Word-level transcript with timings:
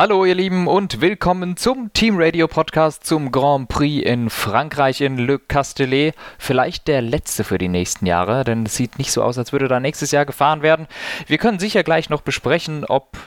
Hallo 0.00 0.24
ihr 0.24 0.34
Lieben 0.34 0.66
und 0.66 1.02
willkommen 1.02 1.58
zum 1.58 1.92
Team 1.92 2.14
Radio 2.16 2.48
Podcast 2.48 3.04
zum 3.04 3.30
Grand 3.30 3.68
Prix 3.68 4.02
in 4.02 4.30
Frankreich 4.30 5.02
in 5.02 5.18
Le 5.18 5.38
Castellet. 5.38 6.14
Vielleicht 6.38 6.88
der 6.88 7.02
letzte 7.02 7.44
für 7.44 7.58
die 7.58 7.68
nächsten 7.68 8.06
Jahre, 8.06 8.44
denn 8.44 8.64
es 8.64 8.76
sieht 8.76 8.98
nicht 8.98 9.12
so 9.12 9.22
aus, 9.22 9.36
als 9.36 9.52
würde 9.52 9.68
da 9.68 9.78
nächstes 9.78 10.10
Jahr 10.10 10.24
gefahren 10.24 10.62
werden. 10.62 10.86
Wir 11.26 11.36
können 11.36 11.58
sicher 11.58 11.82
gleich 11.82 12.08
noch 12.08 12.22
besprechen, 12.22 12.86
ob, 12.86 13.18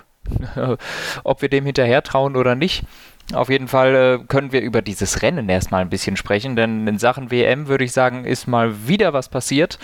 ob 1.24 1.44
wir 1.44 1.50
dem 1.50 1.64
hinterher 1.68 2.02
trauen 2.02 2.36
oder 2.36 2.56
nicht. 2.56 2.86
Auf 3.34 3.50
jeden 3.50 3.68
Fall 3.68 3.94
äh, 3.94 4.26
können 4.28 4.52
wir 4.52 4.62
über 4.62 4.82
dieses 4.82 5.22
Rennen 5.22 5.50
erstmal 5.50 5.82
ein 5.82 5.92
bisschen 5.92 6.18
sprechen, 6.18 6.56
denn 6.56 6.88
in 6.88 6.98
Sachen 6.98 7.30
WM 7.30 7.68
würde 7.68 7.84
ich 7.84 7.92
sagen, 7.92 8.26
ist 8.26 8.48
mal 8.48 8.88
wieder 8.88 9.14
was 9.14 9.30
passiert. 9.30 9.78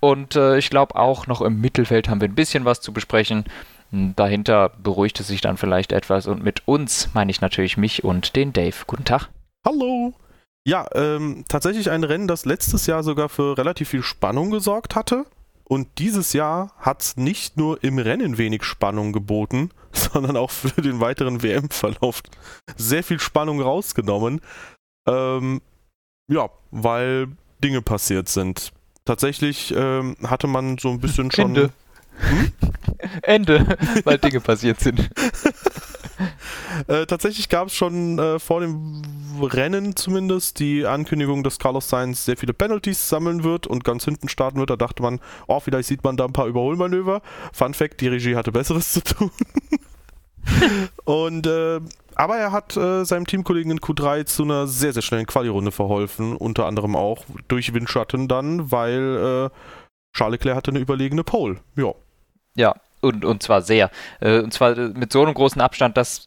Und 0.00 0.36
äh, 0.36 0.56
ich 0.56 0.70
glaube 0.70 0.96
auch 0.96 1.26
noch 1.26 1.42
im 1.42 1.60
Mittelfeld 1.60 2.08
haben 2.08 2.22
wir 2.22 2.28
ein 2.28 2.34
bisschen 2.34 2.64
was 2.64 2.80
zu 2.80 2.94
besprechen. 2.94 3.44
Dahinter 3.92 4.68
beruhigt 4.68 5.18
es 5.20 5.28
sich 5.28 5.40
dann 5.40 5.56
vielleicht 5.56 5.92
etwas 5.92 6.26
und 6.26 6.44
mit 6.44 6.66
uns 6.68 7.10
meine 7.12 7.30
ich 7.30 7.40
natürlich 7.40 7.76
mich 7.76 8.04
und 8.04 8.36
den 8.36 8.52
Dave. 8.52 8.76
Guten 8.86 9.04
Tag. 9.04 9.30
Hallo. 9.66 10.14
Ja, 10.66 10.86
ähm, 10.94 11.44
tatsächlich 11.48 11.90
ein 11.90 12.04
Rennen, 12.04 12.28
das 12.28 12.44
letztes 12.44 12.86
Jahr 12.86 13.02
sogar 13.02 13.28
für 13.28 13.58
relativ 13.58 13.88
viel 13.88 14.02
Spannung 14.02 14.50
gesorgt 14.50 14.94
hatte. 14.94 15.26
Und 15.64 15.88
dieses 15.98 16.32
Jahr 16.32 16.72
hat 16.78 17.02
es 17.02 17.16
nicht 17.16 17.56
nur 17.56 17.82
im 17.82 17.98
Rennen 17.98 18.38
wenig 18.38 18.64
Spannung 18.64 19.12
geboten, 19.12 19.70
sondern 19.92 20.36
auch 20.36 20.50
für 20.50 20.82
den 20.82 21.00
weiteren 21.00 21.42
WM-Verlauf 21.42 22.22
sehr 22.76 23.02
viel 23.02 23.20
Spannung 23.20 23.60
rausgenommen. 23.60 24.40
Ähm, 25.08 25.62
ja, 26.30 26.50
weil 26.70 27.28
Dinge 27.62 27.82
passiert 27.82 28.28
sind. 28.28 28.72
Tatsächlich 29.04 29.74
ähm, 29.76 30.16
hatte 30.22 30.46
man 30.46 30.78
so 30.78 30.90
ein 30.90 31.00
bisschen 31.00 31.30
schon. 31.32 31.56
Ende. 31.56 31.70
Hm? 32.20 32.52
Ende, 33.22 33.66
weil 34.04 34.18
Dinge 34.18 34.40
passiert 34.40 34.80
sind. 34.80 35.00
äh, 36.88 37.06
tatsächlich 37.06 37.48
gab 37.48 37.68
es 37.68 37.74
schon 37.74 38.18
äh, 38.18 38.38
vor 38.38 38.60
dem 38.60 39.02
Rennen 39.40 39.96
zumindest 39.96 40.58
die 40.58 40.84
Ankündigung, 40.84 41.42
dass 41.42 41.58
Carlos 41.58 41.88
Sainz 41.88 42.24
sehr 42.24 42.36
viele 42.36 42.52
Penalties 42.52 43.08
sammeln 43.08 43.42
wird 43.42 43.66
und 43.66 43.84
ganz 43.84 44.04
hinten 44.04 44.28
starten 44.28 44.58
wird. 44.58 44.70
Da 44.70 44.76
dachte 44.76 45.02
man, 45.02 45.20
oh, 45.46 45.60
vielleicht 45.60 45.88
sieht 45.88 46.04
man 46.04 46.16
da 46.16 46.24
ein 46.26 46.32
paar 46.32 46.46
Überholmanöver. 46.46 47.22
Fun 47.52 47.74
Fact, 47.74 48.00
die 48.00 48.08
Regie 48.08 48.36
hatte 48.36 48.52
Besseres 48.52 48.92
zu 48.92 49.02
tun. 49.02 49.30
und 51.04 51.46
äh, 51.46 51.80
aber 52.14 52.36
er 52.36 52.52
hat 52.52 52.76
äh, 52.76 53.04
seinem 53.04 53.26
Teamkollegen 53.26 53.72
in 53.72 53.80
Q3 53.80 54.26
zu 54.26 54.42
einer 54.42 54.66
sehr, 54.66 54.92
sehr 54.92 55.02
schnellen 55.02 55.26
Quali-Runde 55.26 55.72
verholfen. 55.72 56.36
Unter 56.36 56.66
anderem 56.66 56.96
auch 56.96 57.24
durch 57.48 57.72
Windschatten 57.72 58.28
dann, 58.28 58.70
weil 58.70 59.50
äh, 59.50 59.56
Charles 60.14 60.32
Leclerc 60.32 60.56
hatte 60.56 60.70
eine 60.70 60.80
überlegene 60.80 61.24
Pole. 61.24 61.60
Ja. 61.76 61.94
Ja, 62.54 62.74
und, 63.00 63.24
und 63.24 63.42
zwar 63.42 63.62
sehr. 63.62 63.90
Äh, 64.20 64.40
und 64.40 64.52
zwar 64.52 64.74
mit 64.74 65.12
so 65.12 65.22
einem 65.22 65.34
großen 65.34 65.60
Abstand, 65.60 65.96
dass 65.96 66.26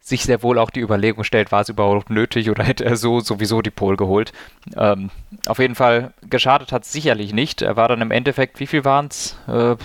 sich 0.00 0.22
sehr 0.24 0.42
wohl 0.42 0.58
auch 0.58 0.70
die 0.70 0.80
Überlegung 0.80 1.22
stellt, 1.22 1.52
war 1.52 1.60
es 1.60 1.68
überhaupt 1.68 2.10
nötig 2.10 2.50
oder 2.50 2.64
hätte 2.64 2.84
er 2.84 2.96
so 2.96 3.20
sowieso 3.20 3.60
die 3.62 3.70
Pole 3.70 3.96
geholt. 3.96 4.32
Ähm, 4.76 5.10
auf 5.46 5.58
jeden 5.58 5.74
Fall 5.74 6.12
geschadet 6.22 6.72
hat 6.72 6.84
es 6.84 6.92
sicherlich 6.92 7.32
nicht. 7.32 7.62
Er 7.62 7.76
war 7.76 7.88
dann 7.88 8.00
im 8.00 8.10
Endeffekt, 8.10 8.58
wie 8.58 8.66
viel 8.66 8.84
waren 8.84 9.06
es? 9.06 9.36
Äh, 9.46 9.76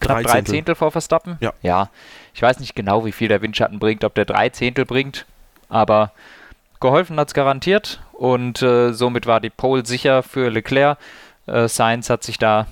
knapp 0.00 0.22
drei 0.22 0.42
Zehntel 0.42 0.74
vor 0.74 0.90
Verstappen? 0.90 1.36
Ja. 1.40 1.52
ja. 1.62 1.90
Ich 2.34 2.40
weiß 2.40 2.60
nicht 2.60 2.74
genau, 2.74 3.04
wie 3.04 3.12
viel 3.12 3.28
der 3.28 3.42
Windschatten 3.42 3.78
bringt, 3.78 4.04
ob 4.04 4.14
der 4.14 4.24
drei 4.24 4.48
Zehntel 4.48 4.86
bringt, 4.86 5.26
aber 5.68 6.12
geholfen 6.80 7.18
hat 7.18 7.28
es 7.28 7.34
garantiert 7.34 8.00
und 8.12 8.62
äh, 8.62 8.92
somit 8.92 9.26
war 9.26 9.40
die 9.40 9.50
Pole 9.50 9.84
sicher 9.84 10.22
für 10.22 10.48
Leclerc. 10.48 10.98
Äh, 11.46 11.68
Sainz 11.68 12.08
hat 12.10 12.22
sich 12.22 12.38
da 12.38 12.66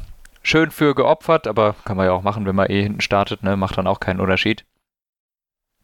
schön 0.46 0.70
für 0.70 0.94
geopfert, 0.94 1.46
aber 1.46 1.74
kann 1.84 1.96
man 1.96 2.06
ja 2.06 2.12
auch 2.12 2.22
machen, 2.22 2.46
wenn 2.46 2.54
man 2.54 2.70
eh 2.70 2.82
hinten 2.82 3.00
startet, 3.00 3.42
ne? 3.42 3.56
macht 3.56 3.76
dann 3.76 3.86
auch 3.86 4.00
keinen 4.00 4.20
Unterschied. 4.20 4.64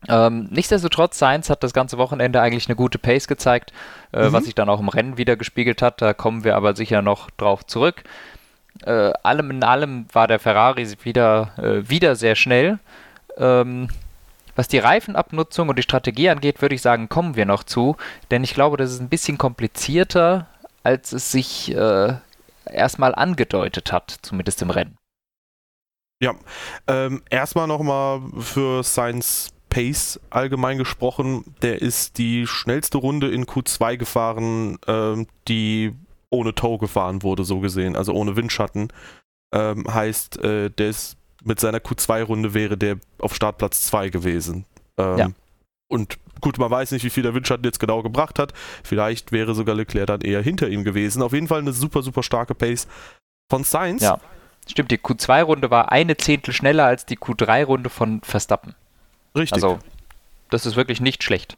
Ähm, 0.08 0.48
nichtsdestotrotz, 0.50 1.18
Sainz 1.18 1.50
hat 1.50 1.62
das 1.62 1.72
ganze 1.72 1.98
Wochenende 1.98 2.41
eigentlich 2.41 2.68
eine 2.68 2.77
gute 2.77 2.98
Pace 2.98 3.28
gezeigt, 3.28 3.72
äh, 4.12 4.28
mhm. 4.28 4.33
was 4.33 4.44
sich 4.44 4.55
dann 4.55 4.68
auch 4.68 4.80
im 4.80 4.88
Rennen 4.88 5.16
wieder 5.16 5.36
gespiegelt 5.36 5.83
hat. 5.83 6.00
Da 6.00 6.14
kommen 6.14 6.44
wir 6.44 6.56
aber 6.56 6.74
sicher 6.74 7.02
noch 7.02 7.30
drauf 7.30 7.66
zurück. 7.66 8.02
Äh, 8.84 9.12
allem 9.22 9.51
in 9.51 9.64
allem 9.64 10.06
war 10.12 10.27
der 10.27 10.39
Ferrari 10.39 10.89
wieder, 11.02 11.52
äh, 11.58 11.89
wieder 11.89 12.17
sehr 12.17 12.34
schnell. 12.34 12.78
Ähm, 13.36 13.89
was 14.55 14.68
die 14.68 14.78
Reifenabnutzung 14.78 15.68
und 15.68 15.78
die 15.78 15.83
Strategie 15.83 16.30
angeht, 16.30 16.62
würde 16.62 16.74
ich 16.74 16.83
sagen, 16.83 17.08
kommen 17.08 17.36
wir 17.36 17.46
noch 17.46 17.64
zu, 17.64 17.96
denn 18.30 18.45
ich 18.45 18.55
glaube, 18.55 18.77
das 18.77 18.92
ist 18.92 19.01
ein 19.01 19.08
bisschen 19.08 19.39
komplizierter, 19.39 20.46
als 20.83 21.12
es 21.12 21.33
sich 21.33 21.74
äh, 21.74 22.14
erstmal 22.67 23.14
angedeutet 23.14 23.92
hat, 23.92 24.18
zumindest 24.23 24.62
im 24.62 24.70
Rennen. 24.70 24.98
Ja, 26.20 26.34
ähm, 26.86 27.23
erstmal 27.30 27.67
nochmal 27.67 28.23
für 28.39 28.84
Science 28.84 29.52
Pace 29.68 30.20
allgemein 30.30 30.78
gesprochen. 30.78 31.45
Der 31.62 31.83
ist 31.83 32.18
die 32.18 32.46
schnellste 32.46 32.98
Runde 32.98 33.30
in 33.30 33.46
Q2 33.46 33.96
gefahren, 33.96 34.78
ähm, 34.86 35.27
die 35.48 35.95
ohne 36.30 36.55
Tow 36.55 36.78
gefahren 36.78 37.22
wurde, 37.22 37.45
so 37.45 37.61
gesehen, 37.61 37.96
also 37.96 38.12
ohne 38.12 38.36
Windschatten. 38.36 38.92
Ähm, 39.52 39.84
heißt, 39.92 40.42
äh, 40.45 40.70
der 40.70 40.90
ist 40.90 41.17
mit 41.45 41.58
seiner 41.58 41.78
Q2-Runde 41.78 42.55
wäre 42.55 42.78
der 42.78 42.98
auf 43.18 43.34
Startplatz 43.34 43.86
2 43.86 44.11
gewesen. 44.11 44.64
Ähm, 44.96 45.18
ja. 45.18 45.30
Und 45.89 46.18
gut, 46.42 46.58
man 46.58 46.70
weiß 46.70 46.91
nicht, 46.91 47.05
wie 47.05 47.11
viel 47.11 47.23
der 47.23 47.35
Windschatten 47.35 47.64
jetzt 47.64 47.80
genau 47.80 48.03
gebracht 48.03 48.39
hat. 48.39 48.53
Vielleicht 48.85 49.33
wäre 49.33 49.55
sogar 49.55 49.75
Leclerc 49.75 50.08
dann 50.08 50.20
eher 50.20 50.42
hinter 50.42 50.69
ihm 50.69 50.85
gewesen. 50.85 51.23
Auf 51.23 51.33
jeden 51.33 51.48
Fall 51.48 51.61
eine 51.61 51.73
super, 51.73 52.03
super 52.03 52.23
starke 52.23 52.55
Pace 52.55 52.86
von 53.51 53.64
Sainz. 53.64 54.03
Ja, 54.03 54.19
stimmt. 54.69 54.91
Die 54.91 54.98
Q2-Runde 54.98 55.70
war 55.70 55.91
eine 55.91 56.19
Zehntel 56.19 56.52
schneller 56.52 56.85
als 56.85 57.07
die 57.07 57.17
Q3-Runde 57.17 57.89
von 57.89 58.20
Verstappen. 58.20 58.75
Richtig. 59.35 59.55
Also, 59.55 59.79
das 60.51 60.67
ist 60.67 60.77
wirklich 60.77 61.01
nicht 61.01 61.25
schlecht. 61.25 61.57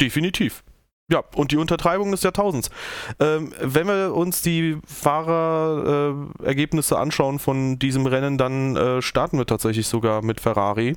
Definitiv. 0.00 0.62
Ja, 1.10 1.24
und 1.34 1.50
die 1.50 1.56
Untertreibung 1.56 2.12
des 2.12 2.22
Jahrtausends. 2.22 2.70
Ähm, 3.18 3.52
wenn 3.60 3.88
wir 3.88 4.14
uns 4.14 4.42
die 4.42 4.78
Fahrerergebnisse 4.86 6.94
äh, 6.94 6.98
anschauen 6.98 7.40
von 7.40 7.80
diesem 7.80 8.06
Rennen, 8.06 8.38
dann 8.38 8.76
äh, 8.76 9.02
starten 9.02 9.36
wir 9.36 9.46
tatsächlich 9.46 9.88
sogar 9.88 10.22
mit 10.22 10.40
Ferrari 10.40 10.96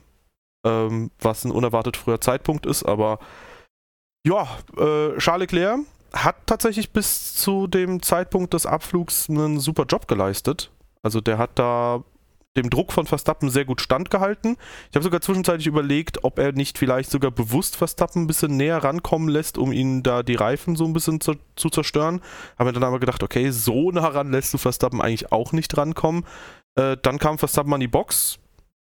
ähm, 0.63 1.11
was 1.19 1.45
ein 1.45 1.51
unerwartet 1.51 1.97
früher 1.97 2.21
Zeitpunkt 2.21 2.65
ist, 2.65 2.83
aber 2.83 3.19
ja, 4.25 4.47
äh, 4.77 5.17
Charles 5.17 5.51
Leclerc 5.51 5.79
hat 6.13 6.35
tatsächlich 6.45 6.91
bis 6.91 7.35
zu 7.35 7.67
dem 7.67 8.01
Zeitpunkt 8.01 8.53
des 8.53 8.65
Abflugs 8.65 9.29
einen 9.29 9.59
super 9.59 9.85
Job 9.85 10.07
geleistet. 10.07 10.71
Also 11.01 11.19
der 11.19 11.37
hat 11.37 11.51
da 11.59 12.03
dem 12.55 12.69
Druck 12.69 12.93
von 12.93 13.07
Verstappen 13.07 13.49
sehr 13.49 13.65
gut 13.65 13.81
standgehalten. 13.81 14.57
Ich 14.89 14.95
habe 14.95 15.03
sogar 15.03 15.21
zwischenzeitlich 15.21 15.67
überlegt, 15.67 16.23
ob 16.23 16.37
er 16.37 16.51
nicht 16.51 16.77
vielleicht 16.77 17.09
sogar 17.09 17.31
bewusst 17.31 17.75
Verstappen 17.75 18.23
ein 18.23 18.27
bisschen 18.27 18.57
näher 18.57 18.83
rankommen 18.83 19.27
lässt, 19.27 19.57
um 19.57 19.71
ihn 19.71 20.03
da 20.03 20.21
die 20.21 20.35
Reifen 20.35 20.75
so 20.75 20.85
ein 20.85 20.93
bisschen 20.93 21.19
zu, 21.19 21.33
zu 21.55 21.69
zerstören. 21.69 22.21
Habe 22.59 22.69
mir 22.69 22.73
dann 22.73 22.83
aber 22.83 22.99
gedacht, 22.99 23.23
okay, 23.23 23.49
so 23.49 23.91
nah 23.91 24.07
ran 24.07 24.31
lässt 24.31 24.53
du 24.53 24.59
Verstappen 24.59 25.01
eigentlich 25.01 25.31
auch 25.31 25.51
nicht 25.51 25.75
rankommen. 25.75 26.25
Äh, 26.75 26.97
dann 27.01 27.17
kam 27.17 27.39
Verstappen 27.39 27.73
an 27.73 27.79
die 27.79 27.87
Box, 27.87 28.37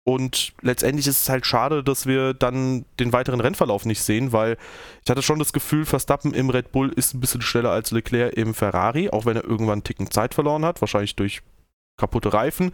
und 0.05 0.53
letztendlich 0.61 1.07
ist 1.07 1.21
es 1.21 1.29
halt 1.29 1.45
schade, 1.45 1.83
dass 1.83 2.05
wir 2.05 2.33
dann 2.33 2.85
den 2.99 3.13
weiteren 3.13 3.41
Rennverlauf 3.41 3.85
nicht 3.85 4.01
sehen, 4.01 4.31
weil 4.31 4.57
ich 5.03 5.09
hatte 5.09 5.21
schon 5.21 5.39
das 5.39 5.53
Gefühl, 5.53 5.85
Verstappen 5.85 6.33
im 6.33 6.49
Red 6.49 6.71
Bull 6.71 6.89
ist 6.89 7.13
ein 7.13 7.19
bisschen 7.19 7.41
schneller 7.41 7.71
als 7.71 7.91
Leclerc 7.91 8.33
im 8.33 8.53
Ferrari, 8.53 9.09
auch 9.09 9.25
wenn 9.25 9.37
er 9.37 9.43
irgendwann 9.43 9.73
einen 9.73 9.83
Ticken 9.83 10.09
Zeit 10.09 10.33
verloren 10.33 10.65
hat, 10.65 10.81
wahrscheinlich 10.81 11.15
durch 11.15 11.41
kaputte 11.97 12.33
Reifen. 12.33 12.71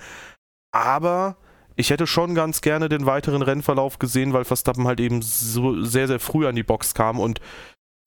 Aber 0.71 1.35
ich 1.75 1.89
hätte 1.89 2.07
schon 2.07 2.35
ganz 2.35 2.61
gerne 2.61 2.89
den 2.89 3.05
weiteren 3.05 3.41
Rennverlauf 3.41 3.99
gesehen, 3.99 4.31
weil 4.31 4.45
Verstappen 4.45 4.87
halt 4.87 4.99
eben 4.99 5.21
so 5.21 5.83
sehr, 5.83 6.07
sehr 6.07 6.19
früh 6.19 6.47
an 6.47 6.55
die 6.55 6.63
Box 6.63 6.93
kam 6.93 7.19
und 7.19 7.41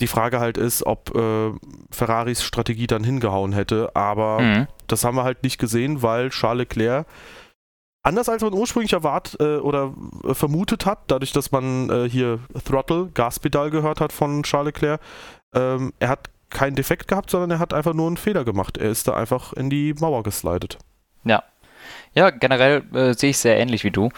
die 0.01 0.07
Frage 0.07 0.39
halt 0.39 0.57
ist, 0.57 0.87
ob 0.87 1.15
äh, 1.15 1.51
Ferraris 1.91 2.45
Strategie 2.45 2.87
dann 2.87 3.05
hingehauen 3.05 3.53
hätte. 3.53 3.95
Aber 3.95 4.41
mhm. 4.41 4.69
das 4.87 5.05
haben 5.05 5.17
wir 5.17 5.25
halt 5.25 5.43
nicht 5.43 5.59
gesehen, 5.59 6.03
weil 6.03 6.31
Charles 6.31 6.61
Leclerc 6.61 7.07
Anders 8.03 8.29
als 8.29 8.43
man 8.43 8.55
ursprünglich 8.55 8.93
erwartet 8.93 9.41
äh, 9.41 9.57
oder 9.57 9.93
äh, 10.25 10.35
vermutet 10.35 10.87
hat, 10.87 11.01
dadurch, 11.09 11.33
dass 11.33 11.51
man 11.51 11.91
äh, 11.91 12.09
hier 12.09 12.39
Throttle, 12.65 13.11
Gaspedal 13.13 13.71
gehört 13.71 14.01
hat 14.01 14.13
von 14.13 14.43
Charles 14.45 14.75
Leclerc, 14.75 15.01
ähm, 15.55 15.93
er 15.99 16.09
hat 16.09 16.31
keinen 16.51 16.77
Defekt 16.77 17.09
gehabt, 17.09 17.31
sondern 17.31 17.51
er 17.51 17.59
hat 17.59 17.75
einfach 17.75 17.95
nur 17.95 18.07
einen 18.07 18.17
Fehler 18.17 18.45
gemacht. 18.45 18.79
Er 18.79 18.91
ist 18.91 19.09
da 19.09 19.15
einfach 19.15 19.53
in 19.53 19.69
die 19.69 19.95
Mauer 19.95 20.23
geslidet. 20.23 20.79
Ja. 21.25 21.43
Ja, 22.15 22.31
generell 22.31 22.83
äh, 22.95 23.15
sehe 23.15 23.31
ich 23.31 23.39
sehr 23.39 23.59
ähnlich 23.59 23.85
wie 23.85 23.91
du. 23.91 24.11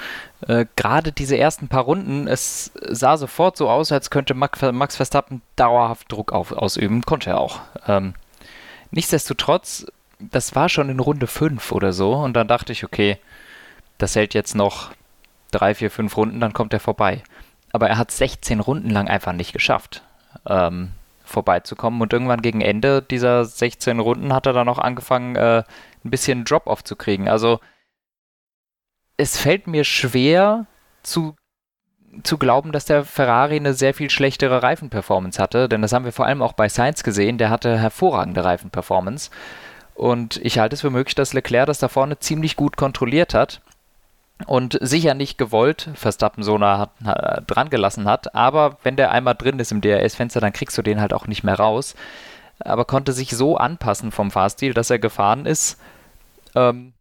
Äh, 0.47 0.67
Gerade 0.77 1.13
diese 1.13 1.37
ersten 1.37 1.69
paar 1.69 1.83
Runden, 1.83 2.29
es 2.29 2.73
sah 2.81 3.17
sofort 3.17 3.57
so 3.57 3.69
aus, 3.69 3.93
als 3.93 4.11
könnte 4.11 4.35
Max 4.35 4.97
Verstappen 4.97 5.43
dauerhaft 5.57 6.11
Druck 6.11 6.33
auf, 6.33 6.53
ausüben. 6.53 7.03
Konnte 7.03 7.31
er 7.31 7.41
auch. 7.41 7.61
Ähm, 7.87 8.15
nichtsdestotrotz, 8.91 9.87
das 10.19 10.55
war 10.55 10.69
schon 10.69 10.89
in 10.89 11.01
Runde 11.01 11.27
5 11.27 11.73
oder 11.73 11.93
so 11.93 12.15
und 12.15 12.35
dann 12.35 12.49
dachte 12.49 12.73
ich, 12.73 12.85
okay, 12.85 13.19
das 14.03 14.17
hält 14.17 14.35
jetzt 14.35 14.55
noch 14.55 14.91
drei, 15.51 15.75
vier, 15.75 15.91
fünf 15.91 16.17
Runden, 16.17 16.41
dann 16.41 16.53
kommt 16.53 16.73
er 16.73 16.81
vorbei. 16.81 17.23
Aber 17.73 17.89
er 17.89 17.99
hat 17.99 18.11
16 18.11 18.61
Runden 18.61 18.91
lang 18.91 19.09
einfach 19.09 19.33
nicht 19.33 19.53
geschafft, 19.53 20.03
ähm, 20.47 20.93
vorbeizukommen. 21.25 22.01
Und 22.01 22.13
irgendwann 22.13 22.43
gegen 22.43 22.61
Ende 22.61 23.03
dieser 23.03 23.45
16 23.45 24.01
Runden 24.01 24.33
hat 24.33 24.47
er 24.47 24.53
dann 24.53 24.69
auch 24.69 24.79
angefangen, 24.79 25.37
äh, 25.37 25.63
ein 26.05 26.11
bisschen 26.11 26.45
Drop-off 26.45 26.83
zu 26.83 26.97
kriegen. 26.97 27.29
Also 27.29 27.61
es 29.17 29.37
fällt 29.37 29.67
mir 29.67 29.85
schwer 29.85 30.67
zu 31.03 31.37
zu 32.25 32.39
glauben, 32.39 32.73
dass 32.73 32.87
der 32.87 33.05
Ferrari 33.05 33.55
eine 33.55 33.73
sehr 33.73 33.95
viel 33.95 34.11
schlechtere 34.11 34.65
Reifenperformance 34.65 35.41
hatte, 35.41 35.69
denn 35.69 35.81
das 35.81 35.93
haben 35.93 36.05
wir 36.05 36.11
vor 36.11 36.27
allem 36.27 36.43
auch 36.43 36.55
bei 36.55 36.69
Sainz 36.69 37.05
gesehen, 37.05 37.39
der 37.39 37.51
hatte 37.51 37.79
hervorragende 37.79 38.43
Reifenperformance. 38.45 39.31
Und 39.95 40.39
ich 40.39 40.59
halte 40.59 40.75
es 40.75 40.81
für 40.81 40.91
möglich, 40.91 41.15
dass 41.15 41.35
Leclerc 41.35 41.67
das 41.67 41.79
da 41.79 41.87
vorne 41.87 42.19
ziemlich 42.19 42.57
gut 42.57 42.77
kontrolliert 42.77 43.33
hat 43.33 43.61
und 44.47 44.79
sicher 44.81 45.15
nicht 45.15 45.39
gewollt 45.39 45.91
Verstappen 45.95 46.43
so 46.43 46.59
nah 46.59 46.91
dran 47.47 47.71
gelassen 47.71 48.07
hat, 48.07 48.35
aber 48.35 48.79
wenn 48.83 48.97
der 48.97 49.11
einmal 49.11 49.35
drin 49.35 49.59
ist 49.59 49.73
im 49.73 49.81
DRS-Fenster, 49.81 50.41
dann 50.41 50.53
kriegst 50.53 50.77
du 50.79 50.83
den 50.83 51.01
halt 51.01 51.13
auch 51.13 51.27
nicht 51.27 51.45
mehr 51.45 51.57
raus. 51.57 51.95
Aber 52.63 52.85
konnte 52.85 53.13
sich 53.13 53.31
so 53.31 53.57
anpassen 53.57 54.13
vom 54.13 54.31
Fahrstil, 54.31 54.75
dass 54.75 54.91
er 54.91 54.99
gefahren 54.99 55.47
ist, 55.47 55.81
ähm, 56.55 56.93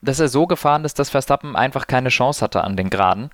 dass 0.00 0.20
er 0.20 0.28
so 0.28 0.46
gefahren 0.46 0.84
ist, 0.84 0.98
dass 0.98 1.10
Verstappen 1.10 1.56
einfach 1.56 1.86
keine 1.88 2.10
Chance 2.10 2.44
hatte 2.44 2.62
an 2.62 2.76
den 2.76 2.90
Geraden. 2.90 3.30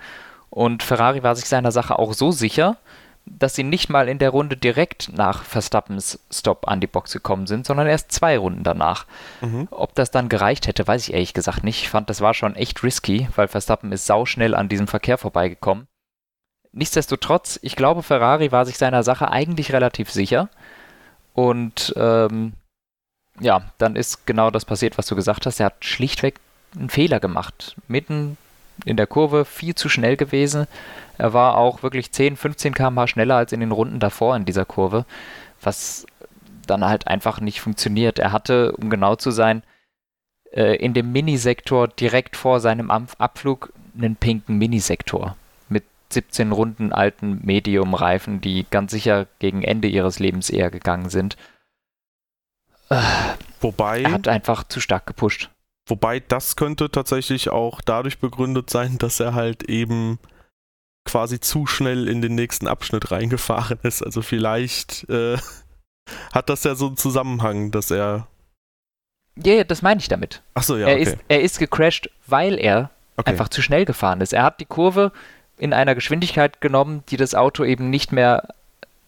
Und 0.49 0.83
Ferrari 0.83 1.23
war 1.23 1.37
sich 1.37 1.47
seiner 1.47 1.73
Sache 1.73 1.99
auch 1.99 2.15
so 2.15 2.31
sicher, 2.31 2.79
dass 3.27 3.55
sie 3.55 3.63
nicht 3.63 3.89
mal 3.89 4.09
in 4.09 4.19
der 4.19 4.31
Runde 4.31 4.57
direkt 4.57 5.11
nach 5.13 5.45
Verstappens 5.45 6.21
Stop 6.31 6.69
an 6.69 6.81
die 6.81 6.87
Box 6.87 7.13
gekommen 7.13 7.47
sind, 7.47 7.67
sondern 7.67 7.87
erst 7.87 8.13
zwei 8.13 8.37
Runden 8.37 8.65
danach. 8.65 9.07
Mhm. 9.41 9.69
Ob 9.71 9.95
das 9.95 10.11
dann 10.11 10.29
gereicht 10.29 10.67
hätte, 10.67 10.87
weiß 10.87 11.09
ich 11.09 11.15
ehrlich 11.15 11.35
gesagt 11.35 11.65
nicht. 11.65 11.83
Ich 11.83 11.89
fand, 11.89 12.11
das 12.11 12.21
war 12.21 12.35
schon 12.35 12.55
echt 12.55 12.83
risky, 12.83 13.29
weil 13.35 13.49
Verstappen 13.49 13.93
ist 13.93 14.07
sauschnell 14.07 14.55
an 14.55 14.69
diesem 14.69 14.87
Verkehr 14.87 15.17
vorbeigekommen. 15.17 15.87
Nichtsdestotrotz, 16.73 17.59
ich 17.63 17.77
glaube, 17.77 18.03
Ferrari 18.03 18.53
war 18.53 18.67
sich 18.67 18.77
seiner 18.77 19.03
Sache 19.03 19.31
eigentlich 19.31 19.73
relativ 19.73 20.11
sicher. 20.11 20.49
Und 21.33 21.95
ähm, 21.97 22.53
ja, 23.41 23.63
dann 23.79 23.97
ist 23.97 24.27
genau 24.27 24.51
das 24.51 24.65
passiert, 24.65 24.99
was 24.99 25.07
du 25.07 25.17
gesagt 25.17 25.47
hast. 25.47 25.61
Er 25.61 25.67
hat 25.67 25.85
schlichtweg 25.85 26.41
einen 26.77 26.91
Fehler 26.91 27.21
gemacht. 27.21 27.77
Mitten 27.89 28.37
in 28.85 28.97
der 28.97 29.07
Kurve 29.07 29.45
viel 29.45 29.75
zu 29.75 29.89
schnell 29.89 30.17
gewesen. 30.17 30.67
Er 31.19 31.33
war 31.33 31.57
auch 31.57 31.83
wirklich 31.83 32.13
10, 32.13 32.37
15 32.37 32.75
km/h 32.75 33.07
schneller 33.09 33.37
als 33.37 33.53
in 33.53 33.61
den 33.61 33.73
Runden 33.73 34.01
davor 34.01 34.37
in 34.37 34.45
dieser 34.45 34.65
Kurve, 34.65 35.05
was 35.61 36.07
dann 36.67 36.85
halt 36.85 37.07
einfach 37.07 37.41
nicht 37.41 37.61
funktioniert. 37.61 38.19
Er 38.19 38.33
hatte, 38.33 38.73
um 38.73 38.91
genau 38.91 39.17
zu 39.17 39.31
sein, 39.31 39.63
äh, 40.53 40.77
in 40.77 40.95
dem 40.95 41.13
Minisektor 41.13 41.89
direkt 41.89 42.37
vor 42.37 42.61
seinem 42.61 42.91
Abflug 42.91 43.73
einen 43.97 44.17
pinken 44.17 44.59
Minisektor 44.59 45.37
mit 45.69 45.85
17 46.11 46.53
Runden 46.53 46.93
alten 46.93 47.41
Medium-Reifen, 47.45 48.41
die 48.41 48.67
ganz 48.71 48.93
sicher 48.93 49.27
gegen 49.39 49.63
Ende 49.63 49.89
ihres 49.89 50.19
Lebens 50.19 50.51
eher 50.51 50.71
gegangen 50.71 51.11
sind. 51.11 51.37
Wobei. 53.61 54.03
Er 54.03 54.13
hat 54.13 54.29
einfach 54.29 54.65
zu 54.65 54.81
stark 54.81 55.07
gepusht. 55.07 55.51
Wobei 55.87 56.21
das 56.21 56.57
könnte 56.57 56.91
tatsächlich 56.91 57.51
auch 57.51 57.81
dadurch 57.81 58.19
begründet 58.19 58.71
sein, 58.71 58.99
dass 58.99 59.21
er 59.21 59.35
halt 59.35 59.65
eben 59.65 60.19
quasi 61.05 61.41
zu 61.41 61.67
schnell 61.67 62.09
in 62.09 62.23
den 62.23 62.35
nächsten 62.35 62.67
Abschnitt 62.67 63.11
reingefahren 63.11 63.79
ist. 63.83 64.03
Also 64.03 64.23
vielleicht 64.23 65.09
äh, 65.09 65.37
hat 66.33 66.49
das 66.49 66.65
ja 66.65 66.75
so 66.75 66.87
einen 66.87 66.97
Zusammenhang, 66.97 67.71
dass 67.71 67.91
er. 67.91 68.27
Ja, 69.37 69.55
yeah, 69.55 69.65
das 69.65 69.83
meine 69.83 70.01
ich 70.01 70.09
damit. 70.09 70.43
Achso, 70.55 70.77
ja. 70.77 70.87
Er, 70.87 70.95
okay. 70.95 71.03
ist, 71.03 71.17
er 71.29 71.41
ist 71.41 71.59
gecrashed, 71.59 72.09
weil 72.27 72.59
er 72.59 72.91
okay. 73.17 73.31
einfach 73.31 73.49
zu 73.49 73.63
schnell 73.63 73.85
gefahren 73.85 74.21
ist. 74.21 74.33
Er 74.33 74.45
hat 74.45 74.61
die 74.61 74.65
Kurve 74.65 75.13
in 75.59 75.73
einer 75.73 75.95
Geschwindigkeit 75.95 76.61
genommen, 76.61 77.03
die 77.09 77.17
das 77.17 77.35
Auto 77.35 77.65
eben 77.65 77.91
nicht 77.91 78.13
mehr 78.13 78.49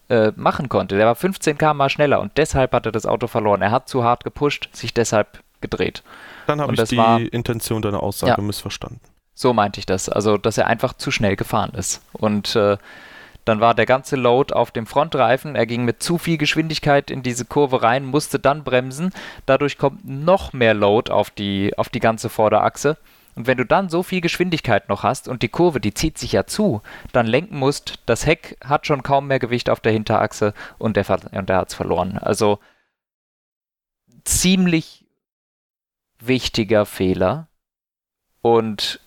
äh, 0.09 0.33
machen 0.37 0.69
konnte. 0.69 0.97
Der 0.97 1.07
war 1.07 1.15
15 1.15 1.59
km 1.59 1.89
schneller 1.89 2.21
und 2.21 2.33
deshalb 2.37 2.73
hat 2.73 2.87
er 2.87 2.93
das 2.93 3.07
Auto 3.07 3.27
verloren. 3.27 3.63
Er 3.63 3.71
hat 3.71 3.89
zu 3.89 4.05
hart 4.05 4.25
gepusht, 4.25 4.69
sich 4.73 4.95
deshalb 4.95 5.43
gedreht. 5.61 6.03
Dann 6.47 6.61
habe 6.61 6.75
ich 6.75 6.83
die 6.85 6.97
war, 6.97 7.21
Intention 7.21 7.83
deiner 7.83 8.03
Aussage 8.03 8.41
ja, 8.41 8.43
missverstanden. 8.43 9.01
So 9.39 9.53
meinte 9.53 9.79
ich 9.79 9.87
das. 9.87 10.09
Also, 10.09 10.39
dass 10.39 10.57
er 10.57 10.67
einfach 10.67 10.95
zu 10.95 11.11
schnell 11.11 11.37
gefahren 11.37 11.73
ist. 11.75 12.03
Und 12.15 12.57
äh, 12.57 12.79
dann 13.45 13.61
war 13.61 13.75
der 13.75 13.85
ganze 13.85 14.17
Load 14.17 14.55
auf 14.55 14.71
dem 14.71 14.87
Frontreifen. 14.87 15.55
Er 15.55 15.67
ging 15.67 15.85
mit 15.85 16.03
zu 16.03 16.17
viel 16.17 16.39
Geschwindigkeit 16.39 17.11
in 17.11 17.23
diese 17.23 17.45
Kurve 17.45 17.83
rein, 17.83 18.07
musste 18.07 18.39
dann 18.41 18.65
bremsen. 18.65 19.13
Dadurch 19.45 19.77
kommt 19.77 20.09
noch 20.09 20.55
mehr 20.55 20.73
Load 20.73 21.13
auf 21.13 21.31
die, 21.31 21.77
auf 21.77 21.91
die 21.91 22.01
ganze 22.01 22.31
Vorderachse. 22.31 22.97
Und 23.35 23.47
wenn 23.47 23.59
du 23.59 23.67
dann 23.67 23.91
so 23.91 24.03
viel 24.03 24.23
Geschwindigkeit 24.23 24.89
noch 24.89 25.03
hast 25.03 25.29
und 25.29 25.43
die 25.43 25.51
Kurve, 25.51 25.81
die 25.81 25.93
zieht 25.93 26.17
sich 26.17 26.33
ja 26.33 26.47
zu, 26.47 26.81
dann 27.13 27.27
lenken 27.27 27.59
musst, 27.59 28.01
das 28.07 28.25
Heck 28.25 28.57
hat 28.65 28.87
schon 28.87 29.03
kaum 29.03 29.27
mehr 29.27 29.39
Gewicht 29.39 29.69
auf 29.69 29.81
der 29.81 29.93
Hinterachse 29.93 30.55
und 30.79 30.97
der, 30.97 31.05
und 31.33 31.51
der 31.51 31.59
hat 31.59 31.69
es 31.69 31.75
verloren. 31.75 32.17
Also 32.17 32.59
ziemlich 34.25 35.05
wichtiger 36.19 36.87
Fehler. 36.87 37.49
Und 38.41 39.01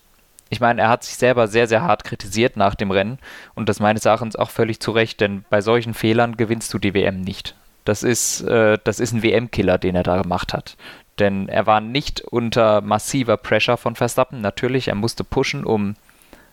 ich 0.50 0.60
meine, 0.60 0.82
er 0.82 0.90
hat 0.90 1.04
sich 1.04 1.16
selber 1.16 1.48
sehr, 1.48 1.68
sehr 1.68 1.84
hart 1.84 2.04
kritisiert 2.04 2.58
nach 2.58 2.76
dem 2.76 2.92
Rennen 2.92 3.20
und 3.56 3.70
das 3.70 3.80
meines 3.80 4.06
Erachtens 4.06 4.36
auch 4.36 4.50
völlig 4.50 4.80
zu 4.80 4.92
Recht, 4.92 5.22
denn 5.22 5.46
bei 5.50 5.62
solchen 5.62 5.94
Fehlern 5.94 6.38
gewinnst 6.38 6.74
du 6.74 6.80
die 6.80 6.94
WM 6.94 7.22
nicht. 7.22 7.56
Das 7.86 8.04
ist, 8.04 8.42
äh, 8.42 8.78
das 8.84 9.00
ist 9.00 9.14
ein 9.14 9.24
WM-Killer, 9.24 9.78
den 9.78 9.96
er 9.96 10.04
da 10.04 10.22
gemacht 10.22 10.54
hat. 10.54 10.76
Denn 11.20 11.50
er 11.50 11.66
war 11.66 11.82
nicht 11.82 12.22
unter 12.22 12.82
massiver 12.82 13.38
Pressure 13.38 13.78
von 13.78 13.96
Verstappen. 13.96 14.42
Natürlich, 14.42 14.88
er 14.88 14.96
musste 14.96 15.24
pushen, 15.24 15.66
um 15.66 15.96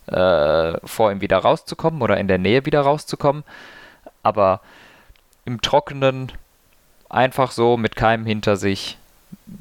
äh, 0.07 0.79
vor 0.85 1.13
ihm 1.13 1.21
wieder 1.21 1.39
rauszukommen 1.39 2.03
oder 2.03 2.17
in 2.19 2.29
der 2.29 2.39
Nähe 2.39 2.67
wieder 2.67 2.81
rauszukommen. 2.81 3.45
Aber 4.23 4.61
im 5.45 5.61
Trockenen 5.63 6.33
einfach 7.09 7.53
so 7.53 7.77
mit 7.77 7.97
keinem 7.97 8.27
hinter 8.27 8.57
sich 8.57 8.99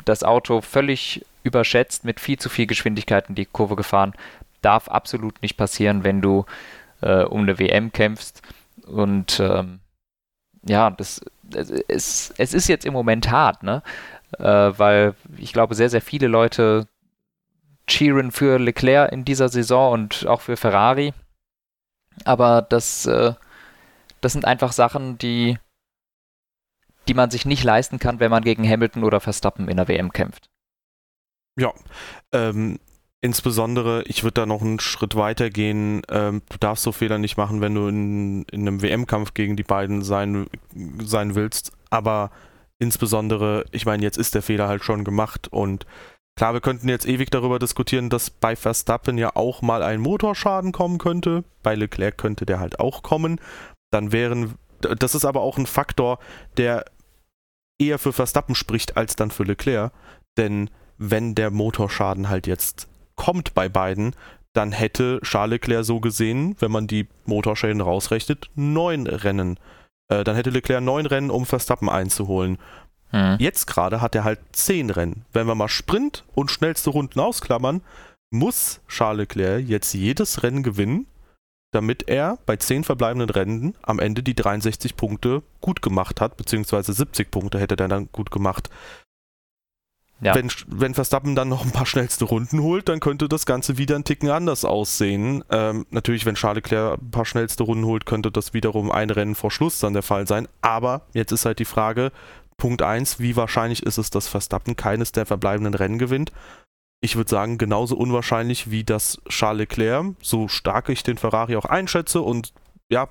das 0.05 0.23
Auto 0.23 0.61
völlig 0.61 1.25
überschätzt, 1.45 2.03
mit 2.03 2.19
viel 2.19 2.38
zu 2.38 2.50
viel 2.50 2.68
Geschwindigkeit 2.68 3.30
in 3.30 3.36
die 3.36 3.45
Kurve 3.45 3.75
gefahren. 3.75 4.13
Darf 4.62 4.88
absolut 4.88 5.42
nicht 5.42 5.57
passieren, 5.57 6.03
wenn 6.03 6.21
du 6.21 6.45
äh, 7.01 7.24
um 7.24 7.42
eine 7.42 7.59
WM 7.59 7.92
kämpfst. 7.92 8.42
Und 8.86 9.39
ähm, 9.39 9.80
ja, 10.63 10.89
das, 10.89 11.21
es, 11.88 12.33
es 12.38 12.53
ist 12.53 12.68
jetzt 12.68 12.86
im 12.86 12.94
Moment 12.94 13.31
hart, 13.31 13.63
ne? 13.63 13.83
Äh, 14.39 14.44
weil 14.44 15.15
ich 15.38 15.53
glaube, 15.53 15.75
sehr, 15.75 15.89
sehr 15.89 16.01
viele 16.01 16.27
Leute 16.27 16.88
cheeren 17.88 18.31
für 18.31 18.57
Leclerc 18.57 19.12
in 19.12 19.24
dieser 19.24 19.50
Saison 19.50 19.94
und 19.94 20.25
auch 20.27 20.41
für 20.41 20.57
Ferrari. 20.57 21.13
Aber 22.24 22.63
das, 22.63 23.06
äh, 23.06 23.33
das 24.21 24.33
sind 24.33 24.45
einfach 24.45 24.71
Sachen, 24.71 25.18
die 25.19 25.57
die 27.07 27.13
man 27.13 27.30
sich 27.30 27.45
nicht 27.45 27.63
leisten 27.63 28.00
kann, 28.00 28.19
wenn 28.19 28.31
man 28.31 28.44
gegen 28.44 28.68
Hamilton 28.68 29.03
oder 29.03 29.19
Verstappen 29.19 29.68
in 29.68 29.77
der 29.77 29.88
WM 29.88 30.12
kämpft. 30.12 30.50
Ja, 31.57 31.73
ähm, 32.31 32.79
insbesondere, 33.21 34.03
ich 34.03 34.23
würde 34.23 34.41
da 34.41 34.45
noch 34.45 34.61
einen 34.61 34.79
Schritt 34.79 35.15
weiter 35.15 35.49
gehen. 35.49 36.01
Ähm, 36.09 36.41
du 36.49 36.57
darfst 36.57 36.83
so 36.83 36.91
Fehler 36.91 37.17
nicht 37.17 37.37
machen, 37.37 37.61
wenn 37.61 37.75
du 37.75 37.87
in, 37.87 38.43
in 38.51 38.61
einem 38.61 38.81
WM-Kampf 38.81 39.33
gegen 39.33 39.55
die 39.55 39.63
beiden 39.63 40.01
sein, 40.01 40.47
sein 41.01 41.35
willst. 41.35 41.71
Aber 41.89 42.31
insbesondere, 42.77 43.65
ich 43.71 43.85
meine, 43.85 44.03
jetzt 44.03 44.17
ist 44.17 44.35
der 44.35 44.41
Fehler 44.41 44.67
halt 44.67 44.83
schon 44.83 45.03
gemacht 45.03 45.47
und 45.51 45.85
Klar, 46.38 46.53
wir 46.53 46.59
könnten 46.59 46.89
jetzt 46.89 47.07
ewig 47.07 47.31
darüber 47.31 47.59
diskutieren, 47.59 48.09
dass 48.09 48.29
bei 48.29 48.57
Verstappen 48.57 49.17
ja 49.17 49.31
auch 49.35 49.62
mal 49.62 49.81
ein 49.81 50.01
Motorschaden 50.01 50.74
kommen 50.74 50.97
könnte. 50.97 51.45
Bei 51.63 51.75
Leclerc 51.75 52.17
könnte 52.17 52.45
der 52.45 52.59
halt 52.59 52.81
auch 52.81 53.03
kommen. 53.03 53.39
Dann 53.89 54.12
wären, 54.12 54.55
das 54.81 55.15
ist 55.15 55.24
aber 55.24 55.39
auch 55.41 55.57
ein 55.57 55.65
Faktor, 55.65 56.19
der 56.57 56.83
eher 57.79 58.00
für 58.00 58.12
Verstappen 58.12 58.53
spricht 58.53 58.97
als 58.97 59.15
dann 59.15 59.31
für 59.31 59.43
Leclerc. 59.43 59.93
Denn 60.38 60.69
wenn 60.97 61.35
der 61.35 61.51
Motorschaden 61.51 62.29
halt 62.29 62.47
jetzt 62.47 62.87
kommt 63.15 63.53
bei 63.53 63.69
beiden, 63.69 64.15
dann 64.53 64.71
hätte 64.71 65.19
Charles 65.23 65.51
Leclerc 65.51 65.85
so 65.85 65.99
gesehen, 65.99 66.55
wenn 66.59 66.71
man 66.71 66.87
die 66.87 67.07
Motorschäden 67.25 67.81
rausrechnet, 67.81 68.49
neun 68.55 69.07
Rennen. 69.07 69.59
Äh, 70.07 70.23
dann 70.23 70.35
hätte 70.35 70.49
Leclerc 70.49 70.83
neun 70.83 71.05
Rennen, 71.05 71.29
um 71.29 71.45
Verstappen 71.45 71.89
einzuholen. 71.89 72.57
Hm. 73.09 73.37
Jetzt 73.39 73.67
gerade 73.67 74.01
hat 74.01 74.15
er 74.15 74.23
halt 74.23 74.39
zehn 74.53 74.89
Rennen. 74.89 75.25
Wenn 75.33 75.47
wir 75.47 75.55
mal 75.55 75.67
Sprint 75.67 76.23
und 76.33 76.51
schnellste 76.51 76.89
Runden 76.89 77.19
ausklammern, 77.19 77.81
muss 78.31 78.81
Charles 78.87 79.19
Leclerc 79.19 79.67
jetzt 79.67 79.93
jedes 79.93 80.43
Rennen 80.43 80.63
gewinnen, 80.63 81.05
damit 81.71 82.07
er 82.07 82.37
bei 82.45 82.55
10 82.55 82.85
verbleibenden 82.85 83.29
Rennen 83.29 83.75
am 83.81 83.99
Ende 83.99 84.23
die 84.23 84.33
63 84.33 84.95
Punkte 84.95 85.43
gut 85.59 85.81
gemacht 85.81 86.21
hat, 86.21 86.37
beziehungsweise 86.37 86.93
70 86.93 87.31
Punkte 87.31 87.59
hätte 87.59 87.75
er 87.77 87.87
dann 87.89 88.09
gut 88.11 88.31
gemacht. 88.31 88.69
Ja. 90.25 90.34
Wenn, 90.34 90.51
wenn 90.67 90.94
Verstappen 90.94 91.36
dann 91.36 91.50
noch 91.50 91.63
ein 91.63 91.72
paar 91.72 91.86
schnellste 91.86 92.25
Runden 92.25 92.62
holt, 92.62 92.89
dann 92.89 93.00
könnte 93.00 93.29
das 93.29 93.46
Ganze 93.46 93.77
wieder 93.77 93.96
ein 93.96 94.03
Ticken 94.03 94.29
anders 94.29 94.65
aussehen. 94.65 95.44
Ähm, 95.51 95.86
natürlich, 95.91 96.25
wenn 96.25 96.36
Charles 96.36 96.63
Leclerc 96.63 97.00
ein 97.00 97.12
paar 97.12 97.25
schnellste 97.25 97.63
Runden 97.63 97.86
holt, 97.86 98.05
könnte 98.05 98.32
das 98.32 98.53
wiederum 98.53 98.91
ein 98.91 99.12
Rennen 99.12 99.36
vor 99.36 99.51
Schluss 99.51 99.79
dann 99.79 99.94
der 99.94 100.03
Fall 100.03 100.27
sein. 100.27 100.48
Aber 100.62 101.01
jetzt 101.13 101.32
ist 101.32 101.46
halt 101.46 101.60
die 101.60 101.65
Frage, 101.65 102.12
Punkt 102.58 102.82
1, 102.82 103.20
wie 103.20 103.36
wahrscheinlich 103.36 103.84
ist 103.84 104.00
es, 104.00 104.10
dass 104.10 104.27
Verstappen 104.27 104.75
keines 104.75 105.12
der 105.12 105.25
verbleibenden 105.25 105.75
Rennen 105.75 106.00
gewinnt? 106.00 106.32
ich 107.05 107.15
würde 107.15 107.29
sagen, 107.29 107.58
genauso 107.58 107.96
unwahrscheinlich 107.96 108.72
wie 108.72 108.84
das 108.84 109.22
Charles 109.29 109.60
Leclerc, 109.60 110.15
so 110.22 110.48
stark 110.48 110.89
ich 110.89 111.03
den 111.03 111.17
Ferrari 111.17 111.55
auch 111.55 111.65
einschätze 111.65 112.22
und 112.22 112.53
ja, 112.89 113.08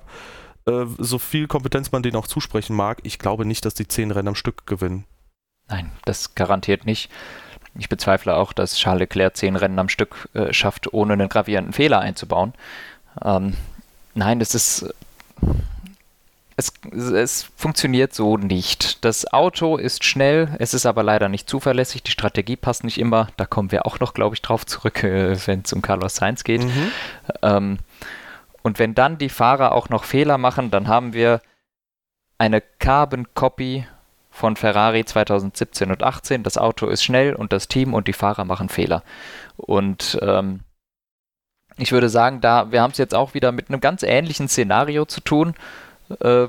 äh, 0.65 0.85
so 0.97 1.17
viel 1.17 1.47
Kompetenz 1.47 1.91
man 1.91 2.03
denen 2.03 2.17
auch 2.17 2.27
zusprechen 2.27 2.75
mag, 2.75 2.99
ich 3.03 3.19
glaube 3.19 3.45
nicht, 3.45 3.65
dass 3.65 3.73
die 3.73 3.87
zehn 3.87 4.11
Rennen 4.11 4.29
am 4.29 4.35
Stück 4.35 4.67
gewinnen. 4.67 5.05
Nein, 5.67 5.91
das 6.05 6.35
garantiert 6.35 6.85
nicht. 6.85 7.09
ich 7.77 7.89
bezweifle 7.89 8.35
auch, 8.35 8.53
dass 8.53 8.77
Charles 8.77 9.01
Leclerc 9.01 9.35
zehn 9.35 9.55
Rennen 9.55 9.79
am 9.79 9.89
Stück 9.89 10.29
äh, 10.33 10.53
schafft, 10.53 10.93
ohne 10.93 11.13
einen 11.13 11.29
gravierenden 11.29 11.73
Fehler 11.73 11.99
einzubauen. 11.99 12.53
Ähm, 13.23 13.55
nein, 14.13 14.39
das 14.39 14.55
ist. 14.55 14.93
Es, 16.57 16.71
es, 16.93 17.43
funktioniert 17.57 18.13
so 18.13 18.37
nicht. 18.37 19.03
Das 19.03 19.33
Auto 19.33 19.75
ist 19.75 20.05
schnell, 20.05 20.55
es 20.57 20.73
ist 20.73 20.85
aber 20.85 21.03
leider 21.03 21.27
nicht 21.27 21.49
zuverlässig. 21.49 22.03
Die 22.03 22.11
Strategie 22.11 22.55
passt 22.55 22.85
nicht 22.85 22.97
immer. 22.97 23.27
Da 23.35 23.45
kommen 23.45 23.73
wir 23.73 23.85
auch 23.85 23.99
noch, 23.99 24.13
glaube 24.13 24.35
ich, 24.35 24.41
drauf 24.41 24.65
zurück, 24.65 25.03
äh, 25.03 25.35
wenn 25.47 25.63
es 25.65 25.73
um 25.73 25.81
Carlos 25.81 26.15
Sainz 26.15 26.45
geht. 26.45 26.63
Mhm. 26.63 26.91
Ähm, 27.41 27.77
und 28.61 28.79
wenn 28.79 28.95
dann 28.95 29.17
die 29.17 29.29
Fahrer 29.29 29.73
auch 29.73 29.89
noch 29.89 30.05
Fehler 30.05 30.37
machen, 30.37 30.71
dann 30.71 30.87
haben 30.87 31.11
wir 31.11 31.41
eine 32.37 32.61
Carbon 32.61 33.27
Copy 33.33 33.85
von 34.35 34.57
Ferrari 34.57 35.05
2017 35.05 35.91
und 35.91 36.03
18. 36.03 36.43
Das 36.43 36.57
Auto 36.57 36.87
ist 36.87 37.03
schnell 37.03 37.33
und 37.33 37.53
das 37.53 37.69
Team 37.69 37.93
und 37.93 38.09
die 38.09 38.13
Fahrer 38.13 38.43
machen 38.43 38.67
Fehler. 38.67 39.01
Und 39.55 40.19
ähm, 40.21 40.59
ich 41.77 41.93
würde 41.93 42.09
sagen, 42.09 42.41
da 42.41 42.69
wir 42.69 42.81
haben 42.81 42.91
es 42.91 42.97
jetzt 42.97 43.15
auch 43.15 43.33
wieder 43.33 43.53
mit 43.53 43.69
einem 43.69 43.79
ganz 43.79 44.03
ähnlichen 44.03 44.49
Szenario 44.49 45.05
zu 45.05 45.21
tun. 45.21 45.55
Äh, 46.19 46.47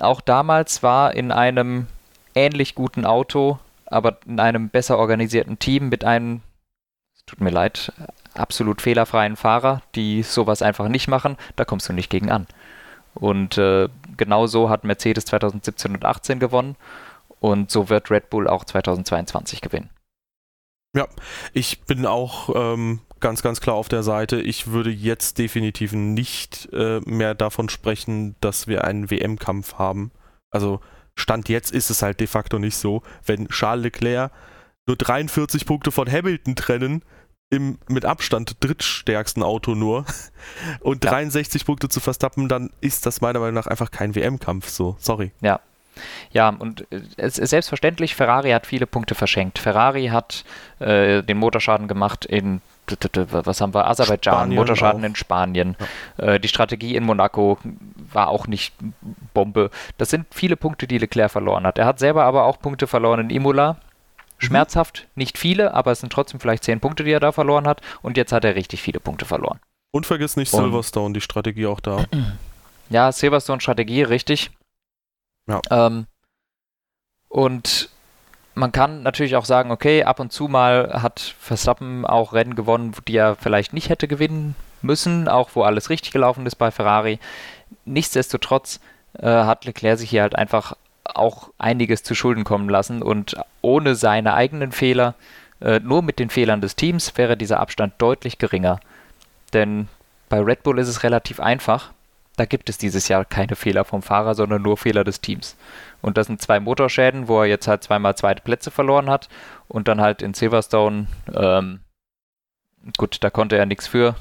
auch 0.00 0.20
damals 0.20 0.82
war 0.82 1.14
in 1.14 1.30
einem 1.30 1.86
ähnlich 2.34 2.74
guten 2.74 3.06
Auto, 3.06 3.60
aber 3.86 4.18
in 4.26 4.40
einem 4.40 4.68
besser 4.68 4.98
organisierten 4.98 5.60
Team 5.60 5.90
mit 5.90 6.04
einem, 6.04 6.40
es 7.14 7.24
tut 7.24 7.40
mir 7.40 7.50
leid, 7.50 7.92
absolut 8.34 8.82
fehlerfreien 8.82 9.36
Fahrer, 9.36 9.80
die 9.94 10.24
sowas 10.24 10.60
einfach 10.60 10.88
nicht 10.88 11.06
machen, 11.06 11.36
da 11.54 11.64
kommst 11.64 11.88
du 11.88 11.92
nicht 11.92 12.10
gegen 12.10 12.32
an. 12.32 12.48
Und 13.14 13.58
äh, 13.58 13.88
genau 14.16 14.48
so 14.48 14.70
hat 14.70 14.82
Mercedes 14.82 15.26
2017 15.26 15.94
und 15.94 16.04
18 16.04 16.40
gewonnen. 16.40 16.74
Und 17.42 17.72
so 17.72 17.88
wird 17.88 18.08
Red 18.08 18.30
Bull 18.30 18.46
auch 18.46 18.64
2022 18.64 19.60
gewinnen. 19.62 19.90
Ja, 20.94 21.08
ich 21.52 21.80
bin 21.82 22.06
auch 22.06 22.50
ähm, 22.54 23.00
ganz, 23.18 23.42
ganz 23.42 23.60
klar 23.60 23.74
auf 23.74 23.88
der 23.88 24.04
Seite. 24.04 24.40
Ich 24.40 24.68
würde 24.68 24.90
jetzt 24.90 25.38
definitiv 25.38 25.92
nicht 25.92 26.68
äh, 26.72 27.00
mehr 27.00 27.34
davon 27.34 27.68
sprechen, 27.68 28.36
dass 28.40 28.68
wir 28.68 28.84
einen 28.84 29.10
WM-Kampf 29.10 29.74
haben. 29.74 30.12
Also 30.52 30.78
Stand 31.16 31.48
jetzt 31.48 31.72
ist 31.72 31.90
es 31.90 32.00
halt 32.00 32.20
de 32.20 32.28
facto 32.28 32.60
nicht 32.60 32.76
so. 32.76 33.02
Wenn 33.26 33.48
Charles 33.48 33.82
Leclerc 33.82 34.30
nur 34.86 34.96
43 34.96 35.66
Punkte 35.66 35.90
von 35.90 36.08
Hamilton 36.08 36.54
trennen, 36.54 37.04
im 37.50 37.78
mit 37.88 38.04
Abstand 38.04 38.56
drittstärksten 38.60 39.42
Auto 39.42 39.74
nur, 39.74 40.04
und 40.80 41.04
ja. 41.04 41.10
63 41.10 41.66
Punkte 41.66 41.88
zu 41.88 41.98
Verstappen, 41.98 42.48
dann 42.48 42.70
ist 42.80 43.04
das 43.04 43.20
meiner 43.20 43.40
Meinung 43.40 43.56
nach 43.56 43.66
einfach 43.66 43.90
kein 43.90 44.14
WM-Kampf. 44.14 44.68
So, 44.68 44.94
sorry. 45.00 45.32
Ja, 45.40 45.60
ja, 46.30 46.48
und 46.48 46.82
äh, 46.92 47.00
es 47.16 47.38
ist 47.38 47.50
selbstverständlich, 47.50 48.14
Ferrari 48.14 48.50
hat 48.50 48.66
viele 48.66 48.86
Punkte 48.86 49.14
verschenkt. 49.14 49.58
Ferrari 49.58 50.06
hat 50.06 50.44
äh, 50.78 51.22
den 51.22 51.38
Motorschaden 51.38 51.88
gemacht 51.88 52.24
in 52.24 52.60
was 52.86 53.60
haben 53.60 53.74
wir? 53.74 53.86
Aserbaidschan, 53.86 54.34
Spanien 54.34 54.56
Motorschaden 54.56 55.02
auch. 55.02 55.06
in 55.06 55.14
Spanien. 55.14 55.76
Ja. 56.18 56.26
Äh, 56.26 56.40
die 56.40 56.48
Strategie 56.48 56.96
in 56.96 57.04
Monaco 57.04 57.58
war 58.12 58.28
auch 58.28 58.46
nicht 58.46 58.74
Bombe. 59.34 59.70
Das 59.98 60.10
sind 60.10 60.26
viele 60.30 60.56
Punkte, 60.56 60.86
die 60.86 60.98
Leclerc 60.98 61.30
verloren 61.30 61.64
hat. 61.64 61.78
Er 61.78 61.86
hat 61.86 62.00
selber 62.00 62.24
aber 62.24 62.44
auch 62.44 62.58
Punkte 62.58 62.86
verloren 62.86 63.20
in 63.20 63.30
Imola. 63.30 63.74
Mhm. 63.74 63.76
Schmerzhaft, 64.38 65.02
mhm. 65.02 65.20
nicht 65.20 65.38
viele, 65.38 65.74
aber 65.74 65.92
es 65.92 66.00
sind 66.00 66.12
trotzdem 66.12 66.40
vielleicht 66.40 66.64
zehn 66.64 66.80
Punkte, 66.80 67.04
die 67.04 67.12
er 67.12 67.20
da 67.20 67.32
verloren 67.32 67.66
hat. 67.66 67.80
Und 68.02 68.16
jetzt 68.16 68.32
hat 68.32 68.44
er 68.44 68.56
richtig 68.56 68.82
viele 68.82 69.00
Punkte 69.00 69.24
verloren. 69.24 69.60
Und 69.92 70.06
vergiss 70.06 70.36
nicht 70.36 70.52
Und 70.52 70.64
Silverstone, 70.64 71.14
die 71.14 71.20
Strategie 71.20 71.66
auch 71.66 71.80
da. 71.80 72.04
Ja, 72.90 73.12
Silverstone-Strategie, 73.12 74.02
richtig. 74.02 74.50
Ja. 75.46 75.60
Ähm, 75.70 76.06
und 77.28 77.88
man 78.54 78.72
kann 78.72 79.02
natürlich 79.02 79.36
auch 79.36 79.44
sagen, 79.44 79.70
okay, 79.70 80.04
ab 80.04 80.20
und 80.20 80.32
zu 80.32 80.48
mal 80.48 81.02
hat 81.02 81.34
Verstappen 81.38 82.04
auch 82.04 82.32
Rennen 82.32 82.54
gewonnen, 82.54 82.94
die 83.08 83.16
er 83.16 83.36
vielleicht 83.36 83.72
nicht 83.72 83.88
hätte 83.88 84.08
gewinnen 84.08 84.54
müssen, 84.82 85.28
auch 85.28 85.50
wo 85.54 85.62
alles 85.62 85.90
richtig 85.90 86.12
gelaufen 86.12 86.44
ist 86.46 86.56
bei 86.56 86.70
Ferrari. 86.70 87.18
Nichtsdestotrotz 87.84 88.80
äh, 89.18 89.26
hat 89.26 89.64
Leclerc 89.64 89.98
sich 89.98 90.10
hier 90.10 90.22
halt 90.22 90.36
einfach 90.36 90.76
auch 91.04 91.50
einiges 91.58 92.02
zu 92.02 92.14
Schulden 92.14 92.44
kommen 92.44 92.68
lassen 92.68 93.02
und 93.02 93.36
ohne 93.60 93.94
seine 93.94 94.34
eigenen 94.34 94.72
Fehler, 94.72 95.14
äh, 95.60 95.80
nur 95.80 96.02
mit 96.02 96.18
den 96.18 96.30
Fehlern 96.30 96.60
des 96.60 96.76
Teams, 96.76 97.16
wäre 97.16 97.36
dieser 97.36 97.60
Abstand 97.60 97.94
deutlich 97.98 98.38
geringer. 98.38 98.80
Denn 99.52 99.88
bei 100.28 100.40
Red 100.40 100.62
Bull 100.62 100.78
ist 100.78 100.88
es 100.88 101.02
relativ 101.02 101.40
einfach 101.40 101.90
da 102.36 102.46
gibt 102.46 102.68
es 102.70 102.78
dieses 102.78 103.08
Jahr 103.08 103.24
keine 103.24 103.56
Fehler 103.56 103.84
vom 103.84 104.02
Fahrer, 104.02 104.34
sondern 104.34 104.62
nur 104.62 104.76
Fehler 104.76 105.04
des 105.04 105.20
Teams. 105.20 105.56
Und 106.00 106.16
das 106.16 106.26
sind 106.26 106.40
zwei 106.40 106.60
Motorschäden, 106.60 107.28
wo 107.28 107.40
er 107.40 107.46
jetzt 107.46 107.68
halt 107.68 107.84
zweimal 107.84 108.16
zweite 108.16 108.42
Plätze 108.42 108.70
verloren 108.70 109.10
hat 109.10 109.28
und 109.68 109.88
dann 109.88 110.00
halt 110.00 110.22
in 110.22 110.34
Silverstone, 110.34 111.06
ähm, 111.34 111.80
gut, 112.96 113.18
da 113.22 113.30
konnte 113.30 113.56
er 113.56 113.66
nichts 113.66 113.86
für, 113.86 114.16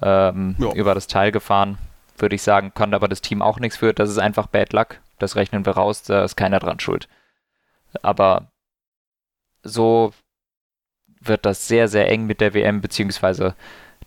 ähm, 0.00 0.56
ja. 0.58 0.72
über 0.72 0.94
das 0.94 1.08
Teil 1.08 1.32
gefahren, 1.32 1.78
würde 2.16 2.36
ich 2.36 2.42
sagen, 2.42 2.72
kann 2.74 2.94
aber 2.94 3.08
das 3.08 3.20
Team 3.20 3.42
auch 3.42 3.58
nichts 3.58 3.78
für. 3.78 3.92
Das 3.92 4.08
ist 4.08 4.18
einfach 4.18 4.46
Bad 4.46 4.72
Luck, 4.72 5.00
das 5.18 5.36
rechnen 5.36 5.66
wir 5.66 5.72
raus, 5.72 6.02
da 6.02 6.24
ist 6.24 6.36
keiner 6.36 6.60
dran 6.60 6.78
schuld. 6.78 7.08
Aber 8.02 8.52
so 9.62 10.12
wird 11.20 11.44
das 11.44 11.68
sehr, 11.68 11.88
sehr 11.88 12.08
eng 12.08 12.26
mit 12.26 12.40
der 12.40 12.54
WM, 12.54 12.80
beziehungsweise 12.80 13.54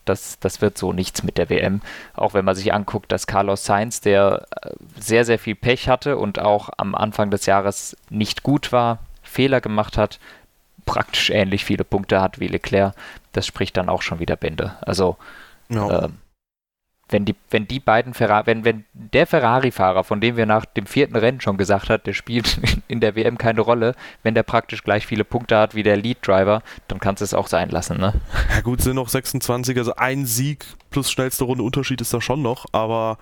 das, 0.05 0.39
das 0.39 0.61
wird 0.61 0.77
so 0.77 0.93
nichts 0.93 1.23
mit 1.23 1.37
der 1.37 1.49
WM. 1.49 1.81
Auch 2.13 2.33
wenn 2.33 2.45
man 2.45 2.55
sich 2.55 2.73
anguckt, 2.73 3.11
dass 3.11 3.27
Carlos 3.27 3.65
Sainz, 3.65 4.01
der 4.01 4.45
äh, 4.61 4.71
sehr, 4.99 5.25
sehr 5.25 5.39
viel 5.39 5.55
Pech 5.55 5.89
hatte 5.89 6.17
und 6.17 6.39
auch 6.39 6.69
am 6.77 6.95
Anfang 6.95 7.31
des 7.31 7.45
Jahres 7.45 7.95
nicht 8.09 8.43
gut 8.43 8.71
war, 8.71 8.99
Fehler 9.21 9.61
gemacht 9.61 9.97
hat, 9.97 10.19
praktisch 10.85 11.29
ähnlich 11.29 11.65
viele 11.65 11.83
Punkte 11.83 12.21
hat 12.21 12.39
wie 12.39 12.47
Leclerc, 12.47 12.93
das 13.31 13.47
spricht 13.47 13.77
dann 13.77 13.89
auch 13.89 14.01
schon 14.01 14.19
wieder 14.19 14.35
Bände. 14.35 14.75
Also 14.81 15.17
ja. 15.69 16.05
ähm, 16.05 16.17
wenn 17.13 17.25
die, 17.25 17.35
wenn 17.49 17.67
die 17.67 17.79
beiden 17.79 18.13
Ferrari, 18.13 18.47
wenn, 18.47 18.65
wenn 18.65 18.83
der 18.93 19.25
Ferrari-Fahrer, 19.27 20.03
von 20.03 20.19
dem 20.19 20.35
wir 20.35 20.45
nach 20.45 20.65
dem 20.65 20.85
vierten 20.85 21.15
Rennen 21.15 21.39
schon 21.39 21.57
gesagt 21.57 21.89
hat, 21.89 22.05
der 22.07 22.13
spielt 22.13 22.59
in 22.87 22.99
der 22.99 23.15
WM 23.15 23.37
keine 23.37 23.61
Rolle, 23.61 23.95
wenn 24.23 24.33
der 24.33 24.43
praktisch 24.43 24.83
gleich 24.83 25.05
viele 25.05 25.23
Punkte 25.23 25.57
hat 25.57 25.75
wie 25.75 25.83
der 25.83 25.95
Lead-Driver, 25.95 26.61
dann 26.87 26.99
kannst 26.99 27.21
du 27.21 27.25
es 27.25 27.33
auch 27.33 27.47
sein 27.47 27.69
lassen, 27.69 27.97
ne? 27.99 28.13
Ja 28.53 28.61
gut, 28.61 28.81
sind 28.81 28.95
noch 28.95 29.07
26, 29.07 29.77
also 29.77 29.95
ein 29.95 30.25
Sieg 30.25 30.65
plus 30.89 31.09
schnellste 31.09 31.45
Runde 31.45 31.63
Unterschied 31.63 32.01
ist 32.01 32.13
da 32.13 32.19
schon 32.19 32.41
noch, 32.41 32.65
aber 32.71 33.17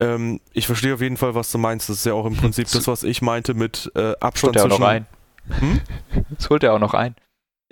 ähm, 0.00 0.40
ich 0.52 0.66
verstehe 0.66 0.94
auf 0.94 1.00
jeden 1.00 1.16
Fall, 1.16 1.34
was 1.34 1.50
du 1.52 1.58
meinst. 1.58 1.88
Das 1.88 1.98
ist 1.98 2.06
ja 2.06 2.14
auch 2.14 2.26
im 2.26 2.36
Prinzip 2.36 2.68
das, 2.72 2.86
was 2.86 3.02
ich 3.02 3.22
meinte 3.22 3.54
mit 3.54 3.90
äh, 3.94 4.14
Abstand 4.20 4.56
holt 4.56 4.56
er 4.56 4.62
zwischen... 4.62 4.74
Auch 4.74 4.78
noch 4.78 4.86
ein. 4.86 5.06
Hm? 5.58 5.80
Das 6.30 6.48
holt 6.48 6.62
er 6.62 6.74
auch 6.74 6.78
noch 6.78 6.94
ein. 6.94 7.14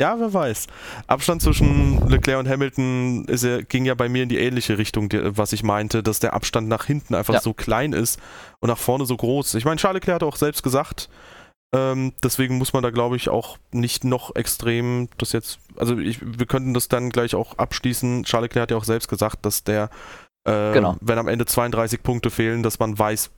Ja, 0.01 0.19
wer 0.19 0.33
weiß. 0.33 0.67
Abstand 1.09 1.43
zwischen 1.43 2.09
Leclerc 2.09 2.39
und 2.39 2.49
Hamilton 2.49 3.27
ist, 3.27 3.47
ging 3.69 3.85
ja 3.85 3.95
bei 3.95 4.09
mir 4.09 4.23
in 4.23 4.31
die 4.31 4.39
ähnliche 4.39 4.79
Richtung, 4.79 5.11
was 5.13 5.53
ich 5.53 5.63
meinte, 5.63 6.03
dass 6.03 6.21
der 6.21 6.33
Abstand 6.33 6.69
nach 6.69 6.87
hinten 6.87 7.15
einfach 7.15 7.35
ja. 7.35 7.41
so 7.43 7.53
klein 7.53 7.93
ist 7.93 8.19
und 8.61 8.69
nach 8.69 8.79
vorne 8.79 9.05
so 9.05 9.15
groß. 9.15 9.55
Ich 9.57 9.67
meine, 9.67 9.77
Charles 9.77 10.01
Leclerc 10.01 10.15
hat 10.15 10.23
auch 10.23 10.37
selbst 10.37 10.63
gesagt, 10.63 11.11
ähm, 11.75 12.15
deswegen 12.23 12.57
muss 12.57 12.73
man 12.73 12.83
da, 12.83 12.89
glaube 12.89 13.17
ich, 13.17 13.29
auch 13.29 13.59
nicht 13.73 14.05
noch 14.05 14.35
extrem 14.37 15.11
das 15.19 15.33
jetzt, 15.33 15.59
also 15.77 15.99
ich, 15.99 16.19
wir 16.23 16.47
könnten 16.47 16.73
das 16.73 16.89
dann 16.89 17.11
gleich 17.11 17.35
auch 17.35 17.59
abschließen. 17.59 18.25
Charles 18.25 18.49
Leclerc 18.49 18.63
hat 18.63 18.71
ja 18.71 18.79
auch 18.79 18.85
selbst 18.85 19.09
gesagt, 19.09 19.45
dass 19.45 19.65
der, 19.65 19.91
äh, 20.49 20.73
genau. 20.73 20.97
wenn 21.03 21.19
am 21.19 21.29
Ende 21.29 21.45
32 21.45 22.03
Punkte 22.03 22.31
fehlen, 22.31 22.63
dass 22.63 22.79
man 22.79 22.99
weiß, 22.99 23.31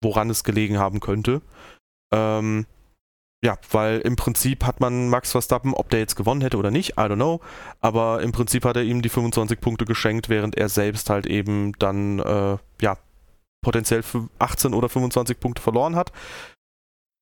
woran 0.00 0.30
es 0.30 0.44
gelegen 0.44 0.78
haben 0.78 1.00
könnte. 1.00 1.42
Ähm, 2.14 2.66
ja, 3.44 3.56
weil 3.70 4.00
im 4.00 4.16
Prinzip 4.16 4.64
hat 4.64 4.80
man 4.80 5.08
Max 5.08 5.30
Verstappen, 5.32 5.72
ob 5.74 5.90
der 5.90 6.00
jetzt 6.00 6.16
gewonnen 6.16 6.40
hätte 6.40 6.56
oder 6.56 6.70
nicht, 6.70 6.92
I 6.92 7.02
don't 7.02 7.16
know, 7.16 7.40
aber 7.80 8.20
im 8.22 8.32
Prinzip 8.32 8.64
hat 8.64 8.76
er 8.76 8.82
ihm 8.82 9.00
die 9.00 9.08
25 9.08 9.60
Punkte 9.60 9.84
geschenkt, 9.84 10.28
während 10.28 10.56
er 10.56 10.68
selbst 10.68 11.08
halt 11.08 11.26
eben 11.26 11.72
dann, 11.78 12.18
äh, 12.18 12.58
ja, 12.80 12.96
potenziell 13.62 14.02
18 14.38 14.74
oder 14.74 14.88
25 14.88 15.38
Punkte 15.38 15.62
verloren 15.62 15.96
hat. 15.96 16.12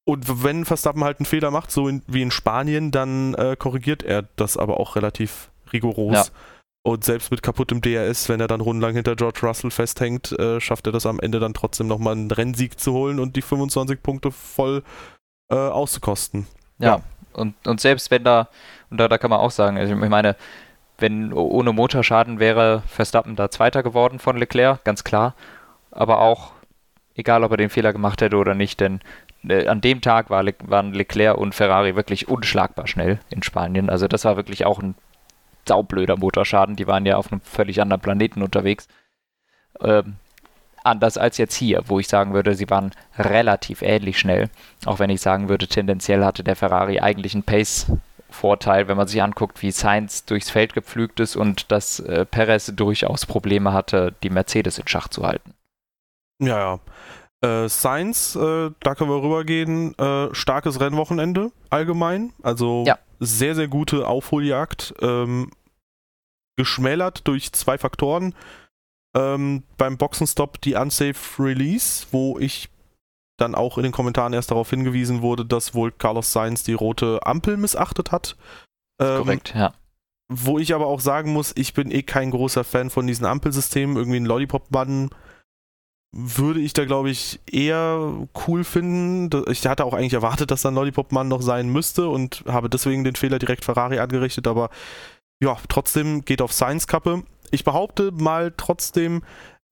Und 0.09 0.45
wenn 0.45 0.65
Verstappen 0.65 1.03
halt 1.03 1.19
einen 1.19 1.27
Fehler 1.27 1.51
macht, 1.51 1.71
so 1.71 1.89
in, 1.89 2.03
wie 2.07 2.23
in 2.23 2.31
Spanien, 2.31 2.93
dann 2.93 3.35
äh, 3.35 3.57
korrigiert 3.59 4.03
er 4.03 4.23
das 4.37 4.57
aber 4.57 4.79
auch 4.79 4.97
relativ 4.97 5.51
rigoros. 5.73 6.15
Ja. 6.15 6.25
Und 6.85 7.03
selbst 7.05 7.33
mit 7.33 7.43
kaputtem 7.43 7.81
DRS, 7.81 8.29
wenn 8.29 8.39
er 8.39 8.47
dann 8.47 8.61
rundenlang 8.61 8.95
hinter 8.95 9.17
George 9.17 9.41
Russell 9.43 9.73
festhängt, 9.73 10.31
äh, 10.39 10.61
schafft 10.61 10.87
er 10.87 10.93
das 10.93 11.05
am 11.05 11.19
Ende 11.19 11.41
dann 11.41 11.53
trotzdem 11.53 11.89
nochmal 11.89 12.13
einen 12.13 12.31
Rennsieg 12.31 12.79
zu 12.79 12.93
holen 12.93 13.19
und 13.19 13.35
die 13.35 13.43
25 13.43 14.01
Punkte 14.01 14.31
voll 14.31 14.85
äh, 15.51 15.55
auszukosten. 15.55 16.47
Ja, 16.79 16.97
ja, 16.97 17.01
Und, 17.33 17.55
und 17.67 17.81
selbst 17.81 18.11
wenn 18.11 18.25
da, 18.25 18.49
und 18.91 18.99
da, 18.99 19.09
da 19.09 19.19
kann 19.19 19.31
man 19.31 19.41
auch 19.41 19.51
sagen, 19.51 19.79
also 19.79 19.95
ich 19.95 20.09
meine, 20.09 20.37
wenn 20.99 21.33
ohne 21.33 21.73
Motorschaden 21.73 22.39
wäre 22.39 22.83
Verstappen 22.87 23.37
da 23.37 23.51
Zweiter 23.51 23.83
geworden 23.83 24.19
von 24.19 24.37
Leclerc, 24.37 24.83
ganz 24.85 25.05
klar. 25.05 25.35
Aber 25.91 26.21
auch, 26.21 26.53
egal 27.15 27.45
ob 27.45 27.51
er 27.51 27.57
den 27.59 27.71
Fehler 27.71 27.93
gemacht 27.93 28.21
hätte 28.23 28.37
oder 28.37 28.55
nicht, 28.55 28.81
denn 28.81 29.01
äh, 29.49 29.67
an 29.67 29.81
dem 29.81 30.01
Tag 30.01 30.31
war 30.31 30.43
Le 30.43 30.55
waren 30.65 30.93
Leclerc 30.93 31.37
und 31.37 31.55
Ferrari 31.55 31.97
wirklich 31.97 32.29
unschlagbar 32.29 32.87
schnell 32.87 33.19
in 33.31 33.43
Spanien. 33.43 33.91
Also 33.91 34.09
das 34.09 34.25
war 34.25 34.37
wirklich 34.37 34.65
auch 34.65 34.79
ein 34.79 34.95
saublöder 35.67 36.17
Motorschaden. 36.17 36.77
Die 36.77 36.87
waren 36.87 37.07
ja 37.07 37.17
auf 37.17 37.31
einem 37.31 37.41
völlig 37.41 37.81
anderen 37.81 38.01
Planeten 38.01 38.43
unterwegs. 38.43 38.89
Ähm, 39.81 40.17
anders 40.87 41.19
als 41.19 41.39
jetzt 41.39 41.55
hier, 41.55 41.83
wo 41.87 41.99
ich 41.99 42.09
sagen 42.09 42.33
würde, 42.33 42.55
sie 42.55 42.71
waren 42.71 42.93
relativ 43.19 43.83
ähnlich 43.83 44.19
schnell. 44.19 44.49
Auch 44.85 44.99
wenn 44.99 45.11
ich 45.11 45.21
sagen 45.21 45.49
würde, 45.49 45.67
tendenziell 45.67 46.25
hatte 46.25 46.45
der 46.45 46.57
Ferrari 46.57 47.01
eigentlich 47.01 47.35
einen 47.35 47.43
Pace 47.43 47.87
Vorteil, 48.29 48.89
wenn 48.89 48.97
man 48.97 49.07
sich 49.07 49.23
anguckt, 49.23 49.63
wie 49.63 49.71
Sainz 49.71 50.25
durchs 50.25 50.51
Feld 50.51 50.75
gepflügt 50.75 51.21
ist 51.21 51.37
und 51.37 51.71
dass 51.71 52.01
äh, 52.01 52.25
Perez 52.27 52.73
durchaus 52.75 53.25
Probleme 53.25 53.73
hatte, 53.73 54.15
die 54.23 54.31
Mercedes 54.31 54.79
in 54.79 54.89
Schach 54.89 55.09
zu 55.09 55.25
halten. 55.25 55.55
Ja, 56.41 56.81
ja. 57.43 57.65
Äh, 57.65 57.69
Sainz, 57.69 58.35
äh, 58.35 58.71
da 58.81 58.95
können 58.95 59.11
wir 59.11 59.23
rübergehen. 59.23 59.97
Äh, 59.99 60.35
starkes 60.35 60.81
Rennwochenende 60.81 61.53
allgemein. 61.71 62.33
Also 62.43 62.85
ja. 62.87 62.99
sehr, 63.21 63.55
sehr 63.55 63.69
gute 63.69 64.07
Aufholjagd. 64.07 64.95
Ähm, 65.01 65.51
geschmälert 66.57 67.29
durch 67.29 67.53
zwei 67.53 67.79
Faktoren. 67.79 68.35
Ähm, 69.17 69.63
beim 69.79 69.97
Boxenstopp 69.97 70.61
die 70.61 70.75
Unsafe 70.75 71.43
Release, 71.43 72.07
wo 72.11 72.39
ich 72.39 72.69
dann 73.39 73.55
auch 73.55 73.79
in 73.79 73.85
den 73.85 73.93
Kommentaren 73.93 74.33
erst 74.33 74.51
darauf 74.51 74.71
hingewiesen 74.71 75.23
wurde, 75.23 75.45
dass 75.45 75.75
wohl 75.75 75.91
Carlos 75.91 76.33
Sainz 76.33 76.63
die 76.65 76.75
rote 76.75 77.21
Ampel 77.25 77.57
missachtet 77.57 78.13
hat. 78.13 78.37
Ähm, 79.01 79.23
korrekt, 79.23 79.55
ja. 79.55 79.73
Wo 80.29 80.59
ich 80.59 80.75
aber 80.75 80.87
auch 80.87 81.01
sagen 81.01 81.33
muss, 81.33 81.53
ich 81.57 81.73
bin 81.73 81.91
eh 81.91 82.03
kein 82.03 82.31
großer 82.31 82.65
Fan 82.65 82.91
von 82.91 83.07
diesen 83.07 83.27
Ampelsystemen. 83.27 83.97
Irgendwie 83.97 84.21
ein 84.21 84.27
Lollipop-Button 84.27 85.11
würde 86.13 86.61
ich 86.61 86.73
da, 86.73 86.85
glaube 86.85 87.11
ich, 87.11 87.41
eher 87.51 88.27
cool 88.47 88.65
finden. 88.65 89.45
Ich 89.51 89.67
hatte 89.67 89.85
auch 89.85 89.95
eigentlich 89.95 90.15
erwartet, 90.15 90.51
dass 90.51 90.63
da 90.63 90.71
ein 90.71 90.75
Lollipop-Mann 90.75 91.29
noch 91.29 91.43
sein 91.43 91.69
müsste 91.69 92.09
und 92.09 92.43
habe 92.47 92.69
deswegen 92.71 93.05
den 93.05 93.17
Fehler 93.17 93.39
direkt 93.39 93.65
Ferrari 93.65 93.99
angerichtet, 93.99 94.47
aber 94.47 94.71
ja, 95.43 95.57
trotzdem 95.69 96.25
geht 96.25 96.41
auf 96.41 96.53
Science-Kappe. 96.53 97.23
Ich 97.51 97.65
behaupte 97.65 98.13
mal 98.13 98.53
trotzdem, 98.57 99.23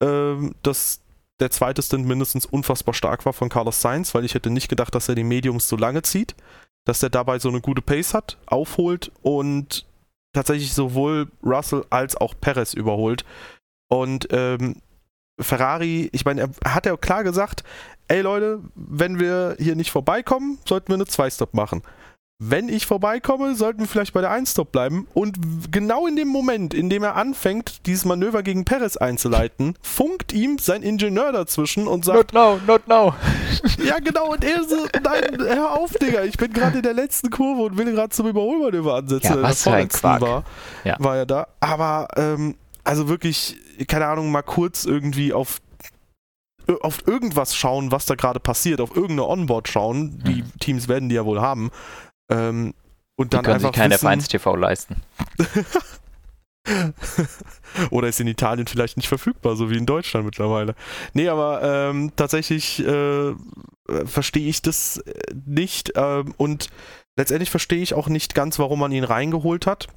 äh, 0.00 0.34
dass 0.62 1.00
der 1.40 1.50
zweite 1.50 1.82
Stint 1.82 2.06
mindestens 2.06 2.46
unfassbar 2.46 2.94
stark 2.94 3.26
war 3.26 3.32
von 3.32 3.48
Carlos 3.48 3.80
Sainz, 3.80 4.14
weil 4.14 4.24
ich 4.24 4.34
hätte 4.34 4.50
nicht 4.50 4.68
gedacht, 4.68 4.94
dass 4.94 5.08
er 5.08 5.14
die 5.14 5.24
Mediums 5.24 5.68
so 5.68 5.76
lange 5.76 6.02
zieht, 6.02 6.34
dass 6.86 7.02
er 7.02 7.10
dabei 7.10 7.38
so 7.38 7.48
eine 7.48 7.60
gute 7.60 7.82
Pace 7.82 8.14
hat, 8.14 8.38
aufholt 8.46 9.10
und 9.22 9.86
tatsächlich 10.32 10.74
sowohl 10.74 11.30
Russell 11.44 11.84
als 11.90 12.16
auch 12.16 12.34
Perez 12.40 12.74
überholt. 12.74 13.24
Und 13.88 14.28
ähm, 14.30 14.76
Ferrari, 15.40 16.08
ich 16.12 16.24
meine, 16.24 16.42
er 16.62 16.74
hat 16.74 16.86
ja 16.86 16.96
klar 16.96 17.24
gesagt, 17.24 17.64
ey 18.06 18.20
Leute, 18.20 18.60
wenn 18.74 19.18
wir 19.18 19.56
hier 19.58 19.74
nicht 19.74 19.90
vorbeikommen, 19.90 20.58
sollten 20.66 20.88
wir 20.88 20.94
eine 20.94 21.06
Zwei-Stop 21.06 21.54
machen 21.54 21.82
wenn 22.40 22.68
ich 22.68 22.86
vorbeikomme, 22.86 23.54
sollten 23.54 23.80
wir 23.80 23.86
vielleicht 23.86 24.12
bei 24.12 24.20
der 24.20 24.32
1-Stop 24.32 24.72
bleiben. 24.72 25.06
Und 25.14 25.38
genau 25.70 26.06
in 26.06 26.16
dem 26.16 26.28
Moment, 26.28 26.74
in 26.74 26.90
dem 26.90 27.04
er 27.04 27.14
anfängt, 27.14 27.86
dieses 27.86 28.04
Manöver 28.04 28.42
gegen 28.42 28.64
Perez 28.64 28.96
einzuleiten, 28.96 29.76
funkt 29.80 30.32
ihm 30.32 30.58
sein 30.58 30.82
Ingenieur 30.82 31.30
dazwischen 31.32 31.86
und 31.86 32.04
sagt: 32.04 32.32
Not 32.32 32.32
now, 32.32 32.60
not 32.66 32.88
now. 32.88 33.14
ja, 33.84 33.98
genau. 34.00 34.32
Und 34.32 34.44
er 34.44 34.64
so: 34.64 34.76
Nein, 35.02 35.38
hör 35.38 35.78
auf, 35.78 35.92
Digga. 35.92 36.24
Ich 36.24 36.36
bin 36.36 36.52
gerade 36.52 36.78
in 36.78 36.82
der 36.82 36.94
letzten 36.94 37.30
Kurve 37.30 37.62
und 37.62 37.78
will 37.78 37.92
gerade 37.92 38.10
zum 38.10 38.26
Überholmanöver 38.26 38.94
ansetzen. 38.94 39.36
Ja, 39.36 39.42
was 39.42 39.62
für 39.62 39.72
ein 39.72 39.88
Quark. 39.88 40.20
War, 40.20 40.44
ja. 40.82 40.96
war 40.98 41.16
er 41.16 41.26
da. 41.26 41.46
Aber, 41.60 42.08
ähm, 42.16 42.56
also 42.82 43.08
wirklich, 43.08 43.56
keine 43.86 44.06
Ahnung, 44.06 44.32
mal 44.32 44.42
kurz 44.42 44.84
irgendwie 44.84 45.32
auf 45.32 45.60
auf 46.80 47.06
irgendwas 47.06 47.54
schauen, 47.54 47.92
was 47.92 48.06
da 48.06 48.14
gerade 48.14 48.40
passiert, 48.40 48.80
auf 48.80 48.90
irgendeine 48.96 49.28
Onboard 49.28 49.68
schauen. 49.68 50.22
Die 50.26 50.42
mhm. 50.42 50.52
Teams 50.60 50.88
werden 50.88 51.10
die 51.10 51.14
ja 51.14 51.26
wohl 51.26 51.42
haben. 51.42 51.70
Ähm, 52.30 52.74
und 53.16 53.32
dann 53.32 53.40
die 53.40 53.44
können 53.44 53.54
einfach 53.56 53.74
sich 53.74 53.80
keine 53.80 53.96
F1 53.96 54.28
TV 54.28 54.56
leisten. 54.56 54.96
Oder 57.90 58.08
ist 58.08 58.20
in 58.20 58.26
Italien 58.26 58.66
vielleicht 58.66 58.96
nicht 58.96 59.08
verfügbar, 59.08 59.56
so 59.56 59.70
wie 59.70 59.76
in 59.76 59.86
Deutschland 59.86 60.24
mittlerweile. 60.24 60.74
Nee, 61.12 61.28
aber 61.28 61.62
ähm, 61.62 62.12
tatsächlich 62.16 62.84
äh, 62.84 63.34
verstehe 64.04 64.48
ich 64.48 64.62
das 64.62 64.98
äh, 64.98 65.12
nicht. 65.46 65.92
Ähm, 65.94 66.34
und 66.36 66.70
letztendlich 67.16 67.50
verstehe 67.50 67.82
ich 67.82 67.94
auch 67.94 68.08
nicht 68.08 68.34
ganz, 68.34 68.58
warum 68.58 68.80
man 68.80 68.92
ihn 68.92 69.04
reingeholt 69.04 69.66
hat. 69.66 69.88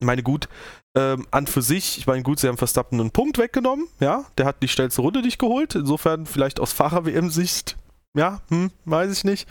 Ich 0.00 0.06
meine, 0.06 0.22
gut, 0.22 0.48
ähm, 0.94 1.26
an 1.30 1.46
für 1.46 1.62
sich, 1.62 1.96
ich 1.96 2.06
meine, 2.06 2.22
gut, 2.22 2.38
sie 2.38 2.48
haben 2.48 2.58
Verstappen 2.58 3.00
einen 3.00 3.12
Punkt 3.12 3.38
weggenommen, 3.38 3.88
ja, 3.98 4.26
der 4.36 4.44
hat 4.44 4.62
die 4.62 4.68
schnellste 4.68 5.00
Runde 5.00 5.22
nicht 5.22 5.38
geholt. 5.38 5.74
Insofern 5.74 6.26
vielleicht 6.26 6.60
aus 6.60 6.74
Fahrer-WM-Sicht, 6.74 7.76
ja, 8.14 8.42
hm, 8.48 8.70
weiß 8.84 9.10
ich 9.12 9.24
nicht. 9.24 9.48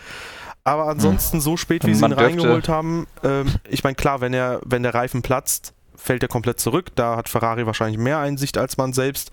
Aber 0.65 0.88
ansonsten 0.88 1.39
so 1.39 1.58
spät, 1.58 1.86
wie 1.86 1.93
sie 1.93 2.04
ihn 2.04 2.12
reingeholt 2.12 2.67
haben, 2.67 3.08
ähm, 3.23 3.54
ich 3.69 3.84
meine, 3.84 3.95
klar, 3.95 4.19
wenn 4.19 4.34
er, 4.34 4.60
wenn 4.65 4.84
der 4.84 4.95
Reifen 4.95 5.21
platzt, 5.21 5.73
fällt 5.95 6.23
er 6.23 6.30
komplett 6.30 6.60
zurück. 6.60 6.88
Da 6.95 7.15
hat 7.15 7.30
Ferrari 7.30 7.65
wahrscheinlich 7.65 7.99
mehr 7.99 8.17
Einsicht 8.19 8.58
als 8.58 8.78
man 8.78 8.91
selbst. 8.91 9.32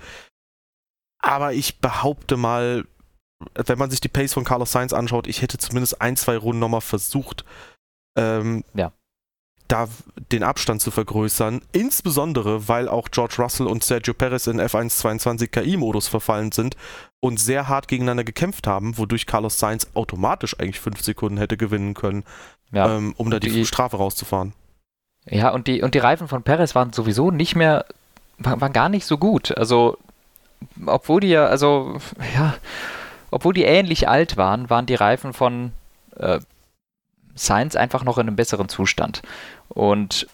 Aber 1.18 1.55
ich 1.55 1.81
behaupte 1.81 2.37
mal, 2.37 2.85
wenn 3.55 3.79
man 3.79 3.90
sich 3.90 4.01
die 4.01 4.09
Pace 4.09 4.35
von 4.35 4.45
Carlos 4.45 4.73
Sainz 4.73 4.92
anschaut, 4.92 5.27
ich 5.27 5.40
hätte 5.40 5.57
zumindest 5.57 6.03
ein, 6.03 6.16
zwei 6.16 6.37
Runden 6.37 6.61
nochmal 6.61 6.81
versucht, 6.83 7.45
ähm, 8.16 8.62
ja 8.75 8.92
da 9.73 9.88
den 10.31 10.42
Abstand 10.42 10.83
zu 10.83 10.90
vergrößern, 10.90 11.62
insbesondere 11.73 12.68
weil 12.68 12.88
auch 12.88 13.09
George 13.11 13.37
Russell 13.38 13.66
und 13.66 13.83
Sergio 13.83 14.12
Perez 14.12 14.47
in 14.47 14.61
F1 14.61 14.90
22 14.99 15.51
KI-Modus 15.51 16.09
verfallen 16.09 16.53
sind 16.53 16.77
und 17.22 17.38
sehr 17.38 17.68
hart 17.68 17.87
gegeneinander 17.87 18.24
gekämpft 18.24 18.66
haben, 18.66 18.98
wodurch 18.98 19.26
Carlos 19.26 19.56
Sainz 19.56 19.87
automatisch 19.94 20.58
eigentlich 20.58 20.80
fünf 20.80 21.00
Sekunden 21.02 21.38
hätte 21.38 21.56
gewinnen 21.56 21.94
können, 21.94 22.24
ja, 22.72 22.96
ähm, 22.96 23.14
um 23.16 23.30
da 23.30 23.38
die, 23.38 23.50
die, 23.50 23.64
Strafe 23.64 23.96
rauszufahren. 23.96 24.54
Ja, 25.26 25.50
und 25.50 25.68
die, 25.68 25.82
und 25.82 25.94
die 25.94 26.00
Reifen 26.00 26.26
von 26.26 26.42
Perez 26.42 26.74
waren 26.74 26.92
sowieso 26.92 27.30
nicht 27.30 27.54
mehr, 27.54 27.87
waren 28.38 28.72
gar 28.72 28.88
nicht 28.88 29.06
so 29.06 29.18
gut. 29.18 29.56
Also, 29.56 29.98
obwohl 30.85 31.20
die 31.20 31.28
ja, 31.28 31.46
also, 31.46 31.96
ja, 32.35 32.54
obwohl 33.30 33.54
die 33.54 33.64
ähnlich 33.64 34.08
alt 34.08 34.37
waren, 34.37 34.68
waren 34.68 34.87
die 34.87 34.96
Reifen 34.96 35.32
von 35.32 35.70
äh, 36.16 36.40
Sainz 37.37 37.76
einfach 37.76 38.02
noch 38.02 38.18
in 38.18 38.26
einem 38.26 38.37
besseren 38.37 38.68
Zustand. 38.68 39.22
Und 39.68 40.26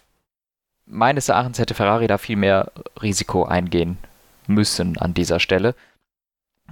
meines 0.87 1.29
Erachtens 1.29 1.59
hätte 1.59 1.75
Ferrari 1.75 2.07
da 2.07 2.17
viel 2.17 2.37
mehr 2.37 2.73
Risiko 3.03 3.45
eingehen 3.45 3.99
müssen 4.47 4.97
an 4.97 5.13
dieser 5.13 5.39
Stelle. 5.39 5.75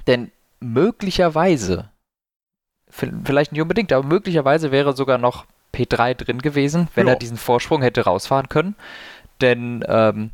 Denn 0.06 0.30
möglicherweise, 0.60 1.90
vielleicht 2.88 3.52
nicht 3.52 3.62
unbedingt, 3.62 3.92
aber 3.92 4.06
möglicherweise 4.06 4.70
wäre 4.70 4.94
sogar 4.94 5.18
noch 5.18 5.46
P3 5.74 6.14
drin 6.14 6.40
gewesen, 6.40 6.88
wenn 6.94 7.06
jo. 7.06 7.12
er 7.12 7.18
diesen 7.18 7.36
Vorsprung 7.36 7.82
hätte 7.82 8.04
rausfahren 8.04 8.48
können. 8.48 8.74
Denn 9.40 9.84
ähm, 9.88 10.30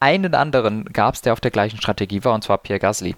einen 0.00 0.34
anderen 0.34 0.84
gab 0.86 1.14
es, 1.14 1.22
der 1.22 1.32
auf 1.32 1.40
der 1.40 1.50
gleichen 1.50 1.78
Strategie 1.78 2.24
war, 2.24 2.34
und 2.34 2.44
zwar 2.44 2.58
Pierre 2.58 2.80
Gasly. 2.80 3.16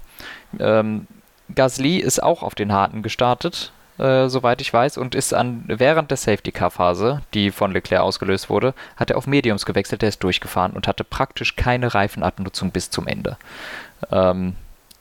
Ähm, 0.60 1.06
Gasly 1.54 1.96
ist 1.96 2.22
auch 2.22 2.42
auf 2.42 2.54
den 2.54 2.72
Harten 2.72 3.02
gestartet, 3.02 3.72
äh, 3.98 4.28
soweit 4.28 4.60
ich 4.60 4.72
weiß, 4.72 4.98
und 4.98 5.14
ist 5.14 5.34
an 5.34 5.64
während 5.66 6.10
der 6.10 6.16
Safety-Car-Phase, 6.18 7.22
die 7.32 7.50
von 7.50 7.72
Leclerc 7.72 8.02
ausgelöst 8.02 8.50
wurde, 8.50 8.74
hat 8.96 9.10
er 9.10 9.16
auf 9.16 9.26
Mediums 9.26 9.66
gewechselt, 9.66 10.02
der 10.02 10.10
ist 10.10 10.22
durchgefahren 10.22 10.72
und 10.72 10.87
hatte 10.87 11.04
praktisch 11.04 11.56
keine 11.56 11.94
Reifenabnutzung 11.94 12.70
bis 12.70 12.90
zum 12.90 13.06
Ende. 13.06 13.38
Ähm, 14.10 14.54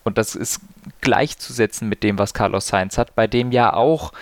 und 0.03 0.17
das 0.17 0.35
ist 0.35 0.61
gleichzusetzen 1.01 1.89
mit 1.89 2.03
dem, 2.03 2.17
was 2.17 2.33
Carlos 2.33 2.67
Sainz 2.67 2.97
hat, 2.97 3.15
bei 3.15 3.27
dem 3.27 3.51
ja 3.51 3.73
auch, 3.73 4.13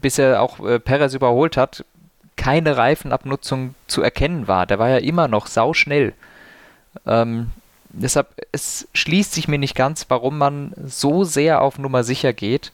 bis 0.00 0.18
er 0.18 0.42
auch 0.42 0.64
äh, 0.64 0.78
Perez 0.78 1.14
überholt 1.14 1.56
hat, 1.56 1.84
keine 2.36 2.76
Reifenabnutzung 2.76 3.74
zu 3.86 4.02
erkennen 4.02 4.48
war. 4.48 4.66
Der 4.66 4.78
war 4.78 4.88
ja 4.88 4.98
immer 4.98 5.28
noch 5.28 5.46
sauschnell. 5.46 6.14
Ähm, 7.06 7.50
deshalb, 7.90 8.28
es 8.52 8.88
schließt 8.94 9.32
sich 9.32 9.48
mir 9.48 9.58
nicht 9.58 9.74
ganz, 9.74 10.06
warum 10.08 10.38
man 10.38 10.72
so 10.86 11.24
sehr 11.24 11.60
auf 11.60 11.78
Nummer 11.78 12.02
sicher 12.04 12.32
geht 12.32 12.72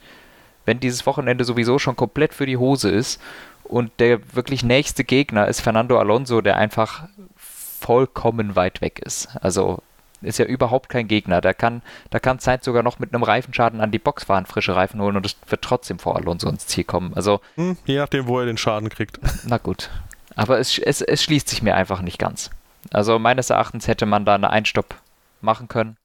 wenn 0.66 0.80
dieses 0.80 1.06
Wochenende 1.06 1.44
sowieso 1.44 1.78
schon 1.78 1.96
komplett 1.96 2.34
für 2.34 2.44
die 2.44 2.58
Hose 2.58 2.90
ist 2.90 3.20
und 3.64 3.90
der 3.98 4.34
wirklich 4.34 4.62
nächste 4.62 5.04
Gegner 5.04 5.48
ist 5.48 5.60
Fernando 5.60 5.98
Alonso, 5.98 6.42
der 6.42 6.56
einfach 6.56 7.08
vollkommen 7.36 8.56
weit 8.56 8.80
weg 8.80 8.98
ist. 8.98 9.28
Also 9.40 9.78
ist 10.26 10.38
ja 10.38 10.44
überhaupt 10.44 10.88
kein 10.88 11.08
Gegner. 11.08 11.40
Da 11.40 11.52
kann, 11.52 11.82
da 12.10 12.18
kann 12.18 12.38
Sainz 12.38 12.64
sogar 12.64 12.82
noch 12.82 12.98
mit 12.98 13.14
einem 13.14 13.22
Reifenschaden 13.22 13.80
an 13.80 13.90
die 13.90 13.98
Box 13.98 14.24
fahren, 14.24 14.46
frische 14.46 14.76
Reifen 14.76 15.00
holen 15.00 15.16
und 15.16 15.26
es 15.26 15.36
wird 15.48 15.62
trotzdem 15.62 15.98
vor 15.98 16.16
Alonso 16.16 16.48
ins 16.48 16.66
Ziel 16.66 16.84
kommen. 16.84 17.14
Also, 17.14 17.40
hm, 17.54 17.76
je 17.86 17.98
nachdem, 17.98 18.26
wo 18.26 18.38
er 18.40 18.46
den 18.46 18.58
Schaden 18.58 18.88
kriegt. 18.88 19.18
Na 19.44 19.58
gut. 19.58 19.90
Aber 20.34 20.58
es, 20.58 20.78
es, 20.78 21.00
es 21.00 21.22
schließt 21.22 21.48
sich 21.48 21.62
mir 21.62 21.74
einfach 21.74 22.02
nicht 22.02 22.18
ganz. 22.18 22.50
Also 22.92 23.18
meines 23.18 23.50
Erachtens 23.50 23.88
hätte 23.88 24.06
man 24.06 24.24
da 24.24 24.34
eine 24.34 24.50
Einstopp 24.50 24.94
machen 25.40 25.68
können. 25.68 25.96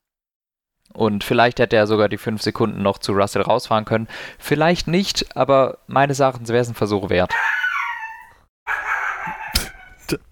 Und 0.93 1.23
vielleicht 1.23 1.60
hätte 1.60 1.75
er 1.75 1.88
sogar 1.88 2.10
die 2.10 2.17
fünf 2.17 2.41
Sekunden 2.41 2.81
noch 2.81 2.97
zu 2.97 3.13
Russell 3.13 3.41
rausfahren 3.41 3.86
können. 3.86 4.07
Vielleicht 4.39 4.88
nicht, 4.88 5.38
aber 5.38 5.77
meines 5.88 6.19
Erachtens 6.19 6.49
wäre 6.49 6.62
es 6.62 6.69
ein 6.69 6.75
Versuch 6.75 7.10
wert. 7.10 7.34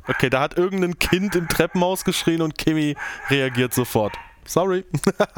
Okay, 0.08 0.30
da 0.30 0.42
hat 0.42 0.58
irgendein 0.58 1.00
Kind 1.00 1.36
im 1.36 1.48
Treppenhaus 1.48 2.04
geschrien 2.04 2.42
und 2.42 2.58
Kimi 2.58 2.96
reagiert 3.30 3.74
sofort. 3.74 4.14
Sorry. 4.46 4.86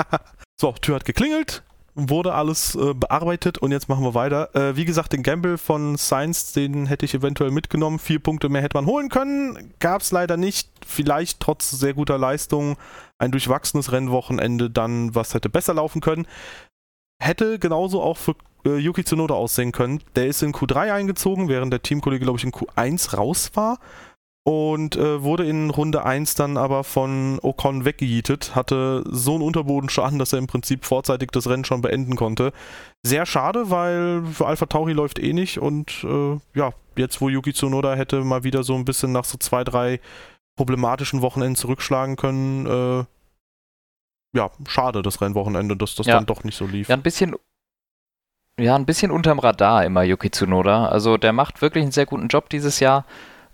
so, 0.59 0.71
Tür 0.73 0.95
hat 0.95 1.05
geklingelt 1.05 1.63
wurde 1.95 2.33
alles 2.33 2.75
äh, 2.75 2.93
bearbeitet 2.93 3.57
und 3.57 3.71
jetzt 3.71 3.89
machen 3.89 4.03
wir 4.03 4.13
weiter. 4.13 4.55
Äh, 4.55 4.75
wie 4.75 4.85
gesagt, 4.85 5.13
den 5.13 5.23
Gamble 5.23 5.57
von 5.57 5.97
Science, 5.97 6.53
den 6.53 6.85
hätte 6.85 7.05
ich 7.05 7.13
eventuell 7.13 7.51
mitgenommen. 7.51 7.99
Vier 7.99 8.19
Punkte 8.19 8.49
mehr 8.49 8.61
hätte 8.61 8.77
man 8.77 8.85
holen 8.85 9.09
können. 9.09 9.73
Gab 9.79 10.01
es 10.01 10.11
leider 10.11 10.37
nicht. 10.37 10.69
Vielleicht 10.85 11.39
trotz 11.39 11.71
sehr 11.71 11.93
guter 11.93 12.17
Leistung 12.17 12.77
ein 13.17 13.31
durchwachsenes 13.31 13.91
Rennwochenende 13.91 14.69
dann, 14.69 15.13
was 15.15 15.33
hätte 15.33 15.49
besser 15.49 15.73
laufen 15.73 16.01
können. 16.01 16.25
hätte 17.21 17.59
genauso 17.59 18.01
auch 18.01 18.17
für 18.17 18.35
äh, 18.65 18.77
Yuki 18.77 19.03
Tsunoda 19.03 19.33
aussehen 19.33 19.71
können. 19.71 20.01
Der 20.15 20.27
ist 20.27 20.41
in 20.41 20.53
Q3 20.53 20.93
eingezogen, 20.93 21.49
während 21.49 21.73
der 21.73 21.83
Teamkollege, 21.83 22.23
glaube 22.23 22.39
ich, 22.39 22.45
in 22.45 22.51
Q1 22.51 23.15
raus 23.15 23.51
war 23.53 23.79
und 24.43 24.95
äh, 24.95 25.21
wurde 25.21 25.47
in 25.47 25.69
Runde 25.69 26.03
1 26.03 26.33
dann 26.35 26.57
aber 26.57 26.83
von 26.83 27.39
Ocon 27.41 27.85
weggejietet, 27.85 28.55
hatte 28.55 29.03
so 29.07 29.35
einen 29.35 29.43
Unterbodenschaden, 29.43 30.17
dass 30.17 30.33
er 30.33 30.39
im 30.39 30.47
Prinzip 30.47 30.85
vorzeitig 30.85 31.29
das 31.31 31.47
Rennen 31.47 31.65
schon 31.65 31.81
beenden 31.81 32.15
konnte. 32.15 32.51
Sehr 33.03 33.25
schade, 33.27 33.69
weil 33.69 34.23
für 34.25 34.47
Alpha 34.47 34.65
Tauri 34.65 34.93
läuft 34.93 35.19
eh 35.19 35.33
nicht 35.33 35.59
und 35.59 36.03
äh, 36.03 36.39
ja, 36.55 36.71
jetzt 36.97 37.21
wo 37.21 37.29
Yuki 37.29 37.53
Tsunoda 37.53 37.93
hätte 37.93 38.23
mal 38.23 38.43
wieder 38.43 38.63
so 38.63 38.73
ein 38.75 38.85
bisschen 38.85 39.11
nach 39.11 39.25
so 39.25 39.37
zwei, 39.37 39.63
drei 39.63 39.99
problematischen 40.55 41.21
Wochenenden 41.21 41.55
zurückschlagen 41.55 42.15
können, 42.15 42.65
äh, 42.65 43.05
ja, 44.37 44.49
schade 44.67 45.01
das 45.01 45.21
Rennwochenende, 45.21 45.75
dass 45.77 45.95
das 45.95 46.07
ja. 46.07 46.15
dann 46.15 46.25
doch 46.25 46.43
nicht 46.43 46.55
so 46.55 46.65
lief. 46.65 46.89
Ja, 46.89 46.95
ein 46.95 47.03
bisschen 47.03 47.35
ja, 48.59 48.75
ein 48.75 48.85
bisschen 48.85 49.11
unterm 49.11 49.39
Radar 49.39 49.85
immer 49.85 50.03
Yuki 50.03 50.29
Tsunoda. 50.29 50.87
Also 50.87 51.17
der 51.17 51.33
macht 51.33 51.61
wirklich 51.61 51.83
einen 51.83 51.91
sehr 51.91 52.05
guten 52.05 52.27
Job 52.27 52.49
dieses 52.49 52.79
Jahr. 52.79 53.05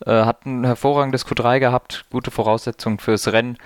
Äh, 0.06 0.12
hat 0.12 0.46
ein 0.46 0.64
hervorragendes 0.64 1.26
Q3 1.26 1.60
gehabt, 1.60 2.06
gute 2.12 2.32
Voraussetzungen 2.32 3.00
fürs 3.00 3.32
Rennen. 3.32 3.58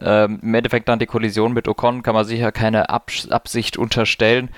Ähm, 0.00 0.40
Im 0.42 0.54
Endeffekt 0.54 0.88
dann 0.88 0.98
die 0.98 1.06
Kollision 1.06 1.52
mit 1.52 1.68
Ocon 1.68 2.02
kann 2.02 2.14
man 2.14 2.24
sicher 2.24 2.52
keine 2.52 2.88
Abs 2.88 3.28
Absicht 3.30 3.76
unterstellen. 3.76 4.48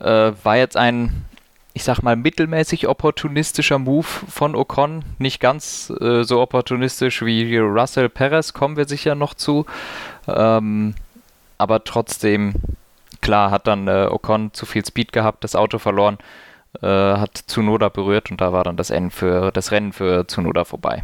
Äh, 0.00 0.32
war 0.42 0.56
jetzt 0.56 0.76
ein, 0.76 1.24
ich 1.74 1.84
sag 1.84 2.02
mal, 2.02 2.16
mittelmäßig 2.16 2.88
opportunistischer 2.88 3.78
Move 3.78 4.06
von 4.06 4.56
Ocon. 4.56 5.04
Nicht 5.18 5.40
ganz 5.40 5.92
äh, 6.00 6.22
so 6.24 6.40
opportunistisch 6.40 7.24
wie 7.24 7.56
Russell 7.58 8.08
Perez, 8.08 8.52
kommen 8.52 8.76
wir 8.76 8.88
sicher 8.88 9.14
noch 9.14 9.34
zu. 9.34 9.66
Ähm, 10.26 10.94
aber 11.58 11.84
trotzdem, 11.84 12.54
klar, 13.20 13.50
hat 13.50 13.66
dann 13.66 13.86
äh, 13.86 14.08
Ocon 14.10 14.54
zu 14.54 14.64
viel 14.64 14.84
Speed 14.84 15.12
gehabt, 15.12 15.44
das 15.44 15.54
Auto 15.54 15.78
verloren 15.78 16.18
äh, 16.80 16.86
hat 16.86 17.44
Tsunoda 17.46 17.88
berührt 17.88 18.30
und 18.30 18.40
da 18.40 18.52
war 18.52 18.64
dann 18.64 18.76
das, 18.76 18.90
N 18.90 19.10
für, 19.10 19.50
das 19.52 19.70
Rennen 19.70 19.92
für 19.92 20.26
Tsunoda 20.26 20.64
vorbei. 20.64 21.02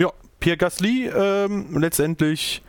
Ja, 0.00 0.12
Pierre 0.40 0.56
Gasly 0.56 1.06
ähm, 1.08 1.76
letztendlich, 1.78 2.62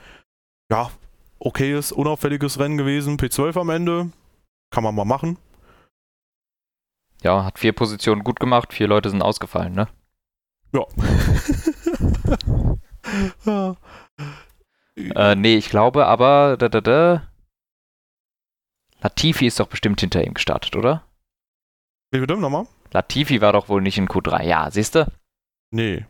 ja, 0.71 0.91
okayes, 1.39 1.91
unauffälliges 1.91 2.59
Rennen 2.59 2.77
gewesen. 2.77 3.17
P12 3.17 3.59
am 3.59 3.69
Ende, 3.69 4.11
kann 4.71 4.83
man 4.83 4.95
mal 4.95 5.05
machen. 5.05 5.37
Ja, 7.21 7.43
hat 7.43 7.59
vier 7.59 7.73
Positionen 7.73 8.23
gut 8.23 8.39
gemacht, 8.39 8.73
vier 8.73 8.87
Leute 8.87 9.09
sind 9.09 9.21
ausgefallen, 9.21 9.73
ne? 9.73 9.87
Ja. 10.73 10.85
ja. 13.45 13.75
Äh, 15.15 15.35
nee, 15.35 15.55
ich 15.55 15.69
glaube 15.69 16.07
aber, 16.07 16.57
da, 16.57 16.67
da, 16.67 16.81
da. 16.81 17.29
Latifi 19.01 19.47
ist 19.47 19.59
doch 19.59 19.67
bestimmt 19.67 20.01
hinter 20.01 20.25
ihm 20.25 20.33
gestartet, 20.33 20.75
oder? 20.75 21.05
Wie 22.11 22.19
bitte 22.19 22.37
nochmal? 22.37 22.65
Latifi 22.91 23.41
war 23.41 23.53
doch 23.53 23.69
wohl 23.69 23.81
nicht 23.81 23.97
in 23.97 24.07
Q3. 24.07 24.43
Ja, 24.43 24.71
siehst 24.71 24.95
du? 24.95 25.11
Nee. 25.71 26.05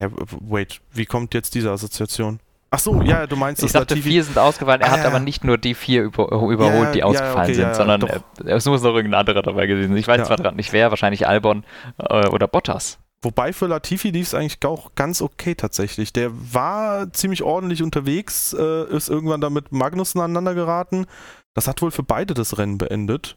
Ja, 0.00 0.08
wait, 0.40 0.80
wie 0.92 1.06
kommt 1.06 1.34
jetzt 1.34 1.54
diese 1.54 1.70
Assoziation? 1.70 2.40
Ach 2.70 2.78
so, 2.78 3.00
ja, 3.02 3.26
du 3.26 3.36
meinst, 3.36 3.62
ich 3.64 3.72
dachte, 3.72 3.94
Latifi 3.94 4.10
vier 4.10 4.24
sind 4.24 4.38
ausgefallen. 4.38 4.80
Er 4.80 4.88
ah, 4.88 4.90
hat 4.92 5.00
ja. 5.00 5.06
aber 5.06 5.20
nicht 5.20 5.44
nur 5.44 5.58
die 5.58 5.74
vier 5.74 6.02
über, 6.02 6.26
überholt, 6.26 6.88
ja, 6.88 6.92
die 6.92 7.02
ausgefallen 7.02 7.50
okay, 7.50 7.54
sind, 7.54 7.74
sondern 7.74 8.02
äh, 8.02 8.20
es 8.46 8.64
muss 8.66 8.82
noch 8.82 8.94
irgendein 8.94 9.20
anderer 9.20 9.42
dabei 9.42 9.66
gewesen 9.66 9.90
sein. 9.90 9.98
Ich 9.98 10.08
weiß 10.08 10.26
zwar 10.26 10.36
gerade 10.36 10.56
nicht 10.56 10.72
wer, 10.72 10.90
wahrscheinlich 10.90 11.26
Albon 11.26 11.64
äh, 11.98 12.28
oder 12.28 12.46
Bottas. 12.46 12.98
Wobei 13.20 13.52
für 13.52 13.66
Latifi 13.66 14.10
lief 14.10 14.28
es 14.28 14.34
eigentlich 14.34 14.64
auch 14.64 14.94
ganz 14.94 15.20
okay 15.22 15.56
tatsächlich. 15.56 16.12
Der 16.12 16.30
war 16.32 17.12
ziemlich 17.12 17.42
ordentlich 17.42 17.82
unterwegs, 17.82 18.52
äh, 18.52 18.84
ist 18.94 19.08
irgendwann 19.08 19.40
da 19.40 19.50
mit 19.50 19.72
Magnussen 19.72 20.20
aneinander 20.20 20.54
geraten. 20.54 21.06
Das 21.54 21.66
hat 21.66 21.82
wohl 21.82 21.90
für 21.90 22.04
beide 22.04 22.34
das 22.34 22.58
Rennen 22.58 22.78
beendet 22.78 23.34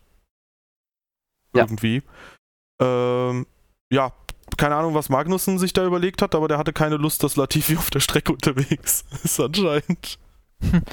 ja. 1.53 1.63
irgendwie. 1.63 2.03
Ähm, 2.81 3.45
ja, 3.91 4.11
keine 4.57 4.75
Ahnung, 4.75 4.93
was 4.93 5.09
Magnussen 5.09 5.59
sich 5.59 5.73
da 5.73 5.85
überlegt 5.85 6.21
hat, 6.21 6.35
aber 6.35 6.47
der 6.47 6.57
hatte 6.57 6.73
keine 6.73 6.97
Lust, 6.97 7.23
dass 7.23 7.35
Latifi 7.35 7.77
auf 7.77 7.89
der 7.89 7.99
Strecke 7.99 8.31
unterwegs 8.31 9.05
ist, 9.23 9.39
anscheinend. 9.39 10.19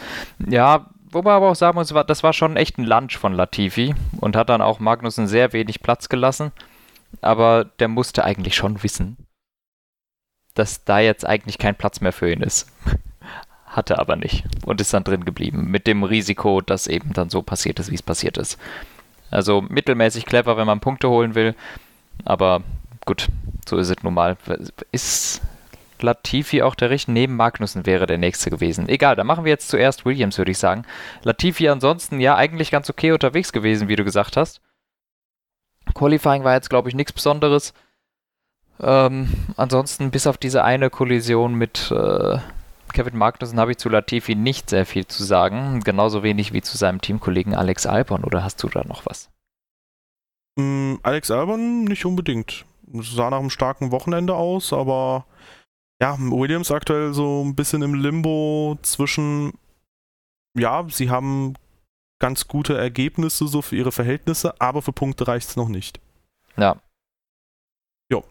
Ja, 0.47 0.89
wo 1.11 1.21
man 1.23 1.35
aber 1.35 1.51
auch 1.51 1.55
sagen 1.55 1.77
muss, 1.77 1.93
das 2.07 2.23
war 2.23 2.33
schon 2.33 2.57
echt 2.57 2.79
ein 2.79 2.85
Lunch 2.85 3.19
von 3.19 3.35
Latifi 3.35 3.95
und 4.21 4.37
hat 4.37 4.49
dann 4.49 4.63
auch 4.63 4.81
Magnussen 4.81 5.27
sehr 5.27 5.53
wenig 5.53 5.83
Platz 5.83 6.09
gelassen. 6.09 6.53
Aber 7.21 7.65
der 7.65 7.89
musste 7.89 8.25
eigentlich 8.25 8.55
schon 8.55 8.83
wissen, 8.83 9.17
dass 10.55 10.85
da 10.85 10.99
jetzt 10.99 11.27
eigentlich 11.27 11.59
kein 11.59 11.77
Platz 11.77 12.01
mehr 12.01 12.13
für 12.13 12.31
ihn 12.31 12.43
ist. 12.43 12.71
Hatte 13.67 13.99
aber 13.99 14.17
nicht 14.17 14.45
und 14.67 14.81
ist 14.81 14.93
dann 14.95 15.05
drin 15.05 15.25
geblieben. 15.25 15.71
Mit 15.71 15.87
dem 15.87 16.03
Risiko, 16.03 16.61
dass 16.61 16.87
eben 16.87 17.13
dann 17.13 17.31
so 17.31 17.43
passiert 17.43 17.79
ist, 17.79 17.91
wie 17.91 17.95
es 17.95 18.03
passiert 18.03 18.39
ist. 18.39 18.59
Also 19.31 19.61
mittelmäßig 19.63 20.27
clever, 20.27 20.57
wenn 20.57 20.67
man 20.67 20.81
Punkte 20.81 21.09
holen 21.09 21.35
will. 21.35 21.55
Aber 22.25 22.63
gut, 23.05 23.29
so 23.69 23.77
ist 23.77 23.91
es 23.91 24.03
nun 24.03 24.15
mal. 24.15 24.37
Ist 24.93 25.43
Latifi 26.01 26.63
auch 26.63 26.75
der 26.75 26.91
richtige? 26.91 27.13
Neben 27.13 27.37
Magnussen 27.37 27.87
wäre 27.87 28.07
der 28.07 28.19
nächste 28.19 28.51
gewesen. 28.51 28.89
Egal, 28.89 29.17
dann 29.17 29.27
machen 29.27 29.45
wir 29.45 29.51
jetzt 29.51 29.69
zuerst 29.69 30.05
Williams, 30.05 30.39
würde 30.39 30.51
ich 30.51 30.59
sagen. 30.59 30.85
Latifi 31.23 31.69
ansonsten 31.69 32.21
ja 32.21 32.37
eigentlich 32.37 32.71
ganz 32.71 32.89
okay 32.91 33.13
unterwegs 33.13 33.53
gewesen, 33.53 33.89
wie 33.89 33.97
du 33.97 34.05
gesagt 34.05 34.37
hast. 34.37 34.61
Qualifying 35.95 36.45
war 36.45 36.55
jetzt, 36.55 36.71
glaube 36.71 36.89
ich, 36.89 36.95
nichts 36.95 37.13
Besonderes. 37.13 37.73
Ähm, 38.81 39.29
ansonsten, 39.57 40.11
bis 40.11 40.27
auf 40.27 40.39
diese 40.39 40.63
eine 40.63 40.91
Kollision 40.91 41.55
mit, 41.55 41.91
äh, 41.91 42.39
Kevin 42.93 43.17
Magnussen 43.17 43.59
habe 43.59 43.73
ich 43.73 43.79
zu 43.79 43.89
Latifi 43.89 44.35
nicht 44.35 44.71
sehr 44.71 44.87
viel 44.87 45.07
zu 45.07 45.25
sagen. 45.25 45.81
Genauso 45.81 46.23
wenig 46.23 46.53
wie 46.53 46.63
zu 46.63 46.77
seinem 46.77 47.01
Teamkollegen 47.01 47.55
Alex 47.55 47.87
Albon. 47.87 48.25
Oder 48.25 48.45
hast 48.45 48.63
du 48.63 48.69
da 48.69 48.85
noch 48.85 49.07
was? 49.07 49.31
Mm, 50.57 50.97
Alex 51.03 51.31
Albon 51.31 51.85
nicht 51.85 52.05
unbedingt. 52.05 52.67
Sah 52.93 53.31
nach 53.31 53.39
einem 53.39 53.51
starken 53.51 53.93
Wochenende 53.93 54.35
aus, 54.35 54.73
aber 54.73 55.27
ja, 56.01 56.17
Williams 56.19 56.71
aktuell 56.71 57.13
so 57.13 57.43
ein 57.45 57.55
bisschen 57.55 57.83
im 57.83 57.95
Limbo 57.95 58.79
zwischen, 58.83 59.53
ja, 60.57 60.87
sie 60.89 61.11
haben 61.11 61.55
ganz 62.21 62.49
gute 62.49 62.77
Ergebnisse 62.77 63.47
so 63.47 63.63
für 63.63 63.77
ihre 63.77 63.93
Verhältnisse, 63.93 64.61
aber 64.61 64.83
für 64.83 64.93
Punkte 64.93 65.29
reicht 65.29 65.49
es 65.49 65.57
noch 65.57 65.69
nicht. 65.69 66.01
Ja. 66.57 66.81
Jo. 68.11 68.25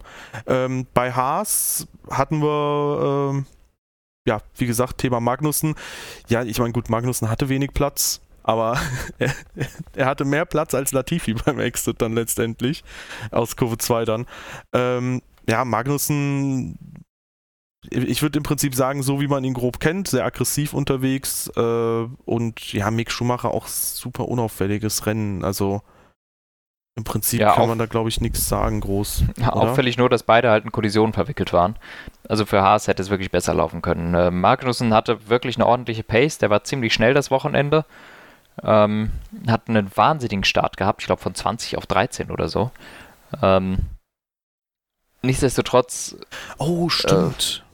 Ähm, 0.48 0.88
bei 0.94 1.12
Haas 1.12 1.88
hatten 2.10 2.42
wir 2.42 3.32
ähm, 3.32 3.46
ja, 4.28 4.42
wie 4.58 4.68
gesagt, 4.68 5.00
Thema 5.00 5.20
Magnussen. 5.20 5.76
Ja, 6.28 6.44
ich 6.44 6.60
meine, 6.60 6.74
gut, 6.74 6.90
Magnussen 6.90 7.30
hatte 7.30 7.50
wenig 7.50 7.74
Platz, 7.74 8.22
aber 8.44 8.80
er, 9.18 9.34
er, 9.96 10.06
hatte 10.06 10.26
mehr 10.26 10.46
Platz 10.46 10.76
als 10.76 10.92
Latifi 10.92 11.34
beim 11.46 11.60
Exit 11.60 12.02
dann 12.02 12.14
letztendlich, 12.14 12.84
aus 13.32 13.56
Kurve 13.56 13.78
2 13.78 14.06
dann. 14.06 14.28
Ähm, 14.74 15.22
ja, 15.50 15.64
Magnussen, 15.64 16.78
ich 17.90 18.22
würde 18.22 18.38
im 18.38 18.44
Prinzip 18.44 18.76
sagen, 18.76 19.02
so 19.02 19.22
wie 19.22 19.30
man 19.30 19.46
ihn 19.46 19.54
grob 19.54 19.80
kennt, 19.80 20.10
sehr 20.10 20.26
aggressiv 20.26 20.74
unterwegs 20.74 21.50
äh, 21.56 22.06
und 22.26 22.74
ja, 22.74 22.92
Mick 22.92 23.12
Schumacher 23.12 23.52
auch 23.52 23.68
super 23.68 24.28
unauffälliges 24.28 25.06
Rennen, 25.06 25.46
also 25.46 25.82
im 26.98 27.04
Prinzip 27.04 27.40
ja, 27.40 27.54
kann 27.54 27.70
man 27.70 27.78
da, 27.78 27.86
glaube 27.86 28.10
ich, 28.10 28.22
nichts 28.22 28.50
sagen, 28.50 28.82
groß. 28.82 29.24
Ja, 29.38 29.50
auffällig 29.50 29.98
nur, 29.98 30.10
dass 30.10 30.24
beide 30.24 30.50
halt 30.50 30.66
in 30.66 30.72
Kollisionen 30.72 31.14
verwickelt 31.14 31.54
waren. 31.54 31.76
Also 32.28 32.46
für 32.46 32.64
Haas 32.64 32.88
hätte 32.88 33.04
es 33.04 33.12
wirklich 33.12 33.30
besser 33.30 33.54
laufen 33.54 33.84
können. 33.84 34.16
Äh, 34.16 34.32
Magnussen 34.32 34.94
hatte 34.96 35.30
wirklich 35.30 35.58
eine 35.58 35.68
ordentliche 35.68 36.02
Pace, 36.02 36.40
der 36.40 36.50
war 36.50 36.64
ziemlich 36.64 36.96
schnell 36.96 37.14
das 37.14 37.30
Wochenende. 37.30 37.86
Ähm, 38.64 39.12
hat 39.48 39.70
einen 39.70 39.96
wahnsinnigen 39.96 40.44
Start 40.44 40.76
gehabt, 40.78 41.04
ich 41.04 41.06
glaube 41.06 41.22
von 41.22 41.36
20 41.36 41.78
auf 41.78 41.86
13 41.86 42.32
oder 42.32 42.50
so. 42.50 42.72
Ähm, 43.44 43.78
nichtsdestotrotz. 45.22 46.16
Oh, 46.58 46.90
stimmt. 46.90 47.64
Äh, 47.64 47.67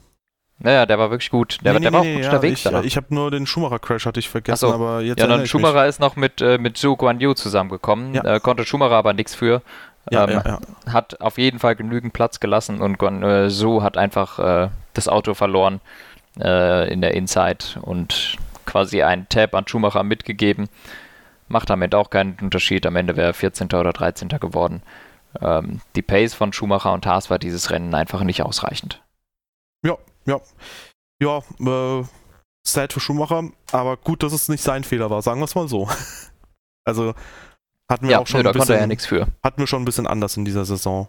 naja, 0.64 0.86
der 0.86 0.98
war 0.98 1.10
wirklich 1.10 1.30
gut. 1.30 1.58
Der, 1.62 1.74
nee, 1.74 1.80
der 1.80 1.90
nee, 1.90 1.94
war 1.94 2.00
auch 2.00 2.04
nee, 2.04 2.14
gut 2.14 2.24
ja, 2.24 2.30
unterwegs. 2.30 2.64
Ich, 2.64 2.84
ich 2.84 2.96
habe 2.96 3.14
nur 3.14 3.30
den 3.30 3.46
Schumacher-Crash 3.46 4.06
hatte 4.06 4.18
ich 4.18 4.30
vergessen, 4.30 4.66
so. 4.66 4.72
aber 4.72 5.02
jetzt. 5.02 5.20
Ja, 5.20 5.26
dann 5.26 5.46
Schumacher 5.46 5.86
ist 5.86 6.00
noch 6.00 6.16
mit, 6.16 6.40
äh, 6.40 6.56
mit 6.56 6.78
Zhou 6.78 6.96
Guan 6.96 7.20
Yu 7.20 7.34
zusammengekommen. 7.34 8.14
Ja. 8.14 8.24
Äh, 8.24 8.40
konnte 8.40 8.64
Schumacher 8.64 8.94
aber 8.94 9.12
nichts 9.12 9.34
für. 9.34 9.60
Ja, 10.10 10.26
ähm, 10.26 10.42
ja, 10.42 10.58
hat 10.90 11.20
auf 11.20 11.36
jeden 11.36 11.58
Fall 11.58 11.76
genügend 11.76 12.14
Platz 12.14 12.40
gelassen 12.40 12.80
und 12.80 12.98
Guan 12.98 13.22
äh, 13.22 13.50
Zhou 13.50 13.82
hat 13.82 13.98
einfach 13.98 14.38
äh, 14.38 14.68
das 14.94 15.06
Auto 15.06 15.34
verloren 15.34 15.82
äh, 16.40 16.90
in 16.90 17.02
der 17.02 17.12
Inside 17.12 17.80
und 17.82 18.38
quasi 18.64 19.02
einen 19.02 19.28
Tab 19.28 19.54
an 19.54 19.68
Schumacher 19.68 20.02
mitgegeben. 20.02 20.70
Macht 21.48 21.68
damit 21.68 21.94
auch 21.94 22.08
keinen 22.08 22.38
Unterschied. 22.40 22.86
Am 22.86 22.96
Ende 22.96 23.16
wäre 23.16 23.28
er 23.28 23.34
14. 23.34 23.66
oder 23.66 23.92
13. 23.92 24.28
geworden. 24.28 24.80
Ähm, 25.42 25.82
die 25.94 26.00
Pace 26.00 26.32
von 26.32 26.54
Schumacher 26.54 26.94
und 26.94 27.04
Haas 27.04 27.28
war 27.28 27.38
dieses 27.38 27.70
Rennen 27.70 27.94
einfach 27.94 28.22
nicht 28.22 28.40
ausreichend. 28.42 29.02
Ja, 29.82 29.98
ja. 30.26 30.40
Ja, 31.22 31.38
äh, 31.38 32.04
sad 32.66 32.92
für 32.92 33.00
Schumacher, 33.00 33.50
aber 33.72 33.96
gut, 33.96 34.22
dass 34.22 34.32
es 34.32 34.48
nicht 34.48 34.62
sein 34.62 34.84
Fehler 34.84 35.10
war, 35.10 35.22
sagen 35.22 35.40
wir 35.40 35.44
es 35.44 35.54
mal 35.54 35.68
so. 35.68 35.88
also 36.84 37.14
hatten 37.88 38.06
wir 38.06 38.12
ja, 38.12 38.18
auch 38.18 38.26
schon 38.26 38.42
nö, 38.42 38.48
ein 38.48 38.52
bisschen, 38.52 38.76
ja 38.76 38.86
nichts 38.86 39.06
für. 39.06 39.28
Hatten 39.42 39.60
wir 39.60 39.66
schon 39.66 39.82
ein 39.82 39.84
bisschen 39.84 40.06
anders 40.06 40.36
in 40.36 40.44
dieser 40.44 40.64
Saison. 40.64 41.08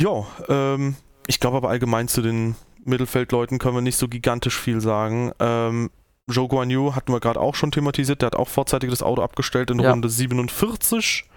Ja, 0.00 0.26
ähm, 0.48 0.96
ich 1.26 1.40
glaube 1.40 1.56
aber 1.56 1.68
allgemein 1.68 2.08
zu 2.08 2.22
den 2.22 2.54
Mittelfeldleuten 2.84 3.58
können 3.58 3.74
wir 3.74 3.82
nicht 3.82 3.98
so 3.98 4.08
gigantisch 4.08 4.58
viel 4.58 4.80
sagen. 4.80 5.32
Ähm, 5.40 5.90
Joe 6.28 6.48
Guan 6.48 6.70
Yu 6.70 6.94
hatten 6.94 7.12
wir 7.12 7.20
gerade 7.20 7.40
auch 7.40 7.54
schon 7.54 7.70
thematisiert, 7.70 8.22
der 8.22 8.28
hat 8.28 8.36
auch 8.36 8.48
vorzeitig 8.48 8.90
das 8.90 9.02
Auto 9.02 9.22
abgestellt 9.22 9.70
in 9.70 9.80
Ja. 9.80 9.90
Runde 9.90 10.08
47. 10.08 11.28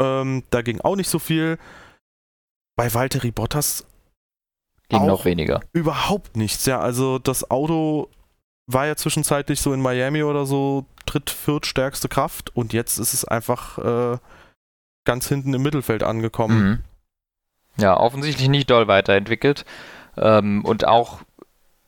Ähm, 0.00 0.44
da 0.50 0.62
ging 0.62 0.80
auch 0.80 0.96
nicht 0.96 1.08
so 1.08 1.18
viel. 1.18 1.58
Bei 2.76 2.92
Valtteri 2.92 3.30
Bottas 3.30 3.86
Ging 4.90 5.06
noch 5.06 5.24
weniger. 5.24 5.60
überhaupt 5.72 6.36
nichts. 6.36 6.66
Ja, 6.66 6.80
also 6.80 7.18
das 7.18 7.50
Auto 7.50 8.08
war 8.66 8.86
ja 8.86 8.96
zwischenzeitlich 8.96 9.60
so 9.60 9.72
in 9.72 9.80
Miami 9.80 10.22
oder 10.22 10.46
so 10.46 10.86
dritt, 11.06 11.30
viertstärkste 11.30 12.08
Kraft 12.08 12.54
und 12.56 12.72
jetzt 12.72 12.98
ist 12.98 13.14
es 13.14 13.24
einfach 13.24 13.78
äh, 13.78 14.18
ganz 15.04 15.28
hinten 15.28 15.54
im 15.54 15.62
Mittelfeld 15.62 16.02
angekommen. 16.02 16.62
Mhm. 16.62 16.78
Ja, 17.82 17.98
offensichtlich 17.98 18.48
nicht 18.48 18.70
doll 18.70 18.88
weiterentwickelt. 18.88 19.64
Ähm, 20.16 20.64
und 20.64 20.86
auch 20.86 21.20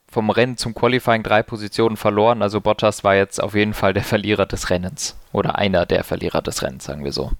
vom 0.09 0.29
Rennen 0.29 0.57
zum 0.57 0.73
Qualifying 0.73 1.23
drei 1.23 1.43
Positionen 1.43 1.97
verloren. 1.97 2.41
Also 2.41 2.61
Bottas 2.61 3.03
war 3.03 3.15
jetzt 3.15 3.41
auf 3.41 3.55
jeden 3.55 3.73
Fall 3.73 3.93
der 3.93 4.03
Verlierer 4.03 4.45
des 4.45 4.69
Rennens. 4.69 5.17
Oder 5.31 5.57
einer 5.57 5.85
der 5.85 6.03
Verlierer 6.03 6.41
des 6.41 6.61
Rennens, 6.61 6.85
sagen 6.85 7.03
wir 7.03 7.11
so. 7.11 7.31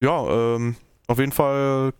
Ja, 0.00 0.26
ähm, 0.28 0.76
auf 1.06 1.18
jeden 1.18 1.32
Fall 1.32 1.92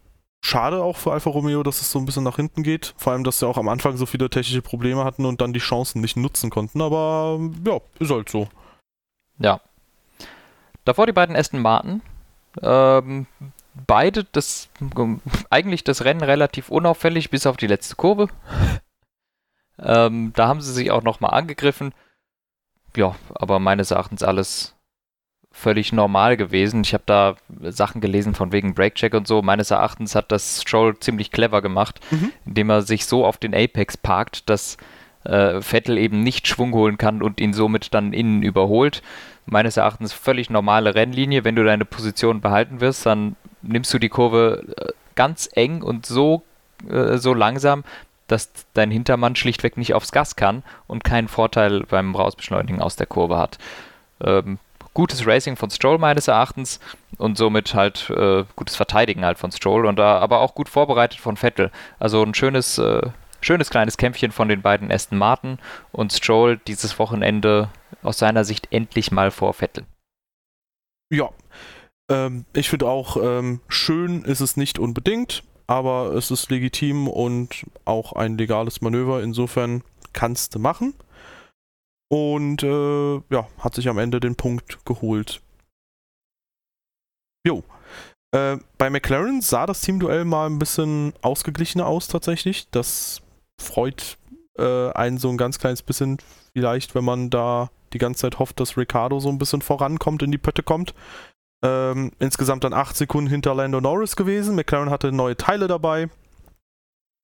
schade 0.42 0.82
auch 0.82 0.96
für 0.96 1.12
Alfa 1.12 1.30
Romeo, 1.30 1.62
dass 1.62 1.80
es 1.80 1.90
so 1.90 1.98
ein 1.98 2.04
bisschen 2.04 2.24
nach 2.24 2.36
hinten 2.36 2.62
geht. 2.62 2.94
Vor 2.96 3.12
allem, 3.12 3.24
dass 3.24 3.38
sie 3.38 3.46
auch 3.46 3.56
am 3.56 3.68
Anfang 3.68 3.96
so 3.96 4.06
viele 4.06 4.28
technische 4.28 4.60
Probleme 4.60 5.04
hatten 5.04 5.24
und 5.24 5.40
dann 5.40 5.52
die 5.52 5.60
Chancen 5.60 6.00
nicht 6.00 6.16
nutzen 6.16 6.50
konnten. 6.50 6.82
Aber 6.82 7.38
ja, 7.66 7.80
ist 7.98 8.10
halt 8.10 8.28
so. 8.28 8.48
Ja. 9.38 9.60
Davor 10.84 11.06
die 11.06 11.12
beiden 11.12 11.36
Aston 11.36 11.62
Martin. 11.62 12.02
Ähm, 12.60 13.26
beide 13.86 14.24
das 14.24 14.68
eigentlich 15.48 15.84
das 15.84 16.04
Rennen 16.04 16.22
relativ 16.22 16.68
unauffällig 16.68 17.30
bis 17.30 17.46
auf 17.46 17.56
die 17.56 17.68
letzte 17.68 17.94
Kurve. 17.94 18.28
ähm, 19.78 20.32
da 20.34 20.48
haben 20.48 20.60
sie 20.60 20.72
sich 20.72 20.90
auch 20.90 21.02
nochmal 21.02 21.34
angegriffen. 21.34 21.94
Ja, 22.96 23.14
aber 23.34 23.58
meines 23.58 23.92
Erachtens 23.92 24.22
alles 24.22 24.74
völlig 25.52 25.92
normal 25.92 26.36
gewesen. 26.36 26.82
Ich 26.82 26.94
habe 26.94 27.04
da 27.06 27.36
Sachen 27.62 28.00
gelesen 28.00 28.34
von 28.34 28.52
wegen 28.52 28.74
Breakcheck 28.74 29.14
und 29.14 29.26
so. 29.26 29.42
Meines 29.42 29.70
Erachtens 29.70 30.14
hat 30.14 30.32
das 30.32 30.62
Stroll 30.62 30.98
ziemlich 30.98 31.30
clever 31.30 31.62
gemacht, 31.62 32.00
Mhm. 32.10 32.32
indem 32.46 32.70
er 32.70 32.82
sich 32.82 33.06
so 33.06 33.24
auf 33.26 33.36
den 33.36 33.54
Apex 33.54 33.96
parkt, 33.96 34.48
dass 34.50 34.76
äh, 35.24 35.60
Vettel 35.60 35.98
eben 35.98 36.24
nicht 36.24 36.48
Schwung 36.48 36.72
holen 36.72 36.98
kann 36.98 37.22
und 37.22 37.40
ihn 37.40 37.52
somit 37.52 37.94
dann 37.94 38.12
innen 38.12 38.42
überholt. 38.42 39.02
Meines 39.46 39.76
Erachtens 39.76 40.12
völlig 40.12 40.50
normale 40.50 40.96
Rennlinie. 40.96 41.44
Wenn 41.44 41.54
du 41.54 41.62
deine 41.62 41.84
Position 41.84 42.40
behalten 42.40 42.80
wirst, 42.80 43.06
dann 43.06 43.36
nimmst 43.62 43.94
du 43.94 43.98
die 44.00 44.08
Kurve 44.08 44.64
äh, 44.76 44.92
ganz 45.14 45.48
eng 45.52 45.82
und 45.82 46.06
so, 46.06 46.42
äh, 46.90 47.18
so 47.18 47.34
langsam, 47.34 47.84
dass 48.26 48.50
dein 48.74 48.90
Hintermann 48.90 49.36
schlichtweg 49.36 49.76
nicht 49.76 49.94
aufs 49.94 50.10
Gas 50.10 50.34
kann 50.34 50.64
und 50.88 51.04
keinen 51.04 51.28
Vorteil 51.28 51.84
beim 51.88 52.16
Rausbeschleunigen 52.16 52.80
aus 52.82 52.96
der 52.96 53.06
Kurve 53.06 53.38
hat. 53.38 53.58
Ähm, 54.24 54.58
gutes 54.94 55.26
Racing 55.26 55.56
von 55.56 55.70
Stroll 55.70 55.98
meines 55.98 56.28
Erachtens 56.28 56.80
und 57.18 57.38
somit 57.38 57.74
halt 57.74 58.10
äh, 58.10 58.44
gutes 58.56 58.76
Verteidigen 58.76 59.24
halt 59.24 59.38
von 59.38 59.52
Stroll 59.52 59.86
und 59.86 59.96
da 59.98 60.18
aber 60.18 60.40
auch 60.40 60.54
gut 60.54 60.68
vorbereitet 60.68 61.20
von 61.20 61.36
Vettel. 61.36 61.70
Also 61.98 62.22
ein 62.22 62.34
schönes, 62.34 62.78
äh, 62.78 63.02
schönes 63.40 63.70
kleines 63.70 63.96
Kämpfchen 63.96 64.32
von 64.32 64.48
den 64.48 64.62
beiden 64.62 64.92
Aston 64.92 65.18
Martin 65.18 65.58
und 65.92 66.12
Stroll 66.12 66.58
dieses 66.66 66.98
Wochenende 66.98 67.70
aus 68.02 68.18
seiner 68.18 68.44
Sicht 68.44 68.68
endlich 68.70 69.10
mal 69.12 69.30
vor 69.30 69.54
Vettel. 69.54 69.84
Ja. 71.10 71.30
Ähm, 72.10 72.44
ich 72.52 72.68
finde 72.68 72.86
auch, 72.86 73.16
ähm, 73.16 73.60
schön 73.68 74.22
ist 74.24 74.40
es 74.40 74.56
nicht 74.56 74.78
unbedingt, 74.78 75.44
aber 75.66 76.14
es 76.14 76.30
ist 76.30 76.50
legitim 76.50 77.08
und 77.08 77.66
auch 77.84 78.12
ein 78.12 78.36
legales 78.36 78.80
Manöver. 78.80 79.22
Insofern 79.22 79.82
kannst 80.12 80.54
du 80.54 80.58
machen. 80.58 80.94
Und 82.12 82.62
äh, 82.62 83.14
ja, 83.30 83.48
hat 83.58 83.74
sich 83.74 83.88
am 83.88 83.96
Ende 83.96 84.20
den 84.20 84.36
Punkt 84.36 84.84
geholt. 84.84 85.40
Jo. 87.46 87.64
Äh, 88.32 88.58
bei 88.76 88.90
McLaren 88.90 89.40
sah 89.40 89.64
das 89.64 89.80
Teamduell 89.80 90.26
mal 90.26 90.44
ein 90.44 90.58
bisschen 90.58 91.14
ausgeglichener 91.22 91.86
aus 91.86 92.08
tatsächlich. 92.08 92.68
Das 92.70 93.22
freut 93.58 94.18
äh, 94.58 94.90
einen 94.92 95.16
so 95.16 95.30
ein 95.30 95.38
ganz 95.38 95.58
kleines 95.58 95.80
bisschen 95.80 96.18
vielleicht, 96.52 96.94
wenn 96.94 97.04
man 97.04 97.30
da 97.30 97.70
die 97.94 97.98
ganze 97.98 98.20
Zeit 98.20 98.38
hofft, 98.38 98.60
dass 98.60 98.76
Ricardo 98.76 99.18
so 99.18 99.30
ein 99.30 99.38
bisschen 99.38 99.62
vorankommt, 99.62 100.22
in 100.22 100.32
die 100.32 100.38
Pötte 100.38 100.62
kommt. 100.62 100.92
Ähm, 101.64 102.12
insgesamt 102.18 102.64
dann 102.64 102.74
8 102.74 102.94
Sekunden 102.94 103.30
hinter 103.30 103.54
Lando 103.54 103.80
Norris 103.80 104.16
gewesen. 104.16 104.54
McLaren 104.54 104.90
hatte 104.90 105.12
neue 105.12 105.38
Teile 105.38 105.66
dabei 105.66 106.10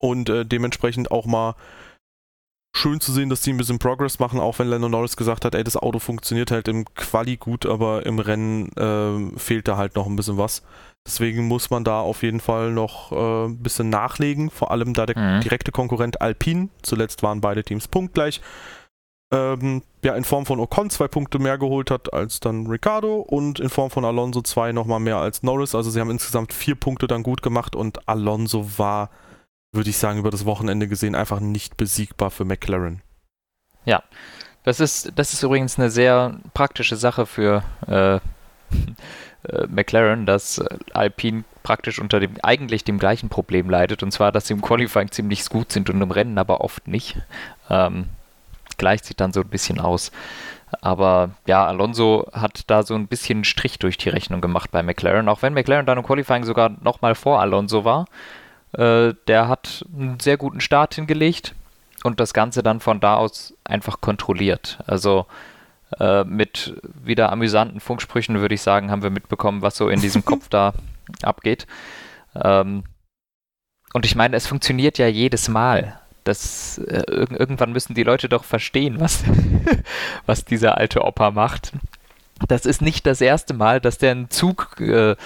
und 0.01 0.31
äh, 0.31 0.47
dementsprechend 0.47 1.11
auch 1.11 1.27
mal 1.27 1.57
schön 2.77 3.01
zu 3.01 3.13
sehen, 3.13 3.29
dass 3.29 3.41
die 3.41 3.53
ein 3.53 3.57
bisschen 3.57 3.79
Progress 3.79 4.19
machen, 4.19 4.39
auch 4.41 4.59
wenn 4.59 4.69
Lando 4.69 4.89
Norris 4.89 5.17
gesagt 5.17 5.45
hat, 5.45 5.55
ey, 5.55 5.65
das 5.65 5.77
Auto 5.77 5.99
funktioniert 5.99 6.51
halt 6.51 6.69
im 6.69 6.85
Quali 6.95 7.37
gut, 7.37 7.67
aber 7.67 8.07
im 8.07 8.19
Rennen 8.19 8.69
äh, 8.77 9.39
fehlt 9.39 9.67
da 9.69 9.77
halt 9.77 9.97
noch 9.97 10.07
ein 10.07 10.17
bisschen 10.17 10.39
was. 10.39 10.63
Deswegen 11.07 11.47
muss 11.49 11.71
man 11.71 11.85
da 11.85 12.01
auf 12.01 12.23
jeden 12.23 12.41
Fall 12.41 12.71
noch 12.71 13.11
äh, 13.13 13.47
ein 13.47 13.59
bisschen 13.63 13.89
nachlegen, 13.89 14.51
vor 14.51 14.71
allem 14.71 14.95
da 14.95 15.07
der 15.07 15.19
Mhm. 15.19 15.41
direkte 15.41 15.73
Konkurrent 15.73 16.21
Alpine, 16.21 16.69
zuletzt 16.83 17.23
waren 17.23 17.41
beide 17.41 17.65
Teams 17.65 17.89
punktgleich, 17.89 18.41
ähm, 19.33 19.83
ja, 20.05 20.15
in 20.15 20.25
Form 20.25 20.47
von 20.47 20.61
Ocon 20.61 20.91
zwei 20.91 21.09
Punkte 21.09 21.39
mehr 21.39 21.59
geholt 21.59 21.91
hat 21.91 22.13
als 22.15 22.41
dann 22.41 22.67
Ricardo 22.67 23.17
und 23.17 23.61
in 23.61 23.69
Form 23.69 23.91
von 23.91 24.05
Alonso 24.05 24.41
zwei 24.43 24.73
nochmal 24.73 25.01
mehr 25.01 25.19
als 25.19 25.43
Norris. 25.43 25.75
Also 25.75 25.91
sie 25.91 26.01
haben 26.01 26.11
insgesamt 26.11 26.53
vier 26.53 26.77
Punkte 26.77 27.07
dann 27.07 27.23
gut 27.23 27.43
gemacht 27.43 27.75
und 27.77 28.09
Alonso 28.09 28.79
war, 28.79 29.11
würde 29.73 29.91
ich 29.91 29.99
sagen, 29.99 30.19
über 30.19 30.31
das 30.31 30.45
Wochenende 30.45 30.89
gesehen 30.89 31.15
einfach 31.15 31.41
nicht 31.41 31.77
besiegbar 31.77 32.31
für 32.31 32.45
McLaren. 32.45 33.03
Das 34.65 34.81
ist, 34.81 35.13
das 35.17 35.33
ist 35.33 35.43
übrigens 35.43 35.79
eine 35.79 35.91
sehr 35.91 36.39
praktische 36.55 36.97
Sache 36.97 37.27
für 37.27 37.63
äh, 37.87 38.17
äh, 39.49 39.67
McLaren, 39.69 40.27
dass 40.27 40.59
äh, 40.59 40.79
Alpine 40.93 41.45
praktisch 41.63 41.99
unter 41.99 42.21
dem 42.21 42.33
eigentlich 42.43 42.85
dem 42.85 42.99
gleichen 42.99 43.29
Problem 43.29 43.71
leidet, 43.71 44.03
und 44.03 44.11
zwar, 44.11 44.33
dass 44.33 44.47
sie 44.47 44.55
im 44.55 44.63
Qualifying 44.63 45.11
ziemlich 45.11 45.49
gut 45.49 45.73
sind 45.73 45.91
und 45.91 46.01
im 46.01 46.11
Rennen 46.11 46.39
aber 46.39 46.61
oft 46.61 46.89
nicht. 46.89 47.17
Ähm, 47.71 48.09
gleicht 48.79 49.05
sich 49.05 49.17
dann 49.17 49.33
so 49.33 49.41
ein 49.41 49.49
bisschen 49.49 49.81
aus. 49.81 50.13
Aber 50.81 51.31
ja, 51.47 51.67
Alonso 51.67 52.29
hat 52.33 52.65
da 52.69 52.83
so 52.83 52.95
ein 52.95 53.07
bisschen 53.07 53.45
Strich 53.45 53.79
durch 53.79 53.97
die 53.97 54.11
Rechnung 54.11 54.41
gemacht 54.41 54.71
bei 54.71 54.83
McLaren, 54.83 55.29
auch 55.29 55.43
wenn 55.43 55.55
McLaren 55.55 55.87
dann 55.87 55.99
im 55.99 56.05
Qualifying 56.05 56.45
sogar 56.45 56.71
nochmal 56.83 57.15
vor 57.15 57.41
Alonso 57.41 57.85
war. 57.85 58.07
Äh, 58.73 59.15
der 59.27 59.49
hat 59.49 59.85
einen 59.95 60.21
sehr 60.21 60.37
guten 60.37 60.61
Start 60.61 60.95
hingelegt 60.95 61.55
und 62.05 62.21
das 62.21 62.35
Ganze 62.35 62.63
dann 62.63 62.81
von 62.81 63.01
da 63.01 63.17
aus 63.17 63.55
einfach 63.65 64.01
kontrolliert. 64.01 64.79
Also 64.87 65.27
äh, 65.99 66.25
mit 66.25 66.81
wieder 67.03 67.33
amüsanten 67.33 67.81
Funksprüchen 67.81 68.41
würde 68.41 68.55
ich 68.55 68.63
sagen, 68.63 68.91
haben 68.91 69.03
wir 69.03 69.11
mitbekommen, 69.11 69.63
was 69.63 69.77
so 69.77 69.89
in 69.89 70.01
diesem 70.01 70.25
Kopf 70.27 70.49
da 70.49 70.75
abgeht. 71.23 71.67
Ähm, 72.35 72.85
und 73.95 74.05
ich 74.05 74.15
meine, 74.15 74.37
es 74.37 74.47
funktioniert 74.47 74.99
ja 74.99 75.07
jedes 75.07 75.49
Mal. 75.49 75.99
Das, 76.25 76.77
äh, 76.79 77.05
irg 77.11 77.31
irgendwann 77.33 77.73
müssen 77.73 77.95
die 77.95 78.03
Leute 78.03 78.29
doch 78.29 78.45
verstehen, 78.45 79.01
was, 79.01 79.25
was 80.27 80.45
dieser 80.45 80.77
alte 80.77 81.03
Opa 81.03 81.31
macht. 81.31 81.73
Das 82.47 82.67
ist 82.67 82.83
nicht 82.83 83.07
das 83.07 83.23
erste 83.23 83.55
Mal, 83.55 83.81
dass 83.81 83.97
der 83.97 84.11
einen 84.11 84.31
Zug 84.31 84.79
äh, 84.81 85.17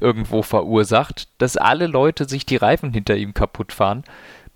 irgendwo 0.00 0.42
verursacht, 0.42 1.28
dass 1.38 1.56
alle 1.56 1.86
Leute 1.86 2.28
sich 2.28 2.46
die 2.46 2.56
Reifen 2.56 2.92
hinter 2.92 3.16
ihm 3.16 3.34
kaputt 3.34 3.72
fahren, 3.72 4.04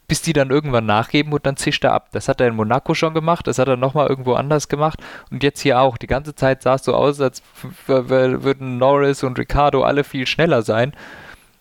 bis 0.09 0.23
die 0.23 0.33
dann 0.33 0.51
irgendwann 0.51 0.87
nachgeben 0.87 1.33
und 1.33 1.47
dann 1.47 1.57
zischt 1.57 1.85
er 1.85 1.93
ab. 1.93 2.09
Das 2.13 2.29
hat 2.29 2.41
er 2.41 2.49
in 2.49 2.57
Monaco 2.57 2.95
schon 2.95 3.15
gemacht, 3.15 3.47
das 3.47 3.59
hat 3.59 3.69
er 3.69 3.77
nochmal 3.77 4.09
irgendwo 4.09 4.35
anders 4.35 4.69
gemacht 4.69 4.99
und 5.31 5.43
jetzt 5.43 5.61
hier 5.61 5.81
auch. 5.81 5.97
Die 5.97 6.09
ganze 6.09 6.35
Zeit 6.35 6.63
sah 6.63 6.75
es 6.75 6.85
so 6.85 6.95
aus, 6.95 7.21
als 7.21 7.43
würden 7.87 8.79
Norris 8.79 9.23
und 9.23 9.39
Ricardo 9.39 9.83
alle 9.83 10.05
viel 10.05 10.27
schneller 10.27 10.63
sein. 10.63 10.93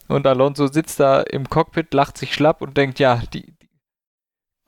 Und 0.07 0.25
Alonso 0.25 0.65
sitzt 0.65 0.99
da 0.99 1.21
im 1.21 1.47
Cockpit, 1.47 1.93
lacht 1.93 2.17
sich 2.17 2.33
schlapp 2.33 2.63
und 2.63 2.75
denkt, 2.75 2.97
ja, 2.97 3.21
die, 3.31 3.53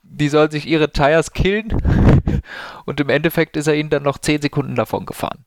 die 0.03 0.29
soll 0.29 0.51
sich 0.51 0.67
ihre 0.67 0.91
Tires 0.91 1.33
killen. 1.33 1.69
Und 2.85 2.99
im 2.99 3.09
Endeffekt 3.09 3.57
ist 3.57 3.67
er 3.67 3.75
ihnen 3.75 3.89
dann 3.89 4.03
noch 4.03 4.19
10 4.19 4.43
Sekunden 4.43 4.75
davon 4.75 5.05
gefahren. 5.07 5.45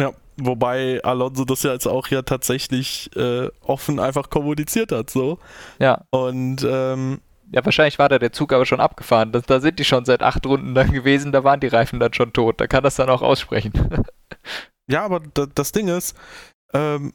Ja, 0.00 0.12
wobei 0.36 1.02
Alonso 1.02 1.44
das 1.44 1.62
ja 1.62 1.72
jetzt 1.72 1.86
auch 1.86 2.08
ja 2.08 2.22
tatsächlich 2.22 3.10
äh, 3.16 3.48
offen 3.62 3.98
einfach 3.98 4.30
kommuniziert 4.30 4.92
hat, 4.92 5.10
so. 5.10 5.38
Ja. 5.78 6.04
Und 6.10 6.64
ähm, 6.68 7.20
Ja, 7.52 7.64
wahrscheinlich 7.64 7.98
war 7.98 8.08
da 8.08 8.18
der 8.18 8.32
Zug 8.32 8.52
aber 8.52 8.66
schon 8.66 8.80
abgefahren. 8.80 9.32
Das, 9.32 9.44
da 9.44 9.60
sind 9.60 9.78
die 9.78 9.84
schon 9.84 10.04
seit 10.04 10.22
acht 10.22 10.44
Runden 10.46 10.74
dann 10.74 10.92
gewesen, 10.92 11.32
da 11.32 11.44
waren 11.44 11.60
die 11.60 11.66
Reifen 11.68 11.98
dann 12.00 12.12
schon 12.14 12.32
tot. 12.32 12.60
Da 12.60 12.66
kann 12.66 12.84
das 12.84 12.96
dann 12.96 13.08
auch 13.10 13.22
aussprechen. 13.22 13.72
ja, 14.90 15.04
aber 15.04 15.20
da, 15.34 15.46
das 15.46 15.72
Ding 15.72 15.88
ist, 15.88 16.16
ähm, 16.74 17.12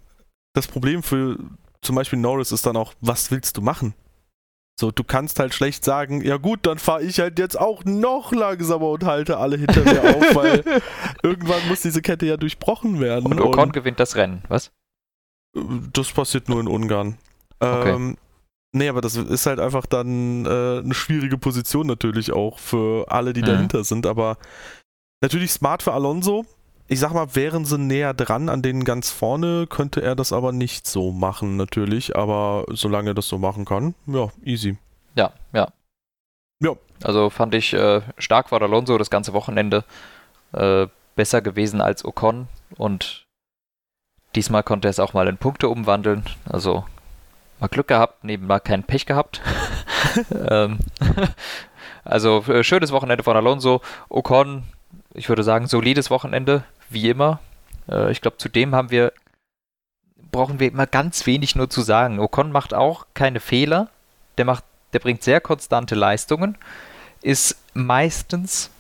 das 0.54 0.68
Problem 0.68 1.04
für 1.04 1.38
zum 1.82 1.96
Beispiel 1.96 2.20
Norris 2.20 2.52
ist 2.52 2.66
dann 2.66 2.78
auch, 2.78 2.94
was 3.02 3.32
willst 3.32 3.58
du 3.58 3.62
machen? 3.62 3.94
So, 4.80 4.92
du 4.92 5.04
kannst 5.04 5.40
halt 5.40 5.54
schlecht 5.54 5.86
sagen, 5.86 6.22
ja 6.22 6.38
gut, 6.38 6.62
dann 6.64 6.80
fahre 6.80 7.04
ich 7.04 7.20
halt 7.20 7.38
jetzt 7.38 7.60
auch 7.60 7.86
noch 7.86 8.32
langsamer 8.32 8.90
und 8.90 9.06
halte 9.06 9.38
alle 9.38 9.58
hinter 9.58 9.84
mir 9.84 10.04
auf, 10.16 10.36
weil 10.36 10.64
irgendwann 11.22 11.68
muss 11.68 11.82
diese 11.82 12.02
Kette 12.02 12.26
ja 12.26 12.38
durchbrochen 12.38 13.00
werden. 13.00 13.32
Und 13.32 13.40
Ocon 13.40 13.72
gewinnt 13.72 14.00
das 14.00 14.16
Rennen, 14.16 14.44
was? 14.48 14.72
Das 15.94 16.12
passiert 16.12 16.50
nur 16.50 16.60
in 16.60 16.68
Ungarn. 16.68 17.18
Okay. 17.60 17.92
Ähm, 17.92 18.18
Nee, 18.76 18.90
aber 18.90 19.02
das 19.02 19.16
ist 19.16 19.46
halt 19.46 19.60
einfach 19.60 19.86
dann 19.86 20.46
äh, 20.48 20.80
eine 20.80 20.96
schwierige 20.96 21.38
Position 21.38 21.86
natürlich 21.86 22.34
auch 22.34 22.58
für 22.58 23.06
alle, 23.12 23.32
die 23.34 23.42
mhm. 23.42 23.46
dahinter 23.46 23.84
sind. 23.84 24.08
Aber 24.08 24.38
natürlich 25.22 25.52
smart 25.52 25.84
für 25.84 25.94
Alonso. 25.94 26.46
Ich 26.88 27.00
sag 27.00 27.14
mal, 27.14 27.36
wären 27.36 27.66
sie 27.66 27.78
näher 27.78 28.14
dran 28.14 28.50
an 28.50 28.62
denen 28.62 28.84
ganz 28.84 29.10
vorne, 29.10 29.68
könnte 29.68 30.02
er 30.02 30.16
das 30.16 30.34
aber 30.34 30.52
nicht 30.52 30.86
so 30.86 31.12
machen, 31.12 31.56
natürlich. 31.56 32.16
Aber 32.16 32.66
solange 32.70 33.12
er 33.12 33.14
das 33.14 33.28
so 33.28 33.38
machen 33.38 33.66
kann, 33.66 33.96
ja, 34.06 34.30
easy. 34.44 34.78
Ja, 35.16 35.32
ja. 35.54 35.70
Ja. 36.60 36.76
Also 37.04 37.30
fand 37.30 37.54
ich 37.56 37.74
äh, 37.74 38.02
stark 38.18 38.52
war 38.52 38.62
Alonso 38.62 38.98
das 38.98 39.10
ganze 39.10 39.34
Wochenende 39.34 39.84
äh, 40.54 40.88
besser 41.16 41.42
gewesen 41.42 41.82
als 41.82 42.06
Ocon 42.06 42.48
und 42.78 43.26
diesmal 44.36 44.64
konnte 44.64 44.88
er 44.88 44.92
es 44.92 45.00
auch 45.00 45.14
mal 45.14 45.28
in 45.28 45.38
Punkte 45.38 45.70
umwandeln. 45.70 46.24
Also 46.46 46.86
mal 47.60 47.68
Glück 47.68 47.88
gehabt, 47.88 48.24
nebenbei 48.24 48.60
kein 48.60 48.84
Pech 48.84 49.06
gehabt. 49.06 49.42
ähm, 50.50 50.80
also 52.04 52.44
äh, 52.48 52.64
schönes 52.64 52.92
Wochenende 52.92 53.24
von 53.24 53.36
Alonso. 53.36 53.82
Ocon, 54.10 54.64
ich 55.14 55.30
würde 55.30 55.44
sagen, 55.44 55.68
solides 55.68 56.10
Wochenende, 56.10 56.64
wie 56.90 57.10
immer. 57.10 57.40
Äh, 57.90 58.12
ich 58.12 58.22
glaube, 58.22 58.38
zudem 58.38 58.76
haben 58.76 58.92
wir, 58.92 59.14
brauchen 60.32 60.60
wir 60.60 60.68
immer 60.68 60.88
ganz 60.88 61.26
wenig 61.26 61.56
nur 61.56 61.70
zu 61.70 61.82
sagen. 61.82 62.20
Ocon 62.20 62.52
macht 62.52 62.74
auch 62.74 63.06
keine 63.14 63.40
Fehler. 63.40 63.90
Der 64.38 64.46
macht, 64.46 64.64
der 64.94 65.00
bringt 65.00 65.24
sehr 65.24 65.42
konstante 65.42 65.96
Leistungen, 65.96 66.58
ist 67.22 67.58
meistens 67.74 68.72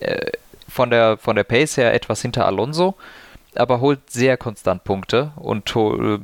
äh, 0.00 0.32
von 0.68 0.90
der, 0.90 1.18
von 1.18 1.36
der 1.36 1.44
Pace 1.44 1.76
her 1.76 1.92
etwas 1.92 2.22
hinter 2.22 2.46
Alonso, 2.46 2.94
aber 3.54 3.80
holt 3.80 4.10
sehr 4.10 4.36
konstant 4.36 4.84
Punkte 4.84 5.32
und 5.36 5.74
äh, 5.76 6.18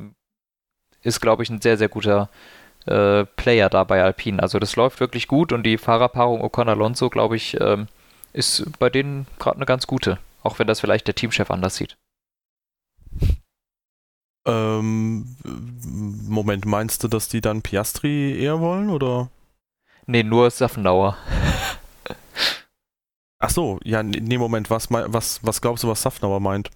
ist, 1.03 1.21
glaube 1.21 1.43
ich, 1.43 1.49
ein 1.49 1.61
sehr, 1.61 1.77
sehr 1.77 1.89
guter 1.89 2.29
äh, 2.87 3.25
Player 3.25 3.69
da 3.69 3.83
bei 3.83 4.03
Alpine. 4.03 4.41
Also 4.41 4.57
das 4.57 4.75
läuft 4.75 4.99
wirklich 4.99 5.27
gut 5.27 5.53
und 5.53 5.63
die 5.63 5.77
Fahrerpaarung 5.77 6.41
Ocon-Alonso, 6.41 7.09
glaube 7.09 7.35
ich, 7.35 7.59
ähm, 7.61 7.87
ist 8.33 8.65
bei 8.79 8.89
denen 8.89 9.27
gerade 9.39 9.57
eine 9.57 9.65
ganz 9.65 9.87
gute, 9.87 10.19
auch 10.43 10.59
wenn 10.59 10.67
das 10.67 10.79
vielleicht 10.79 11.07
der 11.07 11.15
Teamchef 11.15 11.51
anders 11.51 11.75
sieht. 11.75 11.97
Ähm, 14.45 15.35
Moment, 15.43 16.65
meinst 16.65 17.03
du, 17.03 17.07
dass 17.07 17.27
die 17.27 17.41
dann 17.41 17.61
Piastri 17.61 18.39
eher 18.41 18.59
wollen, 18.59 18.89
oder? 18.89 19.29
Nee, 20.07 20.23
nur 20.23 20.49
Saffenauer. 20.49 21.17
Ach 23.39 23.49
so, 23.49 23.79
ja, 23.83 24.03
nee, 24.03 24.37
Moment, 24.37 24.69
was, 24.69 24.89
was, 24.89 25.43
was 25.43 25.61
glaubst 25.61 25.83
du, 25.83 25.87
was 25.87 26.01
Saffenauer 26.01 26.39
meint? 26.39 26.69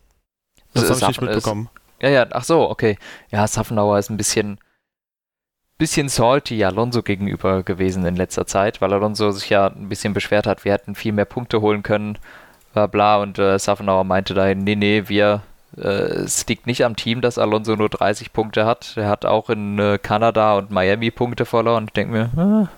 Das 0.74 0.90
habe 0.90 1.00
ich 1.00 1.08
nicht 1.08 1.22
mitbekommen. 1.22 1.70
Ist, 2.00 2.04
ja, 2.04 2.10
ja, 2.10 2.28
ach 2.32 2.44
so, 2.44 2.70
okay. 2.70 2.98
Ja, 3.32 3.48
Saffenauer 3.48 3.98
ist 3.98 4.10
ein 4.10 4.18
bisschen, 4.18 4.60
bisschen 5.78 6.10
salty 6.10 6.64
Alonso 6.64 7.04
gegenüber 7.04 7.64
gewesen 7.64 8.06
in 8.06 8.16
letzter 8.16 8.48
Zeit, 8.48 8.82
weil 8.82 8.94
Alonso 8.94 9.32
sich 9.32 9.50
ja 9.50 9.68
ein 9.68 9.90
bisschen 9.90 10.14
beschwert 10.14 10.48
hat, 10.48 10.64
wir 10.64 10.74
hätten 10.74 10.96
viel 10.96 11.12
mehr 11.12 11.26
Punkte 11.26 11.62
holen 11.62 11.84
können, 11.84 12.18
bla 12.74 12.88
bla, 12.88 13.18
und 13.18 13.40
äh, 13.40 13.60
Saffenauer 13.60 14.04
meinte 14.04 14.34
da, 14.34 14.54
nee, 14.54 14.76
nee, 14.76 15.04
wir, 15.08 15.42
äh, 15.78 15.82
es 15.82 16.48
liegt 16.48 16.68
nicht 16.68 16.86
am 16.86 16.96
Team, 16.96 17.22
dass 17.22 17.38
Alonso 17.38 17.76
nur 17.76 17.90
30 17.90 18.32
Punkte 18.32 18.66
hat. 18.66 18.94
Er 18.96 19.10
hat 19.10 19.26
auch 19.26 19.50
in 19.50 19.80
äh, 19.80 20.00
Kanada 20.02 20.58
und 20.58 20.72
Miami 20.72 21.12
Punkte 21.12 21.46
verloren. 21.46 21.86
Ich 21.88 21.94
denke 21.94 22.14
mir, 22.14 22.30
ah, 22.38 22.70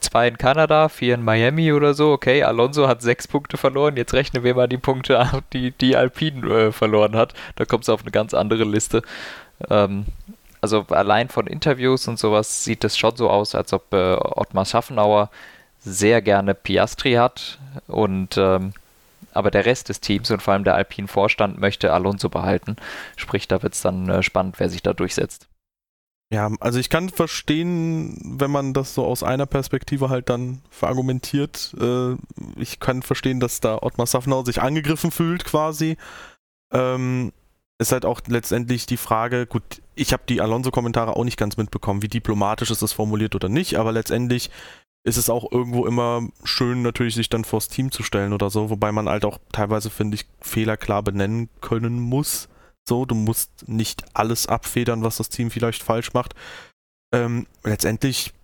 zwei 0.00 0.28
in 0.28 0.38
Kanada, 0.38 0.88
vier 0.88 1.14
in 1.14 1.24
Miami 1.24 1.72
oder 1.72 1.94
so. 1.94 2.12
Okay, 2.12 2.42
Alonso 2.44 2.88
hat 2.88 3.02
sechs 3.02 3.26
Punkte 3.28 3.56
verloren. 3.56 3.96
Jetzt 3.96 4.14
rechnen 4.14 4.44
wir 4.44 4.54
mal 4.54 4.68
die 4.68 4.78
Punkte 4.78 5.18
ab, 5.18 5.42
die, 5.52 5.72
die 5.72 5.96
Alpine 5.96 6.46
äh, 6.48 6.72
verloren 6.72 7.16
hat. 7.16 7.34
Da 7.56 7.64
kommt 7.64 7.84
es 7.84 7.88
auf 7.88 8.02
eine 8.02 8.10
ganz 8.10 8.34
andere 8.34 8.64
Liste. 8.64 9.02
Ähm, 9.68 10.06
also 10.60 10.86
allein 10.88 11.28
von 11.28 11.46
Interviews 11.46 12.08
und 12.08 12.18
sowas 12.18 12.64
sieht 12.64 12.84
es 12.84 12.96
schon 12.96 13.16
so 13.16 13.30
aus, 13.30 13.54
als 13.54 13.72
ob 13.72 13.92
äh, 13.92 14.14
Ottmar 14.14 14.64
Schaffenauer 14.64 15.30
sehr 15.78 16.20
gerne 16.22 16.54
Piastri 16.54 17.14
hat 17.14 17.58
und 17.86 18.36
ähm, 18.36 18.72
aber 19.32 19.50
der 19.50 19.64
Rest 19.64 19.88
des 19.88 20.00
Teams 20.00 20.30
und 20.30 20.42
vor 20.42 20.54
allem 20.54 20.64
der 20.64 20.74
Alpine-Vorstand 20.74 21.58
möchte 21.58 21.92
Alonso 21.92 22.28
behalten. 22.28 22.76
Sprich, 23.16 23.46
da 23.48 23.62
wird 23.62 23.74
es 23.74 23.82
dann 23.82 24.08
äh, 24.08 24.22
spannend, 24.22 24.58
wer 24.58 24.68
sich 24.68 24.82
da 24.82 24.92
durchsetzt. 24.92 25.48
Ja, 26.32 26.50
also 26.60 26.78
ich 26.78 26.90
kann 26.90 27.08
verstehen, 27.08 28.16
wenn 28.38 28.52
man 28.52 28.72
das 28.72 28.94
so 28.94 29.04
aus 29.04 29.24
einer 29.24 29.46
Perspektive 29.46 30.10
halt 30.10 30.28
dann 30.28 30.62
verargumentiert. 30.70 31.74
Äh, 31.80 32.14
ich 32.56 32.78
kann 32.78 33.02
verstehen, 33.02 33.40
dass 33.40 33.60
da 33.60 33.78
Ottmar 33.82 34.06
Safnauer 34.06 34.44
sich 34.44 34.62
angegriffen 34.62 35.10
fühlt 35.10 35.44
quasi. 35.44 35.96
Ähm, 36.72 37.32
ist 37.80 37.92
halt 37.92 38.04
auch 38.04 38.20
letztendlich 38.26 38.84
die 38.84 38.98
Frage, 38.98 39.46
gut, 39.46 39.62
ich 39.94 40.12
habe 40.12 40.22
die 40.28 40.42
Alonso-Kommentare 40.42 41.16
auch 41.16 41.24
nicht 41.24 41.38
ganz 41.38 41.56
mitbekommen, 41.56 42.02
wie 42.02 42.08
diplomatisch 42.08 42.70
ist 42.70 42.82
das 42.82 42.92
formuliert 42.92 43.34
oder 43.34 43.48
nicht, 43.48 43.76
aber 43.76 43.90
letztendlich 43.90 44.50
ist 45.02 45.16
es 45.16 45.30
auch 45.30 45.50
irgendwo 45.50 45.86
immer 45.86 46.28
schön, 46.44 46.82
natürlich 46.82 47.14
sich 47.14 47.30
dann 47.30 47.44
vors 47.44 47.68
Team 47.68 47.90
zu 47.90 48.02
stellen 48.02 48.34
oder 48.34 48.50
so, 48.50 48.68
wobei 48.68 48.92
man 48.92 49.08
halt 49.08 49.24
auch 49.24 49.38
teilweise, 49.50 49.88
finde 49.88 50.16
ich, 50.16 50.26
Fehler 50.42 50.76
klar 50.76 51.02
benennen 51.02 51.48
können 51.62 51.98
muss. 51.98 52.50
So, 52.86 53.06
du 53.06 53.14
musst 53.14 53.66
nicht 53.66 54.04
alles 54.12 54.46
abfedern, 54.46 55.02
was 55.02 55.16
das 55.16 55.30
Team 55.30 55.50
vielleicht 55.50 55.82
falsch 55.82 56.12
macht. 56.12 56.34
Ähm, 57.14 57.46
letztendlich, 57.64 58.34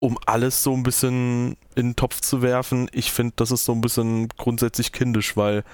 um 0.00 0.18
alles 0.26 0.62
so 0.62 0.74
ein 0.74 0.82
bisschen 0.82 1.56
in 1.74 1.88
den 1.88 1.96
Topf 1.96 2.20
zu 2.20 2.42
werfen, 2.42 2.90
ich 2.92 3.10
finde, 3.10 3.32
das 3.36 3.50
ist 3.50 3.64
so 3.64 3.72
ein 3.72 3.80
bisschen 3.80 4.28
grundsätzlich 4.36 4.92
kindisch, 4.92 5.34
weil 5.34 5.64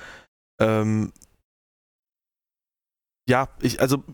ähm, 0.61 1.13
ja, 3.33 3.49
ich, 3.63 3.81
also 3.81 4.05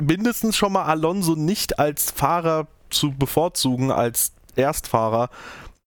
mindestens 0.00 0.56
schon 0.56 0.72
mal 0.72 0.84
Alonso 0.84 1.34
nicht 1.34 1.80
als 1.80 2.12
Fahrer 2.12 2.68
zu 2.90 3.10
bevorzugen, 3.10 3.90
als 3.90 4.34
Erstfahrer, 4.54 5.30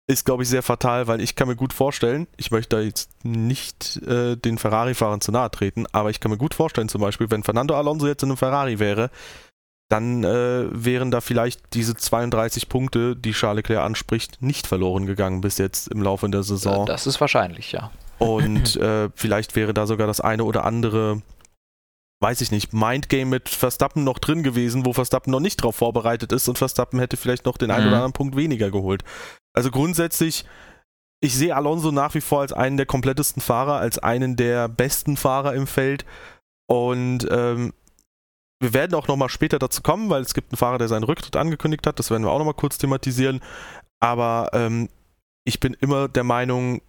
ist, 0.10 0.24
glaube 0.24 0.44
ich, 0.44 0.50
sehr 0.50 0.64
fatal, 0.64 1.08
weil 1.08 1.20
ich 1.20 1.36
kann 1.36 1.50
mir 1.50 1.58
gut 1.58 1.74
vorstellen, 1.74 2.28
ich 2.38 2.50
möchte 2.50 2.78
da 2.78 2.82
jetzt 2.82 3.10
nicht 3.26 3.98
äh, 4.08 4.38
den 4.38 4.58
Ferrari-Fahrern 4.58 5.20
zu 5.20 5.34
nahe 5.34 5.52
treten, 5.52 5.86
aber 5.92 6.12
ich 6.12 6.22
kann 6.22 6.32
mir 6.32 6.38
gut 6.38 6.54
vorstellen, 6.54 6.88
zum 6.88 7.02
Beispiel, 7.02 7.30
wenn 7.30 7.44
Fernando 7.44 7.76
Alonso 7.76 8.08
jetzt 8.08 8.24
in 8.24 8.30
einem 8.30 8.38
Ferrari 8.38 8.80
wäre, 8.80 9.10
dann 9.90 10.24
äh, 10.24 10.68
wären 10.72 11.12
da 11.12 11.20
vielleicht 11.20 11.74
diese 11.74 11.94
32 11.94 12.70
Punkte, 12.70 13.18
die 13.18 13.34
Charles 13.34 13.58
Leclerc 13.58 13.84
anspricht, 13.84 14.42
nicht 14.42 14.66
verloren 14.66 15.06
gegangen 15.06 15.42
bis 15.42 15.58
jetzt 15.58 15.90
im 15.90 16.02
Laufe 16.02 16.30
der 16.30 16.44
Saison. 16.44 16.86
Das 16.86 17.06
ist 17.06 17.20
wahrscheinlich, 17.20 17.74
ja. 17.74 17.92
Und 18.18 18.78
äh, 18.78 19.10
vielleicht 19.14 19.58
wäre 19.58 19.74
da 19.74 19.88
sogar 19.88 20.08
das 20.08 20.22
eine 20.22 20.46
oder 20.46 20.64
andere 20.64 21.22
weiß 22.20 22.42
ich 22.42 22.52
nicht, 22.52 22.74
Mindgame 22.74 23.26
mit 23.26 23.50
Verstappen 23.50 24.04
noch 24.04 24.20
drin 24.20 24.44
gewesen, 24.44 24.86
wo 24.86 24.94
Verstappen 24.94 25.32
noch 25.32 25.40
nicht 25.40 25.58
drauf 25.58 25.76
vorbereitet 25.76 26.32
ist 26.32 26.48
und 26.48 26.58
Verstappen 26.58 27.00
hätte 27.00 27.18
vielleicht 27.18 27.46
noch 27.46 27.58
den 27.58 27.72
einen 27.72 27.86
mhm. 27.86 27.88
oder 27.90 27.98
anderen 27.98 28.14
Punkt 28.14 28.36
weniger 28.36 28.72
geholt. 28.72 29.04
Also 29.54 29.70
grundsätzlich, 29.70 30.46
ich 31.20 31.36
sehe 31.36 31.56
Alonso 31.56 31.92
nach 31.92 32.16
wie 32.16 32.22
vor 32.22 32.42
als 32.42 32.54
einen 32.54 32.78
der 32.78 32.86
komplettesten 32.86 33.42
Fahrer, 33.42 33.78
als 33.78 34.00
einen 34.00 34.36
der 34.36 34.68
besten 34.68 35.18
Fahrer 35.18 35.54
im 35.54 35.68
Feld. 35.68 36.06
Und 36.68 37.28
ähm, 37.30 37.74
wir 38.60 38.74
werden 38.74 38.96
auch 38.96 39.08
nochmal 39.08 39.30
später 39.30 39.60
dazu 39.60 39.82
kommen, 39.82 40.10
weil 40.10 40.22
es 40.22 40.34
gibt 40.34 40.52
einen 40.52 40.58
Fahrer, 40.58 40.80
der 40.80 40.88
seinen 40.88 41.04
Rücktritt 41.04 41.36
angekündigt 41.36 41.86
hat. 41.86 42.00
Das 42.00 42.10
werden 42.10 42.24
wir 42.24 42.32
auch 42.32 42.40
nochmal 42.40 42.56
kurz 42.56 42.78
thematisieren. 42.80 43.42
Aber 44.00 44.50
ähm, 44.54 44.90
ich 45.44 45.60
bin 45.60 45.76
immer 45.80 46.08
der 46.08 46.24
Meinung, 46.24 46.82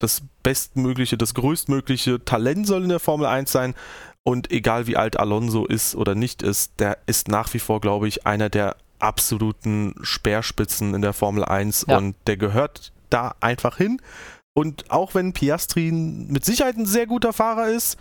das 0.00 0.22
bestmögliche, 0.42 1.16
das 1.16 1.34
größtmögliche 1.34 2.24
Talent 2.24 2.66
soll 2.66 2.82
in 2.82 2.88
der 2.88 3.00
Formel 3.00 3.26
1 3.26 3.50
sein. 3.50 3.74
Und 4.24 4.50
egal 4.50 4.86
wie 4.86 4.96
alt 4.96 5.18
Alonso 5.18 5.66
ist 5.66 5.94
oder 5.94 6.14
nicht 6.14 6.42
ist, 6.42 6.72
der 6.78 6.98
ist 7.06 7.28
nach 7.28 7.52
wie 7.52 7.58
vor, 7.58 7.80
glaube 7.80 8.08
ich, 8.08 8.26
einer 8.26 8.48
der 8.48 8.76
absoluten 8.98 9.94
Speerspitzen 10.02 10.94
in 10.94 11.02
der 11.02 11.12
Formel 11.12 11.44
1 11.44 11.86
ja. 11.88 11.98
und 11.98 12.16
der 12.26 12.38
gehört 12.38 12.92
da 13.10 13.34
einfach 13.40 13.76
hin. 13.76 14.00
Und 14.54 14.90
auch 14.90 15.14
wenn 15.14 15.32
Piastri 15.32 15.92
mit 15.92 16.44
Sicherheit 16.44 16.76
ein 16.76 16.86
sehr 16.86 17.06
guter 17.06 17.32
Fahrer 17.32 17.68
ist, 17.68 17.98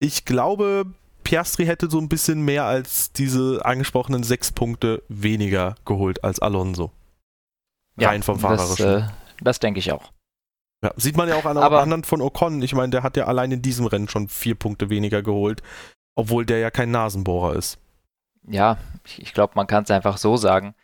ich 0.00 0.24
glaube, 0.24 0.86
Piastri 1.22 1.66
hätte 1.66 1.88
so 1.88 1.98
ein 1.98 2.08
bisschen 2.08 2.42
mehr 2.42 2.64
als 2.64 3.12
diese 3.12 3.64
angesprochenen 3.64 4.24
sechs 4.24 4.50
Punkte 4.50 5.02
weniger 5.08 5.76
geholt 5.84 6.24
als 6.24 6.40
Alonso. 6.40 6.90
Rein 7.96 8.20
ja, 8.20 8.24
vom 8.24 8.40
Fahrerischen. 8.40 8.86
Das, 8.86 9.02
äh, 9.02 9.12
das 9.42 9.60
denke 9.60 9.78
ich 9.78 9.92
auch. 9.92 10.10
Ja, 10.82 10.92
sieht 10.96 11.16
man 11.16 11.28
ja 11.28 11.36
auch 11.36 11.44
an 11.44 11.58
Aber 11.58 11.82
anderen 11.82 12.04
von 12.04 12.22
Ocon. 12.22 12.62
Ich 12.62 12.74
meine, 12.74 12.90
der 12.90 13.02
hat 13.02 13.16
ja 13.16 13.26
allein 13.26 13.52
in 13.52 13.62
diesem 13.62 13.86
Rennen 13.86 14.08
schon 14.08 14.28
vier 14.28 14.54
Punkte 14.54 14.88
weniger 14.88 15.22
geholt, 15.22 15.62
obwohl 16.14 16.46
der 16.46 16.58
ja 16.58 16.70
kein 16.70 16.90
Nasenbohrer 16.90 17.54
ist 17.54 17.78
ja, 18.48 18.78
ich, 19.04 19.20
ich 19.20 19.34
glaube, 19.34 19.52
man 19.56 19.66
kann 19.66 19.84
es 19.84 19.90
einfach 19.90 20.16
so 20.18 20.36
sagen. 20.36 20.74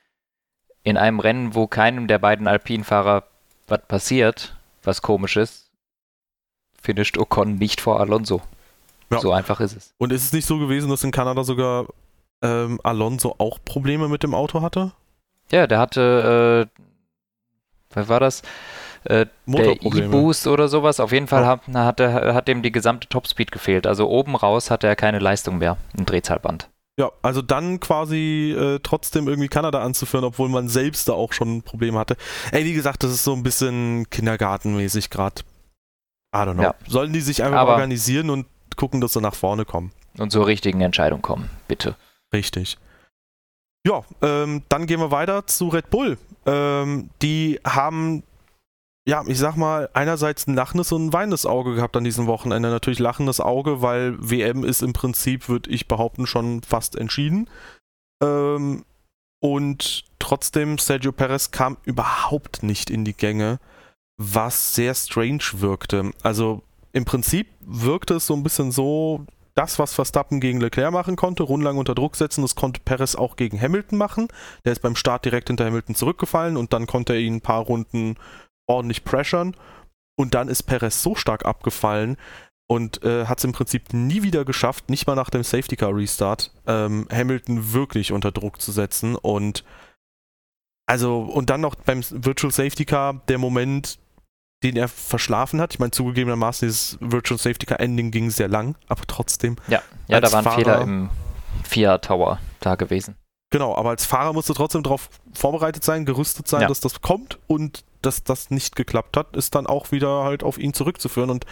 In 0.82 0.96
einem 0.96 1.20
Rennen, 1.20 1.54
wo 1.54 1.66
keinem 1.66 2.06
der 2.06 2.18
beiden 2.18 2.46
Alpinfahrer 2.46 3.24
was 3.66 3.80
passiert, 3.88 4.56
was 4.84 5.02
komisch 5.02 5.36
ist, 5.36 5.70
finisht 6.80 7.18
Ocon 7.18 7.56
nicht 7.56 7.80
vor 7.80 7.98
Alonso. 7.98 8.40
Ja. 9.10 9.20
So 9.20 9.32
einfach 9.32 9.60
ist 9.60 9.76
es. 9.76 9.94
Und 9.98 10.12
ist 10.12 10.24
es 10.24 10.32
nicht 10.32 10.46
so 10.46 10.58
gewesen, 10.58 10.90
dass 10.90 11.02
in 11.02 11.10
Kanada 11.10 11.42
sogar 11.42 11.86
ähm, 12.42 12.80
Alonso 12.84 13.34
auch 13.38 13.58
Probleme 13.64 14.08
mit 14.08 14.22
dem 14.22 14.34
Auto 14.34 14.62
hatte? 14.62 14.92
Ja, 15.50 15.66
der 15.66 15.78
hatte, 15.78 16.68
äh, 16.76 16.82
was 17.90 18.08
war 18.08 18.20
das? 18.20 18.42
Äh, 19.06 19.26
der 19.46 19.82
E-Boost 19.82 20.46
oder 20.46 20.68
sowas. 20.68 21.00
Auf 21.00 21.12
jeden 21.12 21.26
Fall 21.26 21.42
ja. 21.42 21.60
hat, 21.84 22.00
hat, 22.00 22.00
hat 22.00 22.48
dem 22.48 22.62
die 22.62 22.72
gesamte 22.72 23.08
Topspeed 23.08 23.52
gefehlt. 23.52 23.86
Also 23.86 24.08
oben 24.08 24.36
raus 24.36 24.70
hatte 24.70 24.86
er 24.86 24.96
keine 24.96 25.18
Leistung 25.18 25.58
mehr 25.58 25.76
im 25.96 26.06
Drehzahlband. 26.06 26.68
Ja, 26.98 27.10
also 27.20 27.42
dann 27.42 27.78
quasi 27.78 28.54
äh, 28.58 28.80
trotzdem 28.82 29.28
irgendwie 29.28 29.48
Kanada 29.48 29.82
anzuführen, 29.82 30.24
obwohl 30.24 30.48
man 30.48 30.68
selbst 30.68 31.08
da 31.08 31.12
auch 31.12 31.34
schon 31.34 31.62
Probleme 31.62 31.98
hatte. 31.98 32.16
Ey, 32.52 32.64
wie 32.64 32.72
gesagt, 32.72 33.02
das 33.02 33.12
ist 33.12 33.24
so 33.24 33.34
ein 33.34 33.42
bisschen 33.42 34.08
kindergartenmäßig 34.08 35.10
gerade. 35.10 35.42
I 36.34 36.38
don't 36.38 36.54
know. 36.54 36.62
Ja. 36.62 36.74
Sollen 36.88 37.12
die 37.12 37.20
sich 37.20 37.42
einfach 37.42 37.58
Aber 37.58 37.72
organisieren 37.72 38.30
und 38.30 38.46
gucken, 38.76 39.00
dass 39.00 39.12
sie 39.12 39.20
nach 39.20 39.34
vorne 39.34 39.66
kommen. 39.66 39.92
Und 40.18 40.32
zur 40.32 40.46
richtigen 40.46 40.80
Entscheidung 40.80 41.20
kommen, 41.20 41.50
bitte. 41.68 41.96
Richtig. 42.32 42.78
Ja, 43.86 44.02
ähm, 44.22 44.62
dann 44.68 44.86
gehen 44.86 45.00
wir 45.00 45.10
weiter 45.10 45.46
zu 45.46 45.68
Red 45.68 45.90
Bull. 45.90 46.18
Ähm, 46.46 47.10
die 47.22 47.60
haben, 47.64 48.22
ja, 49.08 49.22
ich 49.26 49.38
sag 49.38 49.56
mal, 49.56 49.88
einerseits 49.94 50.46
ein 50.46 50.54
lachendes 50.54 50.90
und 50.90 51.06
ein 51.06 51.12
weinendes 51.12 51.46
Auge 51.46 51.74
gehabt 51.74 51.96
an 51.96 52.04
diesem 52.04 52.26
Wochenende. 52.26 52.70
Natürlich 52.70 52.98
lachendes 52.98 53.40
Auge, 53.40 53.80
weil 53.80 54.16
WM 54.18 54.64
ist 54.64 54.82
im 54.82 54.92
Prinzip, 54.92 55.48
würde 55.48 55.70
ich 55.70 55.86
behaupten, 55.86 56.26
schon 56.26 56.62
fast 56.62 56.96
entschieden. 56.96 57.48
Ähm, 58.20 58.84
und 59.40 60.04
trotzdem, 60.18 60.78
Sergio 60.78 61.12
Perez 61.12 61.52
kam 61.52 61.76
überhaupt 61.84 62.64
nicht 62.64 62.90
in 62.90 63.04
die 63.04 63.16
Gänge, 63.16 63.60
was 64.20 64.74
sehr 64.74 64.94
strange 64.94 65.44
wirkte. 65.52 66.10
Also 66.22 66.62
im 66.92 67.04
Prinzip 67.04 67.46
wirkte 67.60 68.14
es 68.14 68.26
so 68.26 68.34
ein 68.34 68.42
bisschen 68.42 68.72
so, 68.72 69.24
das, 69.54 69.78
was 69.78 69.94
Verstappen 69.94 70.40
gegen 70.40 70.60
Leclerc 70.60 70.92
machen 70.92 71.16
konnte, 71.16 71.42
rundlang 71.42 71.78
unter 71.78 71.94
Druck 71.94 72.16
setzen, 72.16 72.42
das 72.42 72.56
konnte 72.56 72.80
Perez 72.84 73.14
auch 73.14 73.36
gegen 73.36 73.60
Hamilton 73.60 73.98
machen. 73.98 74.28
Der 74.64 74.72
ist 74.72 74.82
beim 74.82 74.96
Start 74.96 75.24
direkt 75.24 75.48
hinter 75.48 75.64
Hamilton 75.64 75.94
zurückgefallen 75.94 76.56
und 76.56 76.72
dann 76.72 76.86
konnte 76.86 77.14
er 77.14 77.20
ihn 77.20 77.36
ein 77.36 77.40
paar 77.40 77.62
Runden 77.62 78.16
ordentlich 78.66 79.04
pressern. 79.04 79.56
Und 80.18 80.34
dann 80.34 80.48
ist 80.48 80.62
Perez 80.62 81.02
so 81.02 81.14
stark 81.14 81.44
abgefallen 81.44 82.16
und 82.68 83.02
äh, 83.04 83.26
hat 83.26 83.38
es 83.38 83.44
im 83.44 83.52
Prinzip 83.52 83.92
nie 83.92 84.22
wieder 84.22 84.44
geschafft, 84.44 84.90
nicht 84.90 85.06
mal 85.06 85.14
nach 85.14 85.30
dem 85.30 85.44
Safety 85.44 85.76
Car 85.76 85.94
Restart, 85.94 86.50
ähm, 86.66 87.06
Hamilton 87.12 87.72
wirklich 87.72 88.12
unter 88.12 88.32
Druck 88.32 88.60
zu 88.60 88.72
setzen. 88.72 89.14
Und 89.14 89.64
also, 90.86 91.20
und 91.20 91.50
dann 91.50 91.60
noch 91.60 91.74
beim 91.74 92.02
Virtual 92.10 92.52
Safety 92.52 92.84
Car 92.84 93.20
der 93.28 93.38
Moment, 93.38 93.98
den 94.62 94.76
er 94.76 94.88
verschlafen 94.88 95.60
hat. 95.60 95.74
Ich 95.74 95.78
meine, 95.78 95.90
zugegebenermaßen, 95.90 96.66
dieses 96.66 96.98
Virtual 97.00 97.38
Safety 97.38 97.66
Car 97.66 97.80
Ending 97.80 98.10
ging 98.10 98.30
sehr 98.30 98.48
lang, 98.48 98.76
aber 98.88 99.02
trotzdem. 99.06 99.56
Ja, 99.68 99.82
ja 100.08 100.20
da 100.20 100.32
war 100.32 100.38
ein 100.38 100.44
Fahrer, 100.44 100.56
Fehler 100.56 100.80
im 100.82 101.10
FIA 101.64 101.98
Tower 101.98 102.40
da 102.60 102.74
gewesen. 102.74 103.16
Genau, 103.56 103.74
aber 103.74 103.88
als 103.88 104.04
Fahrer 104.04 104.34
musst 104.34 104.50
du 104.50 104.52
trotzdem 104.52 104.82
darauf 104.82 105.08
vorbereitet 105.32 105.82
sein, 105.82 106.04
gerüstet 106.04 106.46
sein, 106.46 106.60
ja. 106.60 106.68
dass 106.68 106.80
das 106.80 107.00
kommt 107.00 107.38
und 107.46 107.84
dass 108.02 108.22
das 108.22 108.50
nicht 108.50 108.76
geklappt 108.76 109.16
hat, 109.16 109.34
ist 109.34 109.54
dann 109.54 109.66
auch 109.66 109.92
wieder 109.92 110.24
halt 110.24 110.42
auf 110.44 110.58
ihn 110.58 110.74
zurückzuführen. 110.74 111.30
Und 111.30 111.46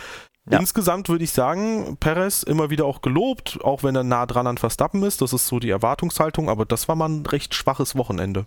ja. 0.51 0.59
insgesamt 0.59 1.09
würde 1.09 1.25
ich 1.25 1.33
sagen, 1.33 1.97
Perez 1.97 2.43
immer 2.43 2.69
wieder 2.69 2.85
auch 2.85 3.01
gelobt, 3.01 3.59
auch 3.65 3.83
wenn 3.83 3.97
er 3.97 4.05
nah 4.05 4.27
dran 4.27 4.47
an 4.47 4.59
Verstappen 4.59 5.03
ist. 5.03 5.23
Das 5.23 5.33
ist 5.33 5.47
so 5.47 5.59
die 5.59 5.71
Erwartungshaltung, 5.71 6.51
aber 6.51 6.67
das 6.67 6.89
war 6.89 6.95
mal 6.95 7.09
ein 7.09 7.25
recht 7.25 7.55
schwaches 7.55 7.97
Wochenende. 7.97 8.45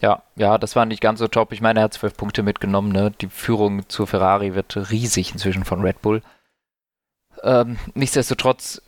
Ja, 0.00 0.22
ja, 0.34 0.56
das 0.56 0.74
war 0.74 0.86
nicht 0.86 1.02
ganz 1.02 1.18
so 1.18 1.28
top. 1.28 1.52
Ich 1.52 1.60
meine, 1.60 1.80
er 1.80 1.84
hat 1.84 1.92
zwölf 1.92 2.16
Punkte 2.16 2.42
mitgenommen. 2.42 2.92
Ne? 2.92 3.12
Die 3.20 3.28
Führung 3.28 3.86
zur 3.90 4.06
Ferrari 4.06 4.54
wird 4.54 4.74
riesig 4.90 5.32
inzwischen 5.32 5.64
von 5.64 5.82
Red 5.82 6.00
Bull. 6.00 6.22
Ähm, 7.42 7.76
nichtsdestotrotz, 7.92 8.80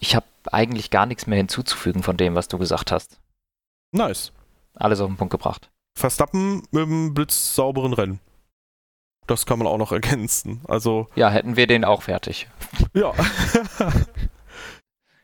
ich 0.00 0.16
habe 0.16 0.24
eigentlich 0.50 0.88
gar 0.88 1.04
nichts 1.04 1.26
mehr 1.26 1.36
hinzuzufügen 1.36 2.02
von 2.02 2.16
dem, 2.16 2.34
was 2.34 2.48
du 2.48 2.56
gesagt 2.56 2.90
hast. 2.90 3.18
Nice. 3.94 4.32
Alles 4.74 5.00
auf 5.00 5.08
den 5.08 5.16
Punkt 5.16 5.30
gebracht. 5.30 5.70
Verstappen 5.96 6.62
mit 6.72 6.82
einem 6.82 7.14
blitzsauberen 7.14 7.92
Rennen. 7.92 8.20
Das 9.26 9.46
kann 9.46 9.58
man 9.58 9.68
auch 9.68 9.78
noch 9.78 9.92
ergänzen. 9.98 10.60
Also. 10.66 11.08
Ja, 11.14 11.30
hätten 11.30 11.56
wir 11.56 11.66
den 11.66 11.84
auch 11.84 12.02
fertig. 12.02 12.48
Ja. 12.92 13.12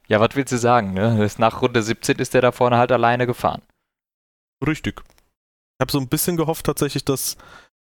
ja, 0.08 0.18
was 0.20 0.34
willst 0.34 0.52
du 0.52 0.58
sagen? 0.58 0.92
Ne? 0.92 1.28
Nach 1.38 1.62
Runde 1.62 1.82
17 1.82 2.18
ist 2.18 2.34
der 2.34 2.40
da 2.40 2.50
vorne 2.52 2.78
halt 2.78 2.90
alleine 2.90 3.26
gefahren. 3.26 3.62
Richtig. 4.66 5.00
Ich 5.00 5.80
habe 5.80 5.92
so 5.92 5.98
ein 5.98 6.08
bisschen 6.08 6.36
gehofft 6.36 6.66
tatsächlich, 6.66 7.04
dass 7.04 7.36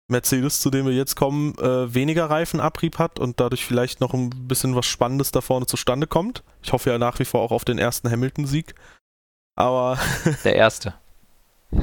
Mercedes, 0.07 0.59
zu 0.59 0.69
dem 0.69 0.85
wir 0.85 0.93
jetzt 0.93 1.15
kommen, 1.15 1.55
äh, 1.57 1.93
weniger 1.93 2.29
Reifenabrieb 2.29 2.99
hat 2.99 3.19
und 3.19 3.39
dadurch 3.39 3.65
vielleicht 3.65 4.01
noch 4.01 4.13
ein 4.13 4.29
bisschen 4.47 4.75
was 4.75 4.85
Spannendes 4.85 5.31
da 5.31 5.41
vorne 5.41 5.65
zustande 5.65 6.05
kommt. 6.05 6.43
Ich 6.61 6.73
hoffe 6.73 6.91
ja 6.91 6.97
nach 6.99 7.17
wie 7.19 7.25
vor 7.25 7.41
auch 7.41 7.51
auf 7.51 7.65
den 7.65 7.79
ersten 7.79 8.09
Hamilton-Sieg. 8.09 8.75
Aber. 9.61 9.99
Der 10.43 10.55
erste. 10.55 10.93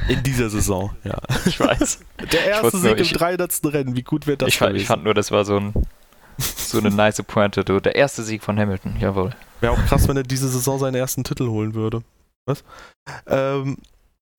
In 0.09 0.23
dieser 0.23 0.51
Saison, 0.51 0.95
ja. 1.05 1.17
Ich 1.47 1.59
weiß. 1.59 2.01
Der 2.31 2.47
erste 2.47 2.77
Sieg 2.77 2.91
nur, 2.91 2.99
im 2.99 3.07
300. 3.07 3.61
Rennen, 3.65 3.97
wie 3.97 4.03
gut 4.03 4.27
wird 4.27 4.43
das 4.43 4.49
ich, 4.49 4.61
ich 4.61 4.87
fand 4.87 5.05
nur, 5.05 5.15
das 5.15 5.31
war 5.31 5.47
so, 5.47 5.57
ein, 5.57 5.73
so 6.37 6.79
eine 6.79 6.91
nice 6.91 7.23
Pointe. 7.23 7.65
Du. 7.65 7.81
Der 7.81 7.95
erste 7.95 8.23
Sieg 8.23 8.43
von 8.43 8.59
Hamilton, 8.59 8.97
jawohl. 9.01 9.31
Wäre 9.61 9.73
auch 9.73 9.87
krass, 9.87 10.07
wenn 10.09 10.17
er 10.17 10.25
diese 10.25 10.49
Saison 10.49 10.79
seinen 10.79 10.95
ersten 10.95 11.25
Titel 11.25 11.49
holen 11.49 11.75
würde. 11.75 12.03
Was? 12.47 12.65
Ähm, 13.27 13.79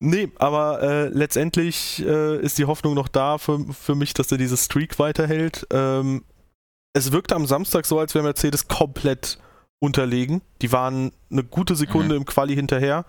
Nee, 0.02 0.32
aber 0.36 0.80
äh, 0.82 1.08
letztendlich 1.08 2.02
äh, 2.06 2.38
ist 2.38 2.56
die 2.56 2.64
Hoffnung 2.64 2.94
noch 2.94 3.08
da 3.08 3.36
für, 3.36 3.66
für 3.70 3.94
mich, 3.94 4.14
dass 4.14 4.32
er 4.32 4.38
diese 4.38 4.56
Streak 4.56 4.98
weiterhält. 4.98 5.66
Ähm, 5.70 6.24
es 6.94 7.12
wirkte 7.12 7.36
am 7.36 7.44
Samstag 7.44 7.84
so, 7.84 7.98
als 7.98 8.14
wäre 8.14 8.24
Mercedes 8.24 8.66
komplett 8.66 9.38
unterlegen. 9.80 10.42
Die 10.62 10.72
waren 10.72 11.12
eine 11.30 11.42
gute 11.42 11.74
Sekunde 11.74 12.14
mhm. 12.14 12.20
im 12.20 12.24
Quali 12.26 12.54
hinterher. 12.54 13.04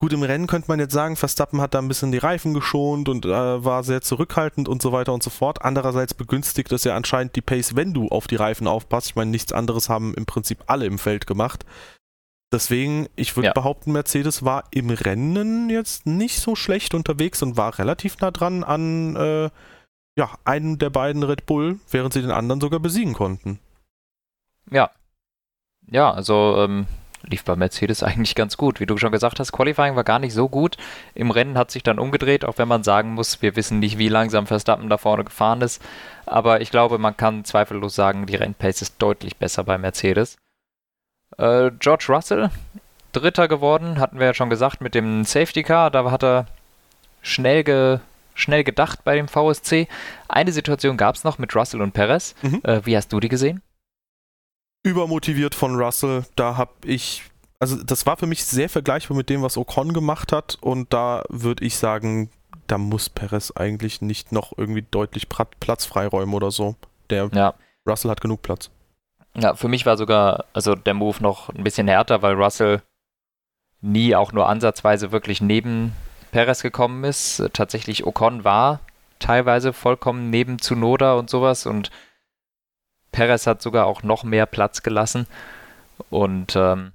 Gut, 0.00 0.12
im 0.12 0.22
Rennen 0.22 0.46
könnte 0.46 0.68
man 0.68 0.80
jetzt 0.80 0.92
sagen, 0.92 1.16
Verstappen 1.16 1.60
hat 1.60 1.72
da 1.72 1.78
ein 1.78 1.88
bisschen 1.88 2.12
die 2.12 2.18
Reifen 2.18 2.52
geschont 2.52 3.08
und 3.08 3.24
äh, 3.24 3.64
war 3.64 3.82
sehr 3.84 4.02
zurückhaltend 4.02 4.68
und 4.68 4.82
so 4.82 4.92
weiter 4.92 5.14
und 5.14 5.22
so 5.22 5.30
fort. 5.30 5.62
Andererseits 5.62 6.12
begünstigt 6.12 6.70
es 6.72 6.84
ja 6.84 6.94
anscheinend 6.94 7.36
die 7.36 7.40
Pace, 7.40 7.74
wenn 7.74 7.94
du 7.94 8.08
auf 8.08 8.26
die 8.26 8.36
Reifen 8.36 8.66
aufpasst. 8.66 9.08
Ich 9.08 9.16
meine, 9.16 9.30
nichts 9.30 9.52
anderes 9.52 9.88
haben 9.88 10.12
im 10.14 10.26
Prinzip 10.26 10.64
alle 10.66 10.84
im 10.84 10.98
Feld 10.98 11.26
gemacht. 11.26 11.64
Deswegen, 12.52 13.08
ich 13.16 13.34
würde 13.34 13.48
ja. 13.48 13.52
behaupten, 13.52 13.92
Mercedes 13.92 14.44
war 14.44 14.64
im 14.72 14.90
Rennen 14.90 15.70
jetzt 15.70 16.06
nicht 16.06 16.38
so 16.38 16.54
schlecht 16.54 16.94
unterwegs 16.94 17.42
und 17.42 17.56
war 17.56 17.78
relativ 17.78 18.18
nah 18.20 18.30
dran 18.30 18.62
an 18.62 19.16
äh, 19.16 19.50
ja, 20.16 20.30
einem 20.44 20.78
der 20.78 20.90
beiden 20.90 21.22
Red 21.22 21.46
Bull, 21.46 21.80
während 21.90 22.12
sie 22.12 22.20
den 22.20 22.30
anderen 22.30 22.60
sogar 22.60 22.80
besiegen 22.80 23.14
konnten. 23.14 23.58
Ja. 24.70 24.90
Ja, 25.90 26.10
also 26.10 26.56
ähm, 26.58 26.86
lief 27.22 27.44
bei 27.44 27.56
Mercedes 27.56 28.02
eigentlich 28.02 28.34
ganz 28.34 28.56
gut. 28.56 28.80
Wie 28.80 28.86
du 28.86 28.96
schon 28.96 29.12
gesagt 29.12 29.40
hast, 29.40 29.52
Qualifying 29.52 29.96
war 29.96 30.04
gar 30.04 30.18
nicht 30.18 30.34
so 30.34 30.48
gut. 30.48 30.76
Im 31.14 31.30
Rennen 31.30 31.58
hat 31.58 31.70
sich 31.70 31.82
dann 31.82 31.98
umgedreht, 31.98 32.44
auch 32.44 32.58
wenn 32.58 32.68
man 32.68 32.82
sagen 32.82 33.14
muss, 33.14 33.42
wir 33.42 33.56
wissen 33.56 33.78
nicht, 33.78 33.98
wie 33.98 34.08
langsam 34.08 34.46
Verstappen 34.46 34.88
da 34.88 34.98
vorne 34.98 35.24
gefahren 35.24 35.62
ist. 35.62 35.82
Aber 36.26 36.60
ich 36.60 36.70
glaube, 36.70 36.98
man 36.98 37.16
kann 37.16 37.44
zweifellos 37.44 37.94
sagen, 37.94 38.26
die 38.26 38.36
Rennpace 38.36 38.82
ist 38.82 38.94
deutlich 38.98 39.36
besser 39.36 39.64
bei 39.64 39.78
Mercedes. 39.78 40.36
Äh, 41.38 41.70
George 41.78 42.06
Russell, 42.08 42.50
Dritter 43.12 43.48
geworden, 43.48 43.98
hatten 43.98 44.18
wir 44.18 44.26
ja 44.26 44.34
schon 44.34 44.50
gesagt, 44.50 44.80
mit 44.80 44.94
dem 44.94 45.24
Safety 45.24 45.62
Car. 45.62 45.90
Da 45.90 46.10
hat 46.10 46.24
er 46.24 46.46
schnell, 47.22 47.64
ge, 47.64 47.98
schnell 48.34 48.64
gedacht 48.64 49.04
bei 49.04 49.16
dem 49.16 49.28
VSC. 49.28 49.88
Eine 50.28 50.52
Situation 50.52 50.96
gab 50.96 51.14
es 51.14 51.24
noch 51.24 51.38
mit 51.38 51.54
Russell 51.54 51.82
und 51.82 51.92
Perez. 51.92 52.34
Mhm. 52.42 52.60
Äh, 52.64 52.84
wie 52.84 52.96
hast 52.96 53.12
du 53.12 53.20
die 53.20 53.28
gesehen? 53.28 53.62
Übermotiviert 54.84 55.54
von 55.54 55.74
Russell. 55.74 56.24
Da 56.36 56.56
habe 56.56 56.72
ich, 56.84 57.24
also 57.58 57.82
das 57.82 58.06
war 58.06 58.16
für 58.16 58.26
mich 58.26 58.44
sehr 58.44 58.68
vergleichbar 58.68 59.16
mit 59.16 59.30
dem, 59.30 59.42
was 59.42 59.56
Ocon 59.56 59.92
gemacht 59.92 60.30
hat. 60.30 60.58
Und 60.60 60.92
da 60.92 61.24
würde 61.28 61.64
ich 61.64 61.76
sagen, 61.76 62.30
da 62.66 62.78
muss 62.78 63.08
Perez 63.08 63.50
eigentlich 63.50 64.00
nicht 64.02 64.30
noch 64.30 64.52
irgendwie 64.56 64.84
deutlich 64.88 65.28
Platz 65.28 65.84
freiräumen 65.84 66.34
oder 66.34 66.50
so. 66.50 66.76
Der 67.10 67.30
ja. 67.32 67.54
Russell 67.88 68.10
hat 68.10 68.20
genug 68.20 68.42
Platz. 68.42 68.70
Ja, 69.36 69.54
für 69.54 69.68
mich 69.68 69.84
war 69.84 69.96
sogar 69.96 70.44
also 70.52 70.74
der 70.74 70.94
Move 70.94 71.20
noch 71.20 71.48
ein 71.48 71.64
bisschen 71.64 71.88
härter, 71.88 72.22
weil 72.22 72.34
Russell 72.34 72.82
nie 73.80 74.14
auch 74.14 74.32
nur 74.32 74.48
ansatzweise 74.48 75.12
wirklich 75.12 75.40
neben 75.40 75.92
Perez 76.30 76.62
gekommen 76.62 77.04
ist. 77.04 77.42
Tatsächlich 77.52 78.06
Ocon 78.06 78.44
war 78.44 78.80
teilweise 79.18 79.72
vollkommen 79.72 80.30
neben 80.30 80.58
Tsunoda 80.58 81.14
und 81.14 81.30
sowas 81.30 81.66
und 81.66 81.90
Perez 83.14 83.46
hat 83.46 83.62
sogar 83.62 83.86
auch 83.86 84.02
noch 84.02 84.24
mehr 84.24 84.46
Platz 84.46 84.82
gelassen 84.82 85.26
und 86.10 86.56
ähm, 86.56 86.92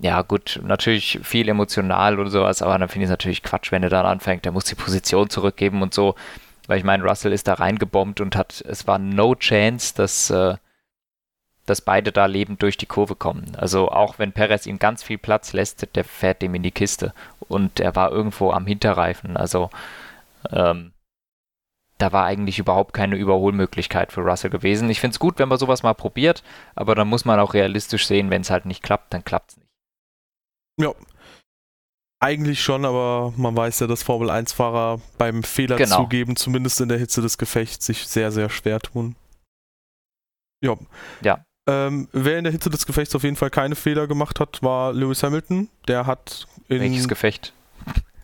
ja 0.00 0.22
gut, 0.22 0.60
natürlich 0.64 1.20
viel 1.22 1.48
emotional 1.48 2.18
und 2.18 2.28
sowas, 2.30 2.60
aber 2.60 2.76
dann 2.76 2.88
finde 2.88 3.04
ich 3.04 3.08
es 3.08 3.12
natürlich 3.12 3.42
Quatsch, 3.44 3.70
wenn 3.70 3.84
er 3.84 3.88
dann 3.88 4.04
anfängt, 4.04 4.44
der 4.44 4.52
muss 4.52 4.64
die 4.64 4.74
Position 4.74 5.30
zurückgeben 5.30 5.80
und 5.80 5.94
so, 5.94 6.16
weil 6.66 6.78
ich 6.78 6.84
meine, 6.84 7.04
Russell 7.04 7.32
ist 7.32 7.46
da 7.46 7.54
reingebombt 7.54 8.20
und 8.20 8.34
hat, 8.34 8.64
es 8.66 8.86
war 8.88 8.98
no 8.98 9.36
chance, 9.36 9.94
dass 9.94 10.30
äh, 10.30 10.56
dass 11.66 11.80
beide 11.80 12.10
da 12.10 12.26
lebend 12.26 12.60
durch 12.62 12.76
die 12.76 12.86
Kurve 12.86 13.14
kommen. 13.14 13.54
Also 13.56 13.90
auch 13.90 14.18
wenn 14.18 14.32
Perez 14.32 14.66
ihm 14.66 14.78
ganz 14.78 15.02
viel 15.02 15.18
Platz 15.18 15.52
lässt, 15.52 15.94
der 15.94 16.04
fährt 16.04 16.42
dem 16.42 16.54
in 16.54 16.62
die 16.62 16.72
Kiste. 16.72 17.14
Und 17.40 17.78
er 17.78 17.94
war 17.94 18.10
irgendwo 18.10 18.50
am 18.50 18.66
Hinterreifen. 18.66 19.36
Also 19.36 19.70
ähm, 20.50 20.92
da 22.02 22.12
war 22.12 22.24
eigentlich 22.24 22.58
überhaupt 22.58 22.94
keine 22.94 23.14
Überholmöglichkeit 23.14 24.10
für 24.10 24.22
Russell 24.22 24.50
gewesen. 24.50 24.90
Ich 24.90 24.98
finde 24.98 25.14
es 25.14 25.20
gut, 25.20 25.38
wenn 25.38 25.48
man 25.48 25.58
sowas 25.58 25.84
mal 25.84 25.94
probiert, 25.94 26.42
aber 26.74 26.96
dann 26.96 27.06
muss 27.06 27.24
man 27.24 27.38
auch 27.38 27.54
realistisch 27.54 28.08
sehen, 28.08 28.28
wenn 28.28 28.42
es 28.42 28.50
halt 28.50 28.66
nicht 28.66 28.82
klappt, 28.82 29.14
dann 29.14 29.24
klappt 29.24 29.52
es 29.52 29.56
nicht. 29.58 29.68
Ja. 30.80 30.92
Eigentlich 32.18 32.60
schon, 32.60 32.84
aber 32.84 33.32
man 33.36 33.56
weiß 33.56 33.78
ja, 33.80 33.86
dass 33.86 34.02
Formel 34.02 34.30
1-Fahrer 34.30 35.00
beim 35.16 35.44
Fehler 35.44 35.76
genau. 35.76 35.98
zugeben, 35.98 36.34
zumindest 36.34 36.80
in 36.80 36.88
der 36.88 36.98
Hitze 36.98 37.22
des 37.22 37.38
Gefechts, 37.38 37.86
sich 37.86 38.08
sehr, 38.08 38.32
sehr 38.32 38.50
schwer 38.50 38.80
tun. 38.80 39.14
Ja. 40.60 40.76
Ja, 41.22 41.44
Ähm, 41.68 42.08
wer 42.10 42.38
in 42.38 42.44
der 42.44 42.52
Hitze 42.52 42.68
des 42.68 42.84
Gefechts 42.84 43.14
auf 43.14 43.22
jeden 43.22 43.36
Fall 43.36 43.50
keine 43.50 43.76
Fehler 43.76 44.08
gemacht 44.08 44.40
hat, 44.40 44.60
war 44.60 44.92
Lewis 44.92 45.22
Hamilton. 45.22 45.68
Der 45.86 46.06
hat 46.06 46.48
in 46.66 46.80
Welches 46.80 47.06
Gefecht? 47.06 47.52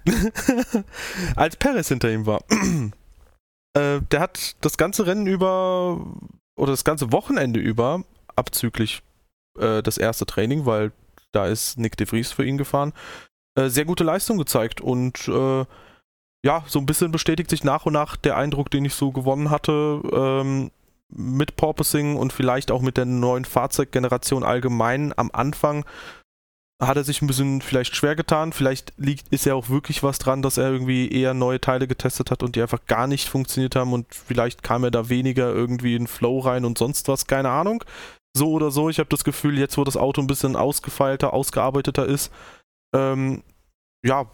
als 1.37 1.55
Perez 1.55 1.87
hinter 1.87 2.11
ihm 2.11 2.27
war. 2.27 2.43
Äh, 3.75 4.01
der 4.11 4.21
hat 4.21 4.57
das 4.61 4.77
ganze 4.77 5.07
Rennen 5.07 5.27
über 5.27 6.05
oder 6.57 6.73
das 6.73 6.85
ganze 6.85 7.13
Wochenende 7.13 7.61
über, 7.61 8.03
abzüglich 8.35 9.03
äh, 9.59 9.83
das 9.83 9.99
erste 9.99 10.27
Training, 10.27 10.67
weil 10.67 10.93
da 11.33 11.47
ist 11.47 11.79
Nick 11.79 11.97
de 11.97 12.07
Vries 12.07 12.33
für 12.33 12.45
ihn 12.45 12.59
gefahren, 12.59 12.93
äh, 13.55 13.69
sehr 13.69 13.85
gute 13.85 14.05
Leistung 14.05 14.39
gezeigt 14.39 14.81
und 14.81 15.29
äh, 15.29 15.65
ja, 16.45 16.65
so 16.67 16.79
ein 16.79 16.87
bisschen 16.87 17.11
bestätigt 17.11 17.51
sich 17.51 17.65
nach 17.65 17.87
und 17.87 17.93
nach 17.93 18.17
der 18.17 18.37
Eindruck, 18.37 18.71
den 18.71 18.85
ich 18.85 18.95
so 18.95 19.11
gewonnen 19.11 19.51
hatte, 19.51 20.01
ähm, 20.13 20.71
mit 21.11 21.57
Porpoising 21.57 22.17
und 22.17 22.33
vielleicht 22.33 22.71
auch 22.71 22.83
mit 22.83 22.97
der 22.97 23.07
neuen 23.07 23.45
Fahrzeuggeneration 23.45 24.45
allgemein 24.45 25.13
am 25.17 25.31
Anfang 25.33 25.85
hat 26.81 26.97
er 26.97 27.05
sich 27.05 27.23
ein 27.23 27.27
bisschen 27.27 27.61
vielleicht 27.61 27.97
schwer 27.97 28.15
getan. 28.15 28.53
Vielleicht 28.53 28.93
liegt, 28.97 29.29
ist 29.29 29.47
ja 29.47 29.55
auch 29.55 29.69
wirklich 29.69 30.03
was 30.03 30.19
dran, 30.19 30.43
dass 30.43 30.59
er 30.59 30.71
irgendwie 30.71 31.11
eher 31.11 31.35
neue 31.35 31.61
Teile 31.61 31.89
getestet 31.89 32.31
hat 32.31 32.43
und 32.43 32.55
die 32.55 32.63
einfach 32.63 32.87
gar 32.87 33.07
nicht 33.07 33.29
funktioniert 33.29 33.75
haben 33.75 33.93
und 33.93 34.15
vielleicht 34.15 34.63
kam 34.63 34.85
er 34.85 34.91
da 34.91 35.09
weniger 35.09 35.53
irgendwie 35.53 35.97
in 35.97 36.07
Flow 36.07 36.39
rein 36.39 36.65
und 36.65 36.79
sonst 36.79 37.09
was, 37.09 37.27
keine 37.27 37.51
Ahnung. 37.51 37.83
So 38.37 38.53
oder 38.53 38.71
so, 38.71 38.89
ich 38.89 39.01
habe 39.01 39.09
das 39.09 39.25
Gefühl, 39.25 39.59
jetzt 39.59 39.77
wo 39.77 39.85
das 39.85 39.97
Auto 39.97 40.21
ein 40.21 40.29
bisschen 40.29 40.55
ausgefeilter, 40.55 41.33
ausgearbeiteter 41.33 42.07
ist, 42.07 42.33
ähm, 42.95 43.43
ja, 44.05 44.27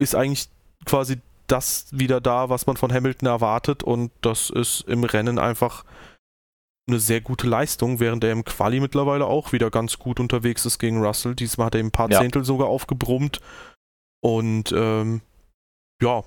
ist 0.00 0.16
eigentlich 0.16 0.48
quasi 0.86 1.18
das 1.46 1.86
wieder 1.92 2.20
da, 2.20 2.48
was 2.48 2.66
man 2.66 2.76
von 2.76 2.92
Hamilton 2.92 3.28
erwartet 3.28 3.84
und 3.84 4.10
das 4.22 4.50
ist 4.50 4.82
im 4.88 5.04
Rennen 5.04 5.38
einfach 5.38 5.84
eine 6.90 7.00
sehr 7.00 7.20
gute 7.20 7.46
Leistung, 7.46 8.00
während 8.00 8.24
er 8.24 8.32
im 8.32 8.44
Quali 8.44 8.80
mittlerweile 8.80 9.26
auch 9.26 9.52
wieder 9.52 9.70
ganz 9.70 9.98
gut 9.98 10.20
unterwegs 10.20 10.66
ist 10.66 10.78
gegen 10.78 11.02
Russell. 11.02 11.34
Diesmal 11.34 11.66
hat 11.66 11.74
er 11.74 11.80
ein 11.80 11.90
paar 11.90 12.10
ja. 12.10 12.20
Zehntel 12.20 12.44
sogar 12.44 12.68
aufgebrummt. 12.68 13.40
Und 14.20 14.72
ähm, 14.72 15.22
ja, 16.02 16.22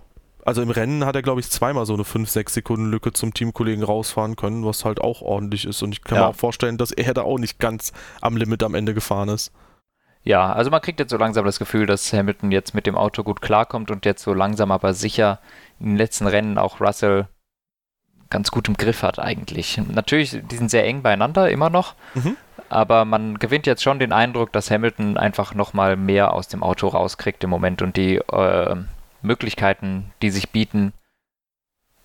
also 0.46 0.62
im 0.62 0.70
Rennen 0.70 1.06
hat 1.06 1.16
er, 1.16 1.22
glaube 1.22 1.40
ich, 1.40 1.50
zweimal 1.50 1.86
so 1.86 1.94
eine 1.94 2.04
5-6 2.04 2.50
Sekunden 2.50 2.90
Lücke 2.90 3.14
zum 3.14 3.34
Teamkollegen 3.34 3.84
rausfahren 3.84 4.36
können, 4.36 4.66
was 4.66 4.84
halt 4.84 5.00
auch 5.00 5.22
ordentlich 5.22 5.66
ist. 5.66 5.82
Und 5.84 5.94
ich 5.94 6.04
kann 6.04 6.18
ja. 6.18 6.24
mir 6.24 6.30
auch 6.30 6.36
vorstellen, 6.36 6.78
dass 6.78 6.92
er 6.92 7.14
da 7.14 7.22
auch 7.22 7.38
nicht 7.38 7.60
ganz 7.60 7.94
am 8.22 8.36
Limit 8.36 8.64
am 8.64 8.76
Ende 8.76 8.94
gefahren 8.94 9.30
ist. 9.30 9.52
Ja, 10.24 10.54
also 10.54 10.72
man 10.72 10.82
kriegt 10.82 11.00
jetzt 11.00 11.12
so 11.12 11.18
langsam 11.18 11.46
das 11.46 11.60
Gefühl, 11.60 11.86
dass 11.86 12.14
Hamilton 12.14 12.52
jetzt 12.52 12.74
mit 12.74 12.88
dem 12.88 12.96
Auto 12.96 13.24
gut 13.24 13.42
klarkommt 13.42 13.92
und 13.92 14.06
jetzt 14.06 14.24
so 14.24 14.34
langsam 14.34 14.72
aber 14.72 14.94
sicher 14.94 15.40
in 15.80 15.90
den 15.90 15.98
letzten 15.98 16.28
Rennen 16.28 16.58
auch 16.58 16.80
Russell 16.80 17.28
ganz 18.34 18.50
gut 18.50 18.68
im 18.68 18.76
Griff 18.76 19.04
hat 19.04 19.20
eigentlich. 19.20 19.78
Natürlich, 19.78 20.42
die 20.52 20.58
sind 20.58 20.72
sehr 20.72 20.86
eng 20.86 21.04
beieinander 21.04 21.52
immer 21.52 21.70
noch, 21.70 21.94
mhm. 22.16 22.36
aber 22.68 23.06
man 23.06 23.38
gewinnt 23.38 23.68
jetzt 23.68 23.84
schon 23.84 24.00
den 24.00 24.12
Eindruck, 24.12 24.52
dass 24.52 24.72
Hamilton 24.72 25.18
einfach 25.18 25.54
nochmal 25.54 25.96
mehr 25.96 26.34
aus 26.34 26.48
dem 26.48 26.64
Auto 26.64 26.88
rauskriegt 26.88 27.44
im 27.44 27.52
Moment 27.52 27.84
und 27.84 27.96
die 27.96 28.16
äh, 28.16 28.76
Möglichkeiten, 29.22 30.12
die 30.24 30.32
sich 30.32 30.50
bieten, 30.50 30.94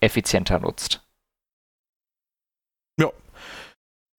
effizienter 0.01 0.59
nutzt. 0.59 1.01
Ja. 2.97 3.09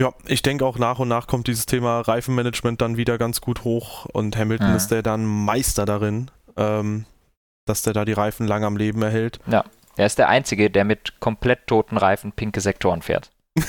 Ja, 0.00 0.12
ich 0.26 0.42
denke 0.42 0.66
auch 0.66 0.78
nach 0.78 0.98
und 0.98 1.08
nach 1.08 1.28
kommt 1.28 1.46
dieses 1.46 1.66
Thema 1.66 2.00
Reifenmanagement 2.00 2.80
dann 2.80 2.96
wieder 2.96 3.18
ganz 3.18 3.40
gut 3.40 3.62
hoch 3.62 4.06
und 4.06 4.36
Hamilton 4.36 4.70
mhm. 4.70 4.76
ist 4.76 4.88
der 4.88 5.04
dann 5.04 5.24
Meister 5.24 5.86
darin, 5.86 6.28
ähm, 6.56 7.04
dass 7.66 7.82
der 7.82 7.92
da 7.92 8.04
die 8.04 8.14
Reifen 8.14 8.48
lang 8.48 8.64
am 8.64 8.76
Leben 8.76 9.00
erhält. 9.00 9.38
Ja. 9.46 9.64
Er 10.01 10.07
ist 10.07 10.18
der 10.18 10.30
Einzige, 10.30 10.70
der 10.70 10.86
mit 10.86 11.20
komplett 11.20 11.66
toten 11.66 11.98
Reifen 11.98 12.32
pinke 12.32 12.62
Sektoren 12.62 13.03
fährt. 13.03 13.30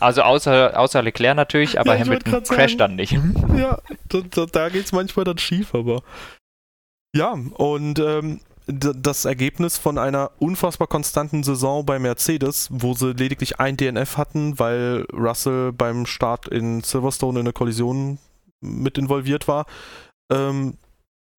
also 0.00 0.20
außer, 0.20 0.78
außer 0.78 1.02
Leclerc 1.02 1.34
natürlich, 1.34 1.80
aber 1.80 1.94
ja, 1.94 2.00
Hamilton 2.04 2.42
crasht 2.44 2.78
dann 2.78 2.96
nicht. 2.96 3.12
ja, 3.56 3.78
da, 4.10 4.20
da, 4.30 4.44
da 4.44 4.68
geht 4.68 4.84
es 4.84 4.92
manchmal 4.92 5.24
dann 5.24 5.38
schief, 5.38 5.74
aber. 5.74 6.02
Ja, 7.16 7.32
und 7.54 7.98
ähm, 7.98 8.40
das 8.66 9.24
Ergebnis 9.24 9.78
von 9.78 9.96
einer 9.96 10.32
unfassbar 10.38 10.88
konstanten 10.88 11.42
Saison 11.42 11.86
bei 11.86 11.98
Mercedes, 11.98 12.68
wo 12.70 12.92
sie 12.92 13.12
lediglich 13.12 13.58
ein 13.58 13.78
DNF 13.78 14.18
hatten, 14.18 14.58
weil 14.58 15.06
Russell 15.10 15.72
beim 15.72 16.04
Start 16.04 16.48
in 16.48 16.82
Silverstone 16.82 17.40
in 17.40 17.46
eine 17.46 17.54
Kollision 17.54 18.18
mit 18.60 18.98
involviert 18.98 19.48
war. 19.48 19.64
Ähm, 20.30 20.76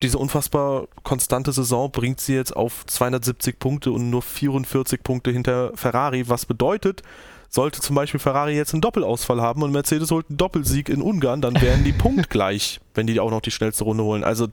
diese 0.01 0.17
unfassbar 0.17 0.87
konstante 1.03 1.51
Saison 1.51 1.91
bringt 1.91 2.19
sie 2.19 2.33
jetzt 2.33 2.55
auf 2.55 2.85
270 2.87 3.59
Punkte 3.59 3.91
und 3.91 4.09
nur 4.09 4.21
44 4.21 5.03
Punkte 5.03 5.31
hinter 5.31 5.71
Ferrari, 5.75 6.27
was 6.27 6.45
bedeutet, 6.45 7.03
sollte 7.49 7.81
zum 7.81 7.95
Beispiel 7.95 8.19
Ferrari 8.19 8.55
jetzt 8.55 8.73
einen 8.73 8.81
Doppelausfall 8.81 9.41
haben 9.41 9.61
und 9.61 9.71
Mercedes 9.71 10.09
holt 10.09 10.29
einen 10.29 10.37
Doppelsieg 10.37 10.89
in 10.89 11.01
Ungarn, 11.01 11.41
dann 11.41 11.61
wären 11.61 11.83
die 11.83 11.93
punktgleich, 11.93 12.79
wenn 12.93 13.07
die 13.07 13.19
auch 13.19 13.29
noch 13.29 13.41
die 13.41 13.51
schnellste 13.51 13.83
Runde 13.83 14.03
holen. 14.03 14.23
Also 14.23 14.47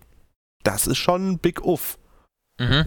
das 0.64 0.86
ist 0.86 0.98
schon 0.98 1.30
ein 1.30 1.38
Big 1.38 1.64
Uff. 1.64 1.98
Mhm. 2.58 2.86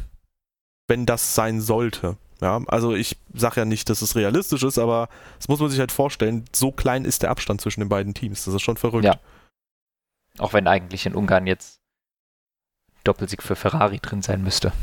Wenn 0.87 1.05
das 1.05 1.33
sein 1.33 1.61
sollte. 1.61 2.17
Ja, 2.41 2.59
also 2.67 2.93
ich 2.93 3.17
sage 3.33 3.61
ja 3.61 3.65
nicht, 3.65 3.89
dass 3.89 4.01
es 4.01 4.15
realistisch 4.15 4.63
ist, 4.63 4.77
aber 4.77 5.09
das 5.37 5.47
muss 5.47 5.59
man 5.59 5.69
sich 5.69 5.79
halt 5.79 5.91
vorstellen, 5.91 6.45
so 6.51 6.71
klein 6.71 7.05
ist 7.05 7.21
der 7.21 7.29
Abstand 7.29 7.61
zwischen 7.61 7.81
den 7.81 7.89
beiden 7.89 8.13
Teams. 8.13 8.45
Das 8.45 8.53
ist 8.53 8.63
schon 8.63 8.77
verrückt. 8.77 9.05
Ja. 9.05 9.19
Auch 10.39 10.53
wenn 10.53 10.67
eigentlich 10.67 11.05
in 11.05 11.15
Ungarn 11.15 11.45
jetzt 11.45 11.80
Doppelsieg 13.03 13.43
für 13.43 13.55
Ferrari 13.55 13.99
drin 13.99 14.21
sein 14.21 14.43
müsste. 14.43 14.71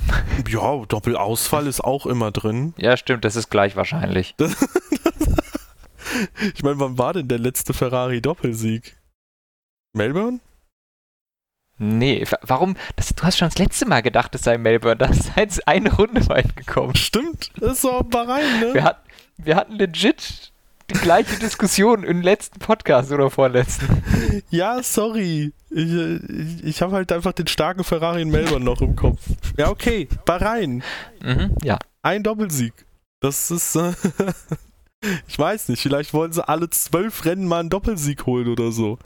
Ja, 0.48 0.84
Doppelausfall 0.86 1.66
ist 1.66 1.82
auch 1.82 2.06
immer 2.06 2.30
drin. 2.30 2.72
Ja, 2.78 2.96
stimmt, 2.96 3.24
das 3.24 3.36
ist 3.36 3.50
gleich 3.50 3.76
wahrscheinlich. 3.76 4.34
ich 6.54 6.62
meine, 6.62 6.80
wann 6.80 6.96
war 6.96 7.12
denn 7.12 7.28
der 7.28 7.38
letzte 7.38 7.74
Ferrari-Doppelsieg? 7.74 8.96
Melbourne? 9.92 10.40
Nee, 11.78 12.24
warum? 12.42 12.76
Das, 12.96 13.14
du 13.14 13.22
hast 13.22 13.38
schon 13.38 13.48
das 13.48 13.58
letzte 13.58 13.86
Mal 13.86 14.02
gedacht, 14.02 14.34
es 14.34 14.42
sei 14.42 14.58
Melbourne. 14.58 14.96
Da 14.96 15.06
ist 15.06 15.30
jetzt 15.36 15.66
eine 15.68 15.92
Runde 15.92 16.26
weit 16.28 16.56
gekommen. 16.56 16.96
Stimmt, 16.96 17.52
das 17.60 17.78
ist 17.78 17.84
auch 17.84 18.02
Bahrain, 18.02 18.60
ne? 18.60 18.74
Wir, 18.74 18.84
hat, 18.84 19.04
wir 19.36 19.56
hatten 19.56 19.74
legit 19.74 20.52
die 20.90 20.98
gleiche 20.98 21.38
Diskussion 21.38 22.02
im 22.04 22.22
letzten 22.22 22.58
Podcast 22.60 23.12
oder 23.12 23.30
vorletzten. 23.30 24.02
Ja, 24.50 24.82
sorry. 24.82 25.52
Ich, 25.70 25.92
ich, 25.92 26.64
ich 26.64 26.82
habe 26.82 26.92
halt 26.92 27.12
einfach 27.12 27.32
den 27.32 27.46
starken 27.46 27.84
Ferrari 27.84 28.22
in 28.22 28.30
Melbourne 28.30 28.64
noch 28.64 28.80
im 28.80 28.96
Kopf. 28.96 29.20
Ja, 29.56 29.68
okay. 29.68 30.08
Bahrain. 30.24 30.82
Mhm, 31.22 31.54
ja. 31.62 31.78
Ein 32.02 32.22
Doppelsieg. 32.22 32.72
Das 33.20 33.50
ist. 33.50 33.76
Äh, 33.76 33.92
ich 35.28 35.38
weiß 35.38 35.68
nicht. 35.68 35.82
Vielleicht 35.82 36.14
wollen 36.14 36.32
sie 36.32 36.46
alle 36.46 36.70
zwölf 36.70 37.24
Rennen 37.24 37.46
mal 37.46 37.60
einen 37.60 37.70
Doppelsieg 37.70 38.24
holen 38.26 38.48
oder 38.48 38.72
so. 38.72 38.98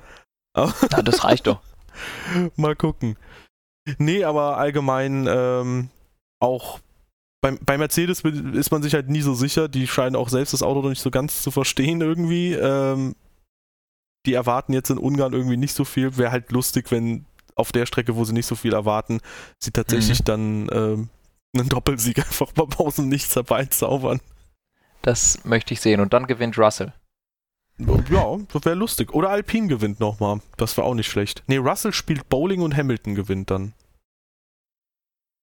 ja, 0.57 0.73
das 1.03 1.25
reicht 1.25 1.47
doch. 1.47 1.61
mal 2.57 2.77
gucken. 2.77 3.17
Nee, 3.99 4.25
aber 4.25 4.59
allgemein 4.59 5.27
ähm, 5.29 5.91
auch 6.39 6.79
bei, 7.43 7.59
bei 7.61 7.77
Mercedes 7.77 8.21
ist 8.21 8.71
man 8.71 8.83
sich 8.83 8.95
halt 8.95 9.11
nie 9.11 9.21
so 9.21 9.35
sicher. 9.35 9.69
Die 9.69 9.87
scheinen 9.87 10.17
auch 10.17 10.29
selbst 10.29 10.55
das 10.55 10.63
Auto 10.63 10.81
noch 10.81 10.89
nicht 10.89 11.03
so 11.03 11.11
ganz 11.11 11.43
zu 11.43 11.51
verstehen 11.51 12.01
irgendwie. 12.01 12.53
Ähm, 12.53 13.15
die 14.25 14.35
erwarten 14.35 14.73
jetzt 14.73 14.91
in 14.91 14.99
Ungarn 14.99 15.33
irgendwie 15.33 15.57
nicht 15.57 15.75
so 15.75 15.85
viel. 15.85 16.17
Wäre 16.17 16.31
halt 16.31 16.53
lustig, 16.53 16.91
wenn 16.91 17.27
auf 17.57 17.73
der 17.73 17.85
Strecke, 17.85 18.15
wo 18.17 18.25
sie 18.25 18.33
nicht 18.33 18.47
so 18.47 18.55
viel 18.55 18.73
erwarten, 18.73 19.21
sie 19.59 19.73
tatsächlich 19.73 20.21
mhm. 20.21 20.25
dann 20.25 20.69
ähm, 20.73 21.09
einen 21.55 21.69
Doppelsieg 21.69 22.19
einfach 22.25 22.55
mal 22.57 22.69
pausen 22.69 23.09
nichts 23.09 23.35
herbeizaubern. 23.35 24.21
Das 25.03 25.45
möchte 25.45 25.75
ich 25.75 25.81
sehen. 25.81 26.01
Und 26.01 26.13
dann 26.13 26.29
gewinnt 26.29 26.57
Russell. 26.57 26.93
Ja, 27.79 28.39
das 28.53 28.65
wäre 28.65 28.77
lustig. 28.77 29.13
Oder 29.13 29.31
Alpine 29.31 29.67
gewinnt 29.67 29.99
nochmal. 29.99 30.41
Das 30.57 30.77
wäre 30.77 30.87
auch 30.87 30.95
nicht 30.95 31.11
schlecht. 31.11 31.43
Nee, 31.49 31.57
Russell 31.57 31.93
spielt 31.93 32.29
Bowling 32.29 32.63
und 32.63 32.77
Hamilton 32.77 33.17
gewinnt 33.17 33.51
dann. 33.51 33.75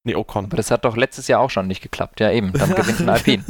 Nee, 0.04 0.16
Ocon. 0.16 0.46
Aber 0.46 0.58
das 0.58 0.72
hat 0.72 0.86
doch 0.86 0.96
letztes 0.96 1.28
Jahr 1.28 1.42
auch 1.42 1.50
schon 1.50 1.68
nicht 1.68 1.82
geklappt. 1.82 2.20
Ja, 2.20 2.32
eben. 2.32 2.54
Dann 2.54 2.74
gewinnt 2.74 3.02
ein 3.02 3.10
Alpine. 3.10 3.44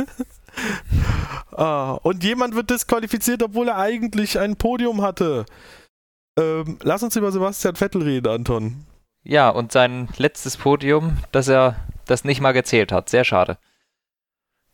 ah, 1.51 1.91
und 2.03 2.23
jemand 2.23 2.55
wird 2.55 2.69
disqualifiziert, 2.69 3.43
obwohl 3.43 3.67
er 3.67 3.77
eigentlich 3.77 4.39
ein 4.39 4.55
Podium 4.55 5.01
hatte. 5.01 5.45
Ähm, 6.39 6.77
lass 6.81 7.03
uns 7.03 7.15
über 7.15 7.31
Sebastian 7.31 7.75
Vettel 7.75 8.01
reden, 8.01 8.27
Anton. 8.27 8.85
Ja, 9.23 9.49
und 9.49 9.71
sein 9.71 10.09
letztes 10.17 10.57
Podium, 10.57 11.17
dass 11.31 11.47
er 11.47 11.75
das 12.05 12.23
nicht 12.23 12.41
mal 12.41 12.53
gezählt 12.53 12.91
hat. 12.91 13.09
Sehr 13.09 13.23
schade. 13.23 13.57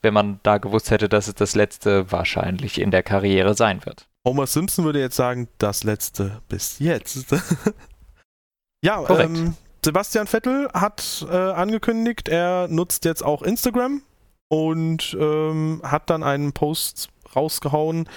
Wenn 0.01 0.13
man 0.13 0.39
da 0.43 0.59
gewusst 0.59 0.91
hätte, 0.91 1.09
dass 1.09 1.27
es 1.27 1.35
das 1.35 1.55
letzte 1.55 2.11
wahrscheinlich 2.11 2.79
in 2.79 2.91
der 2.91 3.03
Karriere 3.03 3.55
sein 3.55 3.85
wird. 3.85 4.07
Homer 4.25 4.47
Simpson 4.47 4.85
würde 4.85 4.99
jetzt 4.99 5.15
sagen, 5.15 5.47
das 5.57 5.83
letzte 5.83 6.41
bis 6.47 6.79
jetzt. 6.79 7.25
ja, 8.81 8.97
Korrekt. 9.01 9.29
Ähm, 9.29 9.55
Sebastian 9.85 10.25
Vettel 10.25 10.67
hat 10.73 11.23
äh, 11.29 11.35
angekündigt, 11.35 12.27
er 12.27 12.67
nutzt 12.67 13.05
jetzt 13.05 13.23
auch 13.23 13.43
Instagram 13.43 14.01
und 14.47 15.15
ähm, 15.19 15.79
hat 15.83 16.09
dann 16.09 16.23
einen 16.23 16.53
Post 16.53 17.09
rausgehauen, 17.35 18.09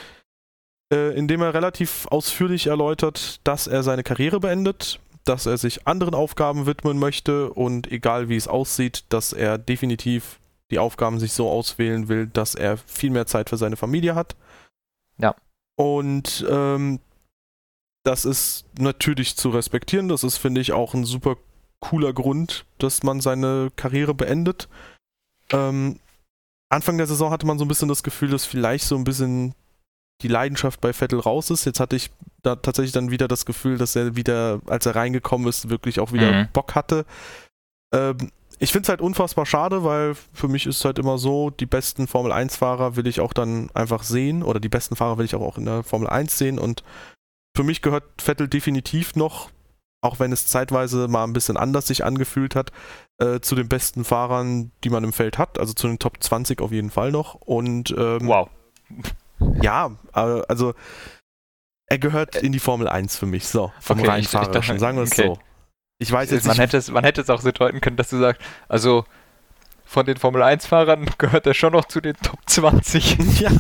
äh, 0.91 1.15
in 1.15 1.29
dem 1.29 1.43
er 1.43 1.53
relativ 1.53 2.07
ausführlich 2.07 2.69
erläutert, 2.69 3.41
dass 3.45 3.67
er 3.67 3.83
seine 3.83 4.03
Karriere 4.03 4.41
beendet, 4.41 4.99
dass 5.25 5.45
er 5.45 5.59
sich 5.59 5.87
anderen 5.87 6.15
Aufgaben 6.15 6.65
widmen 6.65 6.99
möchte 6.99 7.53
und 7.53 7.93
egal 7.93 8.31
wie 8.31 8.37
es 8.37 8.49
aussieht, 8.49 9.05
dass 9.11 9.35
er 9.35 9.59
definitiv 9.59 10.41
die 10.71 10.79
Aufgaben 10.79 11.21
sich 11.21 11.35
so 11.35 11.51
auswählen 11.51 12.09
will, 12.09 12.29
dass 12.29 12.55
er 12.55 12.79
viel 12.79 13.11
mehr 13.11 13.27
Zeit 13.27 13.51
für 13.51 13.59
seine 13.59 13.77
Familie 13.77 14.15
hat. 14.15 14.37
Ja. 15.19 15.35
Und 15.77 16.47
ähm, 16.49 17.01
das 18.05 18.25
ist 18.25 18.65
natürlich 18.79 19.37
zu 19.37 19.51
respektieren. 19.51 20.09
Das 20.09 20.25
ist, 20.25 20.39
finde 20.39 20.63
ich, 20.63 20.73
auch 20.73 20.95
ein 20.95 21.05
super 21.05 21.37
cooler 21.81 22.13
Grund, 22.13 22.65
dass 22.79 23.03
man 23.03 23.21
seine 23.21 23.71
Karriere 23.77 24.15
beendet. 24.15 24.69
Ähm, 25.51 25.99
Anfang 26.71 26.99
der 26.99 27.07
Saison 27.07 27.31
hatte 27.31 27.47
man 27.47 27.59
so 27.59 27.65
ein 27.65 27.69
bisschen 27.69 27.89
das 27.89 28.03
Gefühl, 28.03 28.31
dass 28.31 28.45
vielleicht 28.45 28.85
so 28.85 28.97
ein 28.97 29.05
bisschen 29.05 29.55
die 30.23 30.29
Leidenschaft 30.29 30.81
bei 30.81 30.93
Vettel 30.93 31.21
raus 31.21 31.51
ist. 31.51 31.65
Jetzt 31.65 31.81
hatte 31.81 31.97
ich 31.97 32.11
da 32.43 32.57
tatsächlich 32.57 32.93
dann 32.93 33.11
wieder 33.11 33.29
das 33.29 33.47
Gefühl, 33.47 33.79
dass 33.79 33.97
er 33.97 34.17
wieder, 34.17 34.61
als 34.67 34.85
er 34.87 34.97
reingekommen 34.97 35.47
ist, 35.49 35.71
wirklich 35.71 36.01
auch 36.01 36.13
wieder 36.13 36.33
mhm. 36.33 36.49
Bock 36.53 36.75
hatte. 36.75 37.07
Ähm, 37.95 38.31
ich 38.59 38.73
finde 38.73 38.87
es 38.87 38.89
halt 38.89 39.01
unfassbar 39.01 39.47
schade, 39.47 39.85
weil 39.85 40.15
für 40.33 40.49
mich 40.49 40.67
ist 40.67 40.79
es 40.79 40.85
halt 40.85 40.99
immer 40.99 41.19
so, 41.19 41.51
die 41.51 41.67
besten 41.67 42.09
Formel 42.09 42.33
1-Fahrer 42.33 42.97
will 42.97 43.07
ich 43.07 43.21
auch 43.21 43.33
dann 43.33 43.71
einfach 43.73 44.03
sehen 44.03 44.43
oder 44.43 44.59
die 44.59 44.69
besten 44.69 44.97
Fahrer 44.97 45.19
will 45.19 45.25
ich 45.25 45.37
auch, 45.37 45.43
auch 45.43 45.59
in 45.59 45.65
der 45.65 45.85
Formel 45.85 46.09
1 46.09 46.37
sehen 46.37 46.59
und 46.59 46.83
für 47.57 47.63
mich 47.63 47.83
gehört 47.83 48.05
Vettel 48.21 48.49
definitiv 48.49 49.15
noch, 49.15 49.51
auch 50.01 50.21
wenn 50.21 50.33
es 50.33 50.47
zeitweise 50.47 51.09
mal 51.09 51.25
ein 51.25 51.33
bisschen 51.33 51.57
anders 51.57 51.87
sich 51.87 52.05
angefühlt 52.05 52.55
hat, 52.55 52.71
äh, 53.19 53.41
zu 53.41 53.55
den 53.55 53.69
besten 53.69 54.05
Fahrern, 54.05 54.71
die 54.85 54.91
man 54.91 55.05
im 55.05 55.13
Feld 55.13 55.39
hat, 55.39 55.59
also 55.59 55.73
zu 55.73 55.89
den 55.89 55.99
Top 55.99 56.23
20 56.23 56.61
auf 56.61 56.73
jeden 56.73 56.91
Fall 56.91 57.11
noch 57.11 57.35
und 57.35 57.95
ähm, 57.97 58.27
wow. 58.27 58.49
Ja, 59.63 59.93
also 60.13 60.75
er 61.87 61.99
gehört 61.99 62.35
in 62.37 62.53
die 62.53 62.59
Formel 62.59 62.89
1 62.89 63.17
für 63.17 63.27
mich, 63.27 63.47
so, 63.47 63.73
vom 63.81 64.01
okay, 64.01 64.09
Reinfahrerischen, 64.09 64.79
sagen 64.79 64.99
wir 64.99 65.05
es 65.05 65.13
okay. 65.19 65.29
so. 65.29 65.39
Ich 66.01 66.13
weiß 66.13 66.31
jetzt 66.31 66.45
man 66.47 66.55
nicht. 66.55 66.61
Hätte 66.61 66.77
es, 66.77 66.91
man 66.91 67.05
hätte 67.05 67.21
es 67.21 67.31
auch 67.31 67.41
so 67.41 67.51
deuten 67.51 67.81
können, 67.81 67.97
dass 67.97 68.11
du 68.11 68.19
sagst, 68.19 68.41
also 68.69 69.05
von 69.89 70.05
den 70.05 70.19
Formel 70.19 70.43
1-Fahrern 70.43 71.07
gehört 71.19 71.47
er 71.47 71.55
schon 71.55 71.73
noch 71.73 71.87
zu 71.87 72.03
den 72.03 72.15
Top 72.17 72.39
20. 72.45 73.17
ja. 73.41 73.51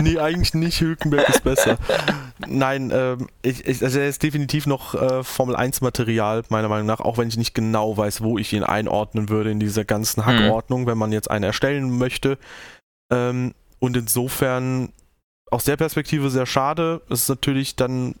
Nee, 0.00 0.18
eigentlich 0.18 0.54
nicht. 0.54 0.80
Hülkenberg 0.80 1.28
ist 1.28 1.42
besser. 1.42 1.76
Nein, 2.46 2.92
ähm, 2.94 3.26
ich, 3.42 3.66
ich, 3.66 3.82
also 3.82 3.98
er 3.98 4.08
ist 4.08 4.22
definitiv 4.22 4.66
noch 4.66 4.94
äh, 4.94 5.24
Formel 5.24 5.56
1-Material, 5.56 6.44
meiner 6.50 6.68
Meinung 6.68 6.86
nach, 6.86 7.00
auch 7.00 7.18
wenn 7.18 7.26
ich 7.26 7.36
nicht 7.36 7.52
genau 7.52 7.96
weiß, 7.96 8.22
wo 8.22 8.38
ich 8.38 8.52
ihn 8.52 8.62
einordnen 8.62 9.28
würde 9.28 9.50
in 9.50 9.58
dieser 9.58 9.84
ganzen 9.84 10.24
hm. 10.24 10.46
Hackordnung, 10.46 10.82
mhm. 10.82 10.86
wenn 10.86 10.98
man 10.98 11.10
jetzt 11.10 11.30
einen 11.30 11.44
erstellen 11.44 11.90
möchte. 11.98 12.38
Ähm, 13.12 13.54
und 13.80 13.96
insofern 13.96 14.92
aus 15.50 15.64
der 15.64 15.76
Perspektive 15.76 16.30
sehr 16.30 16.46
schade. 16.46 17.02
Es 17.10 17.22
ist 17.22 17.28
natürlich 17.28 17.74
dann 17.74 18.14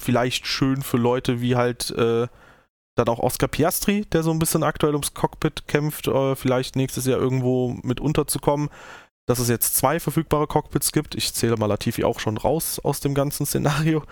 vielleicht 0.00 0.46
schön 0.46 0.82
für 0.82 0.98
Leute 0.98 1.40
wie 1.40 1.56
halt 1.56 1.90
äh, 1.90 2.28
dann 3.00 3.08
auch 3.08 3.18
Oscar 3.18 3.48
Piastri, 3.48 4.04
der 4.12 4.22
so 4.22 4.30
ein 4.30 4.38
bisschen 4.38 4.62
aktuell 4.62 4.92
ums 4.92 5.14
Cockpit 5.14 5.66
kämpft, 5.66 6.06
äh, 6.06 6.36
vielleicht 6.36 6.76
nächstes 6.76 7.06
Jahr 7.06 7.18
irgendwo 7.18 7.76
mit 7.82 8.00
unterzukommen. 8.00 8.68
Dass 9.26 9.38
es 9.38 9.48
jetzt 9.48 9.76
zwei 9.76 10.00
verfügbare 10.00 10.46
Cockpits 10.46 10.92
gibt. 10.92 11.14
Ich 11.14 11.32
zähle 11.34 11.56
mal 11.56 11.66
Latifi 11.66 12.04
auch 12.04 12.18
schon 12.18 12.36
raus 12.36 12.80
aus 12.82 13.00
dem 13.00 13.14
ganzen 13.14 13.46
Szenario. 13.46 14.02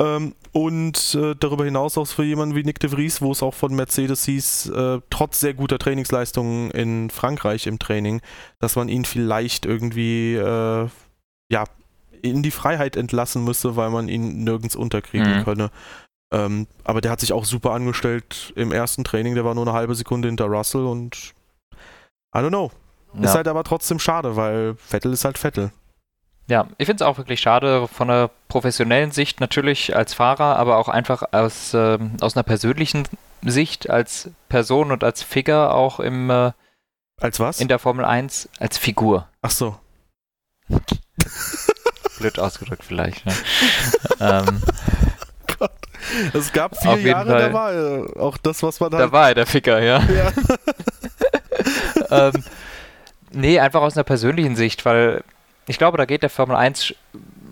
Ähm, 0.00 0.34
und 0.52 1.14
äh, 1.14 1.34
darüber 1.38 1.64
hinaus 1.64 1.96
auch 1.98 2.06
für 2.06 2.24
jemanden 2.24 2.54
wie 2.54 2.64
Nick 2.64 2.80
de 2.80 2.90
Vries, 2.90 3.20
wo 3.20 3.32
es 3.32 3.42
auch 3.42 3.54
von 3.54 3.74
Mercedes 3.74 4.24
hieß, 4.24 4.70
äh, 4.70 5.00
trotz 5.10 5.40
sehr 5.40 5.54
guter 5.54 5.78
Trainingsleistungen 5.78 6.70
in 6.70 7.10
Frankreich 7.10 7.66
im 7.66 7.78
Training, 7.78 8.20
dass 8.58 8.76
man 8.76 8.88
ihn 8.88 9.04
vielleicht 9.04 9.66
irgendwie 9.66 10.34
äh, 10.34 10.88
ja, 11.50 11.64
in 12.22 12.42
die 12.42 12.50
Freiheit 12.50 12.96
entlassen 12.96 13.44
müsse, 13.44 13.76
weil 13.76 13.90
man 13.90 14.08
ihn 14.08 14.44
nirgends 14.44 14.76
unterkriegen 14.76 15.38
mhm. 15.38 15.44
könne. 15.44 15.70
Ähm, 16.32 16.66
aber 16.84 17.00
der 17.02 17.10
hat 17.10 17.20
sich 17.20 17.32
auch 17.32 17.44
super 17.44 17.72
angestellt 17.72 18.52
im 18.56 18.72
ersten 18.72 19.04
Training, 19.04 19.34
der 19.34 19.44
war 19.44 19.54
nur 19.54 19.66
eine 19.66 19.74
halbe 19.74 19.94
Sekunde 19.94 20.28
hinter 20.28 20.46
Russell 20.46 20.86
und 20.86 21.34
I 22.34 22.38
don't 22.38 22.48
know. 22.48 22.72
Ja. 23.14 23.24
Ist 23.24 23.34
halt 23.34 23.48
aber 23.48 23.62
trotzdem 23.64 23.98
schade, 23.98 24.34
weil 24.34 24.74
Vettel 24.76 25.12
ist 25.12 25.26
halt 25.26 25.36
Vettel. 25.36 25.70
Ja, 26.48 26.66
ich 26.78 26.86
finde 26.86 27.04
es 27.04 27.08
auch 27.08 27.18
wirklich 27.18 27.40
schade 27.40 27.86
von 27.86 28.10
einer 28.10 28.30
professionellen 28.48 29.10
Sicht 29.10 29.40
natürlich 29.40 29.94
als 29.94 30.14
Fahrer, 30.14 30.56
aber 30.56 30.78
auch 30.78 30.88
einfach 30.88 31.22
aus, 31.32 31.74
äh, 31.74 31.98
aus 32.20 32.34
einer 32.34 32.42
persönlichen 32.42 33.06
Sicht 33.42 33.90
als 33.90 34.30
Person 34.48 34.90
und 34.90 35.04
als 35.04 35.22
Figur 35.22 35.74
auch 35.74 36.00
im 36.00 36.30
äh, 36.30 36.52
als 37.20 37.38
was? 37.38 37.60
In 37.60 37.68
der 37.68 37.78
Formel 37.78 38.04
1 38.04 38.48
als 38.58 38.78
Figur. 38.78 39.28
Ach 39.42 39.50
so. 39.50 39.78
Blöd 42.18 42.38
ausgedrückt 42.38 42.84
vielleicht. 42.84 43.24
Ne? 43.26 43.34
ähm, 44.20 44.62
Gott. 45.58 45.70
Es 46.34 46.52
gab 46.52 46.76
vier 46.76 46.98
Jahre, 46.98 47.30
Fall. 47.30 47.40
da 47.40 47.52
war 47.52 47.72
er. 47.72 48.20
Auch 48.20 48.36
das, 48.36 48.62
was 48.62 48.80
man 48.80 48.92
halt... 48.92 49.02
Da 49.02 49.12
war 49.12 49.28
er, 49.28 49.34
der 49.34 49.46
Ficker, 49.46 49.82
ja. 49.82 50.02
ja. 50.02 50.32
ähm, 52.28 52.44
nee, 53.32 53.58
einfach 53.60 53.82
aus 53.82 53.96
einer 53.96 54.04
persönlichen 54.04 54.56
Sicht, 54.56 54.84
weil 54.84 55.22
ich 55.66 55.78
glaube, 55.78 55.98
da 55.98 56.04
geht 56.04 56.22
der 56.22 56.30
Formel 56.30 56.56
1 56.56 56.94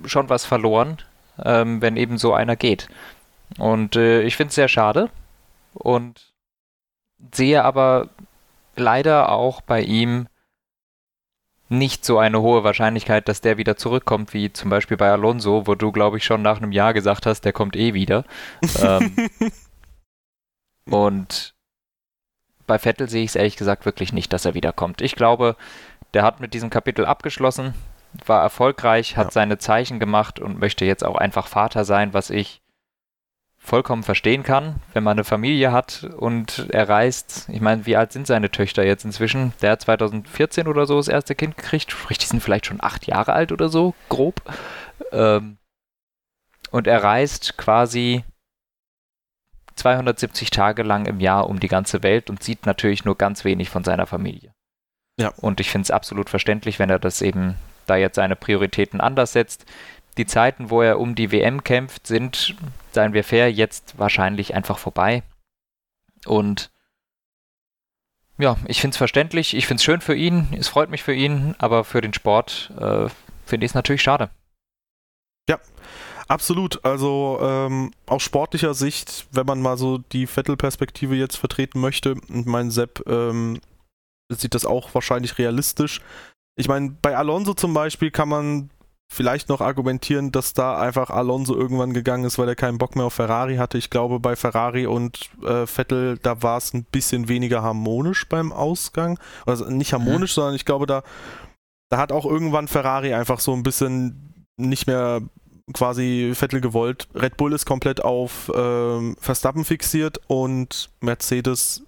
schon 0.04 0.28
was 0.28 0.44
verloren, 0.44 0.98
ähm, 1.42 1.80
wenn 1.80 1.96
eben 1.96 2.18
so 2.18 2.34
einer 2.34 2.56
geht. 2.56 2.88
Und 3.58 3.96
äh, 3.96 4.22
ich 4.22 4.36
finde 4.36 4.48
es 4.48 4.54
sehr 4.54 4.68
schade 4.68 5.10
und 5.74 6.32
sehe 7.32 7.64
aber 7.64 8.08
leider 8.76 9.30
auch 9.30 9.60
bei 9.60 9.82
ihm 9.82 10.26
nicht 11.70 12.04
so 12.04 12.18
eine 12.18 12.42
hohe 12.42 12.64
Wahrscheinlichkeit, 12.64 13.28
dass 13.28 13.40
der 13.40 13.56
wieder 13.56 13.76
zurückkommt, 13.76 14.34
wie 14.34 14.52
zum 14.52 14.70
Beispiel 14.70 14.96
bei 14.96 15.10
Alonso, 15.10 15.66
wo 15.66 15.74
du, 15.74 15.92
glaube 15.92 16.18
ich, 16.18 16.24
schon 16.24 16.42
nach 16.42 16.58
einem 16.58 16.72
Jahr 16.72 16.92
gesagt 16.92 17.26
hast, 17.26 17.42
der 17.42 17.52
kommt 17.52 17.76
eh 17.76 17.94
wieder. 17.94 18.24
ähm, 18.82 19.14
und 20.90 21.54
bei 22.66 22.78
Vettel 22.78 23.08
sehe 23.08 23.22
ich 23.22 23.30
es 23.30 23.36
ehrlich 23.36 23.56
gesagt 23.56 23.86
wirklich 23.86 24.12
nicht, 24.12 24.32
dass 24.32 24.44
er 24.44 24.54
wiederkommt. 24.54 25.00
Ich 25.00 25.14
glaube, 25.14 25.56
der 26.12 26.24
hat 26.24 26.40
mit 26.40 26.54
diesem 26.54 26.70
Kapitel 26.70 27.06
abgeschlossen 27.06 27.74
war 28.26 28.42
erfolgreich, 28.42 29.16
hat 29.16 29.26
ja. 29.26 29.30
seine 29.30 29.58
Zeichen 29.58 30.00
gemacht 30.00 30.40
und 30.40 30.58
möchte 30.58 30.84
jetzt 30.84 31.04
auch 31.04 31.16
einfach 31.16 31.46
Vater 31.46 31.84
sein, 31.84 32.12
was 32.12 32.30
ich 32.30 32.59
vollkommen 33.62 34.02
verstehen 34.02 34.42
kann, 34.42 34.76
wenn 34.94 35.04
man 35.04 35.12
eine 35.12 35.24
Familie 35.24 35.70
hat 35.70 36.08
und 36.16 36.66
er 36.70 36.88
reist. 36.88 37.46
Ich 37.52 37.60
meine, 37.60 37.84
wie 37.86 37.94
alt 37.94 38.10
sind 38.10 38.26
seine 38.26 38.50
Töchter 38.50 38.84
jetzt 38.84 39.04
inzwischen? 39.04 39.52
Der 39.60 39.72
hat 39.72 39.82
2014 39.82 40.66
oder 40.66 40.86
so 40.86 40.96
das 40.96 41.08
erste 41.08 41.34
Kind 41.34 41.56
gekriegt, 41.56 41.92
sprich, 41.92 42.18
die 42.18 42.26
sind 42.26 42.42
vielleicht 42.42 42.66
schon 42.66 42.82
acht 42.82 43.06
Jahre 43.06 43.34
alt 43.34 43.52
oder 43.52 43.68
so, 43.68 43.94
grob. 44.08 44.42
Ähm, 45.12 45.58
und 46.70 46.86
er 46.86 47.04
reist 47.04 47.58
quasi 47.58 48.24
270 49.76 50.50
Tage 50.50 50.82
lang 50.82 51.06
im 51.06 51.20
Jahr 51.20 51.48
um 51.48 51.60
die 51.60 51.68
ganze 51.68 52.02
Welt 52.02 52.30
und 52.30 52.42
sieht 52.42 52.66
natürlich 52.66 53.04
nur 53.04 53.16
ganz 53.16 53.44
wenig 53.44 53.68
von 53.68 53.84
seiner 53.84 54.06
Familie. 54.06 54.52
Ja. 55.18 55.32
Und 55.36 55.60
ich 55.60 55.70
finde 55.70 55.84
es 55.84 55.90
absolut 55.90 56.30
verständlich, 56.30 56.78
wenn 56.78 56.90
er 56.90 56.98
das 56.98 57.20
eben 57.20 57.56
da 57.86 57.96
jetzt 57.96 58.16
seine 58.16 58.36
Prioritäten 58.36 59.00
anders 59.00 59.32
setzt. 59.32 59.66
Die 60.16 60.26
Zeiten, 60.26 60.70
wo 60.70 60.82
er 60.82 60.98
um 60.98 61.14
die 61.14 61.32
WM 61.32 61.64
kämpft, 61.64 62.06
sind, 62.06 62.56
seien 62.92 63.12
wir 63.12 63.24
fair, 63.24 63.52
jetzt 63.52 63.98
wahrscheinlich 63.98 64.54
einfach 64.54 64.78
vorbei. 64.78 65.22
Und 66.26 66.70
ja, 68.38 68.56
ich 68.66 68.80
finde 68.80 68.94
es 68.94 68.98
verständlich, 68.98 69.54
ich 69.54 69.66
finde 69.66 69.80
es 69.80 69.84
schön 69.84 70.00
für 70.00 70.14
ihn, 70.14 70.48
es 70.58 70.68
freut 70.68 70.90
mich 70.90 71.02
für 71.02 71.14
ihn, 71.14 71.54
aber 71.58 71.84
für 71.84 72.00
den 72.00 72.14
Sport 72.14 72.72
äh, 72.78 73.08
finde 73.44 73.66
ich 73.66 73.70
es 73.70 73.74
natürlich 73.74 74.02
schade. 74.02 74.30
Ja, 75.48 75.58
absolut. 76.28 76.84
Also 76.84 77.38
ähm, 77.42 77.92
aus 78.06 78.22
sportlicher 78.22 78.74
Sicht, 78.74 79.26
wenn 79.32 79.46
man 79.46 79.60
mal 79.60 79.76
so 79.76 79.98
die 79.98 80.26
Vettel-Perspektive 80.26 81.16
jetzt 81.16 81.36
vertreten 81.36 81.80
möchte, 81.80 82.14
und 82.14 82.46
mein 82.46 82.70
Sepp 82.70 83.02
ähm, 83.06 83.60
sieht 84.30 84.54
das 84.54 84.64
auch 84.64 84.94
wahrscheinlich 84.94 85.38
realistisch, 85.38 86.00
ich 86.56 86.68
meine, 86.68 86.90
bei 87.02 87.16
Alonso 87.16 87.54
zum 87.54 87.72
Beispiel 87.72 88.10
kann 88.10 88.28
man 88.28 88.70
vielleicht 89.12 89.48
noch 89.48 89.60
argumentieren, 89.60 90.30
dass 90.30 90.54
da 90.54 90.78
einfach 90.78 91.10
Alonso 91.10 91.56
irgendwann 91.56 91.92
gegangen 91.92 92.24
ist, 92.24 92.38
weil 92.38 92.48
er 92.48 92.54
keinen 92.54 92.78
Bock 92.78 92.94
mehr 92.94 93.06
auf 93.06 93.14
Ferrari 93.14 93.56
hatte. 93.56 93.76
Ich 93.76 93.90
glaube, 93.90 94.20
bei 94.20 94.36
Ferrari 94.36 94.86
und 94.86 95.30
äh, 95.44 95.66
Vettel, 95.66 96.16
da 96.18 96.42
war 96.42 96.58
es 96.58 96.72
ein 96.72 96.84
bisschen 96.84 97.28
weniger 97.28 97.60
harmonisch 97.60 98.28
beim 98.28 98.52
Ausgang. 98.52 99.18
Also 99.46 99.68
nicht 99.68 99.92
harmonisch, 99.92 100.32
mhm. 100.32 100.34
sondern 100.34 100.54
ich 100.54 100.64
glaube, 100.64 100.86
da, 100.86 101.02
da 101.90 101.98
hat 101.98 102.12
auch 102.12 102.24
irgendwann 102.24 102.68
Ferrari 102.68 103.12
einfach 103.12 103.40
so 103.40 103.52
ein 103.52 103.64
bisschen 103.64 104.46
nicht 104.56 104.86
mehr 104.86 105.22
quasi 105.72 106.30
Vettel 106.34 106.60
gewollt. 106.60 107.08
Red 107.12 107.36
Bull 107.36 107.52
ist 107.52 107.66
komplett 107.66 108.04
auf 108.04 108.50
ähm, 108.54 109.16
Verstappen 109.18 109.64
fixiert 109.64 110.20
und 110.28 110.88
Mercedes 111.00 111.82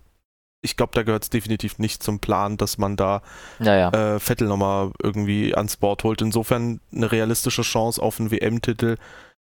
ich 0.62 0.76
glaube, 0.76 0.92
da 0.94 1.02
gehört 1.02 1.24
es 1.24 1.30
definitiv 1.30 1.78
nicht 1.78 2.02
zum 2.02 2.20
Plan, 2.20 2.56
dass 2.56 2.78
man 2.78 2.96
da 2.96 3.22
ja, 3.58 3.76
ja. 3.76 3.88
Äh, 4.14 4.20
Vettel 4.20 4.46
nochmal 4.46 4.92
irgendwie 5.02 5.54
ans 5.54 5.76
Board 5.76 6.04
holt. 6.04 6.22
Insofern 6.22 6.80
eine 6.94 7.10
realistische 7.10 7.62
Chance 7.62 8.00
auf 8.00 8.20
einen 8.20 8.30
WM-Titel 8.30 8.96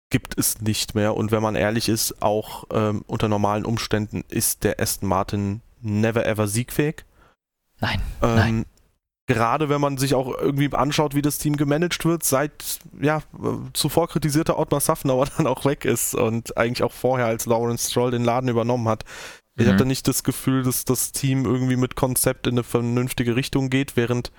gibt 0.09 0.37
es 0.37 0.61
nicht 0.61 0.95
mehr. 0.95 1.15
Und 1.15 1.31
wenn 1.31 1.43
man 1.43 1.55
ehrlich 1.55 1.87
ist, 1.87 2.21
auch 2.21 2.65
ähm, 2.71 3.03
unter 3.07 3.27
normalen 3.29 3.63
Umständen 3.63 4.23
ist 4.27 4.63
der 4.63 4.79
Aston 4.79 5.07
Martin 5.07 5.61
never 5.81 6.25
ever 6.25 6.47
siegfähig. 6.47 7.05
Nein. 7.79 8.01
Ähm, 8.21 8.35
nein. 8.35 8.65
Gerade 9.25 9.69
wenn 9.69 9.79
man 9.79 9.97
sich 9.97 10.15
auch 10.15 10.35
irgendwie 10.37 10.73
anschaut, 10.73 11.15
wie 11.15 11.21
das 11.21 11.37
Team 11.37 11.55
gemanagt 11.55 12.03
wird, 12.03 12.23
seit 12.23 12.79
ja 12.99 13.21
zuvor 13.73 14.09
kritisierter 14.09 14.59
Ottmar 14.59 14.81
Safnauer 14.81 15.27
dann 15.37 15.47
auch 15.47 15.63
weg 15.63 15.85
ist 15.85 16.15
und 16.15 16.57
eigentlich 16.57 16.83
auch 16.83 16.91
vorher 16.91 17.27
als 17.27 17.45
Lawrence 17.45 17.89
Stroll 17.89 18.11
den 18.11 18.25
Laden 18.25 18.49
übernommen 18.49 18.89
hat, 18.89 19.05
ich 19.55 19.65
mhm. 19.65 19.69
habe 19.69 19.79
da 19.79 19.85
nicht 19.85 20.07
das 20.07 20.23
Gefühl, 20.23 20.63
dass 20.63 20.85
das 20.85 21.11
Team 21.11 21.45
irgendwie 21.45 21.75
mit 21.75 21.95
Konzept 21.95 22.47
in 22.47 22.53
eine 22.53 22.63
vernünftige 22.63 23.35
Richtung 23.35 23.69
geht, 23.69 23.95
während 23.95 24.31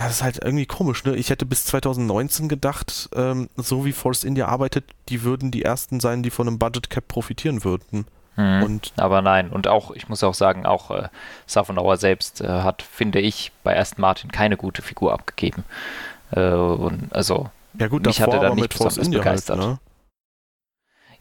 Ja, 0.00 0.06
das 0.06 0.16
ist 0.16 0.22
halt 0.22 0.38
irgendwie 0.42 0.66
komisch, 0.66 1.04
ne? 1.04 1.16
Ich 1.16 1.30
hätte 1.30 1.46
bis 1.46 1.66
2019 1.66 2.48
gedacht, 2.48 3.08
ähm, 3.14 3.48
so 3.56 3.84
wie 3.84 3.92
Force 3.92 4.24
India 4.24 4.46
arbeitet, 4.46 4.84
die 5.08 5.22
würden 5.22 5.50
die 5.50 5.62
ersten 5.62 6.00
sein, 6.00 6.22
die 6.22 6.30
von 6.30 6.48
einem 6.48 6.58
Budget 6.58 6.90
Cap 6.90 7.08
profitieren 7.08 7.64
würden. 7.64 8.06
Mhm. 8.36 8.62
Und 8.62 8.92
aber 8.96 9.22
nein, 9.22 9.50
und 9.50 9.66
auch, 9.66 9.90
ich 9.92 10.08
muss 10.08 10.22
auch 10.22 10.34
sagen, 10.34 10.66
auch 10.66 10.90
äh, 10.90 11.08
Safenauer 11.46 11.96
selbst 11.96 12.40
äh, 12.40 12.48
hat, 12.48 12.82
finde 12.82 13.20
ich, 13.20 13.52
bei 13.64 13.78
Aston 13.78 14.02
Martin 14.02 14.30
keine 14.30 14.56
gute 14.56 14.82
Figur 14.82 15.12
abgegeben. 15.12 15.64
Äh, 16.30 16.50
und 16.50 17.14
also 17.14 17.50
ja 17.78 17.88
gut, 17.88 18.06
mich 18.06 18.20
hatte 18.20 18.38
da 18.38 18.54
nicht 18.54 18.70
besonders 18.70 18.98
halt, 18.98 19.10
begeistert. 19.10 19.58
Halt, 19.58 19.68
ne? 19.68 19.78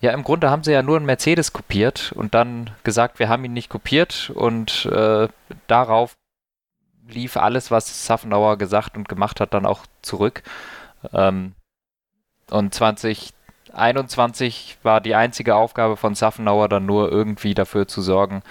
Ja, 0.02 0.12
im 0.12 0.24
Grunde 0.24 0.50
haben 0.50 0.64
sie 0.64 0.72
ja 0.72 0.84
nur 0.84 0.98
einen 0.98 1.06
Mercedes 1.06 1.54
kopiert 1.54 2.12
und 2.14 2.34
dann 2.34 2.72
gesagt, 2.84 3.20
wir 3.20 3.30
haben 3.30 3.46
ihn 3.46 3.54
nicht 3.54 3.70
kopiert 3.70 4.32
und 4.34 4.86
äh, 4.86 5.28
darauf 5.68 6.16
lief 7.08 7.38
alles, 7.38 7.72
was 7.72 8.06
Safenauer 8.06 8.58
gesagt 8.58 8.98
und 8.98 9.08
gemacht 9.08 9.40
hat, 9.40 9.54
dann 9.54 9.66
auch 9.66 9.86
zurück. 10.02 10.44
Ähm, 11.14 11.54
und 12.50 12.74
2021 12.74 14.78
war 14.84 15.02
die 15.02 15.16
einzige 15.16 15.56
Aufgabe 15.56 15.98
von 15.98 16.16
Safenauer 16.16 16.70
dann 16.70 16.86
nur 16.86 17.12
irgendwie 17.12 17.54
dafür 17.54 17.88
zu 17.88 18.02
sorgen, 18.02 18.44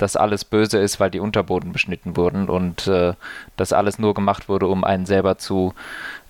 dass 0.00 0.16
alles 0.16 0.44
böse 0.44 0.78
ist, 0.78 1.00
weil 1.00 1.10
die 1.10 1.20
Unterboden 1.20 1.72
beschnitten 1.72 2.16
wurden 2.16 2.48
und 2.48 2.86
äh, 2.86 3.14
dass 3.56 3.72
alles 3.72 3.98
nur 3.98 4.14
gemacht 4.14 4.48
wurde, 4.48 4.66
um 4.66 4.84
einen 4.84 5.06
selber 5.06 5.38
zu 5.38 5.74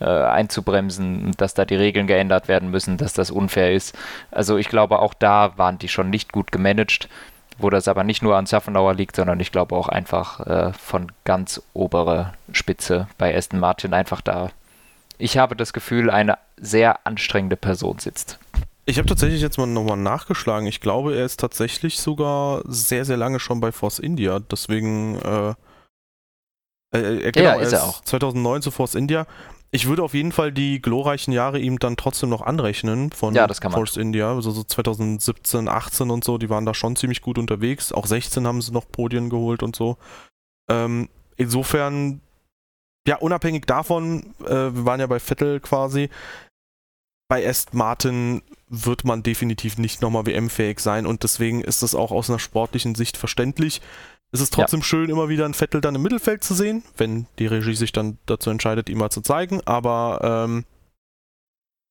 äh, 0.00 0.04
einzubremsen, 0.04 1.32
dass 1.36 1.54
da 1.54 1.64
die 1.64 1.76
Regeln 1.76 2.06
geändert 2.06 2.48
werden 2.48 2.70
müssen, 2.70 2.96
dass 2.96 3.12
das 3.12 3.30
unfair 3.30 3.72
ist. 3.72 3.96
Also 4.30 4.56
ich 4.56 4.68
glaube, 4.68 4.98
auch 4.98 5.14
da 5.14 5.52
waren 5.56 5.78
die 5.78 5.88
schon 5.88 6.10
nicht 6.10 6.32
gut 6.32 6.52
gemanagt 6.52 7.08
wo 7.62 7.68
das 7.68 7.88
aber 7.88 8.04
nicht 8.04 8.22
nur 8.22 8.36
an 8.36 8.46
Safenauer 8.46 8.94
liegt, 8.94 9.16
sondern 9.16 9.38
ich 9.38 9.52
glaube 9.52 9.76
auch 9.76 9.88
einfach 9.88 10.40
äh, 10.46 10.72
von 10.72 11.12
ganz 11.24 11.62
oberer 11.74 12.32
Spitze 12.52 13.06
bei 13.18 13.36
Aston 13.36 13.60
Martin 13.60 13.92
einfach 13.92 14.20
da. 14.22 14.50
Ich 15.18 15.36
habe 15.36 15.56
das 15.56 15.72
Gefühl, 15.72 16.10
eine 16.10 16.38
sehr 16.56 17.06
anstrengende 17.06 17.56
Person 17.56 17.98
sitzt. 17.98 18.38
Ich 18.90 18.98
habe 18.98 19.06
tatsächlich 19.06 19.40
jetzt 19.40 19.56
mal 19.56 19.66
nochmal 19.66 19.96
nachgeschlagen. 19.96 20.66
Ich 20.66 20.80
glaube, 20.80 21.14
er 21.14 21.24
ist 21.24 21.38
tatsächlich 21.38 22.00
sogar 22.00 22.62
sehr, 22.66 23.04
sehr 23.04 23.16
lange 23.16 23.38
schon 23.38 23.60
bei 23.60 23.70
Force 23.70 24.00
India. 24.00 24.40
Deswegen, 24.40 25.16
äh, 25.20 25.54
äh, 26.92 27.28
äh 27.28 27.30
genau, 27.30 27.50
ja, 27.50 27.54
ist 27.60 27.72
er, 27.72 27.84
auch. 27.84 28.02
2009 28.02 28.62
zu 28.62 28.72
Force 28.72 28.96
India. 28.96 29.28
Ich 29.70 29.86
würde 29.86 30.02
auf 30.02 30.12
jeden 30.12 30.32
Fall 30.32 30.50
die 30.50 30.82
glorreichen 30.82 31.32
Jahre 31.32 31.60
ihm 31.60 31.78
dann 31.78 31.96
trotzdem 31.96 32.30
noch 32.30 32.42
anrechnen 32.42 33.12
von 33.12 33.32
ja, 33.32 33.46
das 33.46 33.60
kann 33.60 33.70
Force 33.70 33.96
India. 33.96 34.34
Also 34.34 34.50
so 34.50 34.64
2017, 34.64 35.68
18 35.68 36.10
und 36.10 36.24
so, 36.24 36.36
die 36.36 36.50
waren 36.50 36.66
da 36.66 36.74
schon 36.74 36.96
ziemlich 36.96 37.22
gut 37.22 37.38
unterwegs. 37.38 37.92
Auch 37.92 38.06
16 38.06 38.44
haben 38.44 38.60
sie 38.60 38.72
noch 38.72 38.90
Podien 38.90 39.30
geholt 39.30 39.62
und 39.62 39.76
so. 39.76 39.98
Ähm, 40.68 41.08
insofern, 41.36 42.22
ja, 43.06 43.18
unabhängig 43.18 43.66
davon, 43.66 44.34
äh, 44.44 44.48
wir 44.48 44.84
waren 44.84 44.98
ja 44.98 45.06
bei 45.06 45.20
Vettel 45.20 45.60
quasi. 45.60 46.10
Bei 47.28 47.44
Est 47.44 47.72
Martin 47.72 48.42
wird 48.70 49.04
man 49.04 49.22
definitiv 49.22 49.76
nicht 49.76 50.00
nochmal 50.00 50.26
WM-fähig 50.26 50.80
sein 50.80 51.04
und 51.04 51.24
deswegen 51.24 51.60
ist 51.60 51.82
das 51.82 51.94
auch 51.94 52.12
aus 52.12 52.30
einer 52.30 52.38
sportlichen 52.38 52.94
Sicht 52.94 53.16
verständlich. 53.16 53.82
Es 54.32 54.40
ist 54.40 54.54
trotzdem 54.54 54.80
ja. 54.80 54.84
schön, 54.84 55.10
immer 55.10 55.28
wieder 55.28 55.44
ein 55.44 55.54
Vettel 55.54 55.80
dann 55.80 55.96
im 55.96 56.02
Mittelfeld 56.02 56.44
zu 56.44 56.54
sehen, 56.54 56.84
wenn 56.96 57.26
die 57.38 57.46
Regie 57.46 57.74
sich 57.74 57.90
dann 57.90 58.18
dazu 58.26 58.48
entscheidet, 58.48 58.88
ihm 58.88 58.98
mal 58.98 59.10
zu 59.10 59.22
zeigen. 59.22 59.60
Aber 59.64 60.20
ähm, 60.22 60.64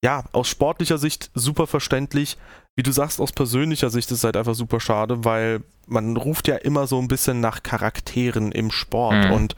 ja, 0.02 0.24
aus 0.32 0.48
sportlicher 0.48 0.98
Sicht 0.98 1.32
super 1.34 1.68
verständlich. 1.68 2.38
Wie 2.78 2.84
du 2.84 2.94
sagst, 2.94 3.20
aus 3.20 3.34
persönlicher 3.34 3.90
Sicht 3.90 4.10
ist 4.12 4.20
es 4.20 4.24
halt 4.24 4.38
einfach 4.38 4.56
super 4.56 4.80
schade, 4.80 5.26
weil 5.26 5.62
man 5.86 6.16
ruft 6.16 6.48
ja 6.48 6.56
immer 6.56 6.88
so 6.88 6.98
ein 7.00 7.10
bisschen 7.10 7.42
nach 7.42 7.62
Charakteren 7.62 8.54
im 8.54 8.72
Sport. 8.72 9.26
Mhm. 9.26 9.32
Und 9.34 9.56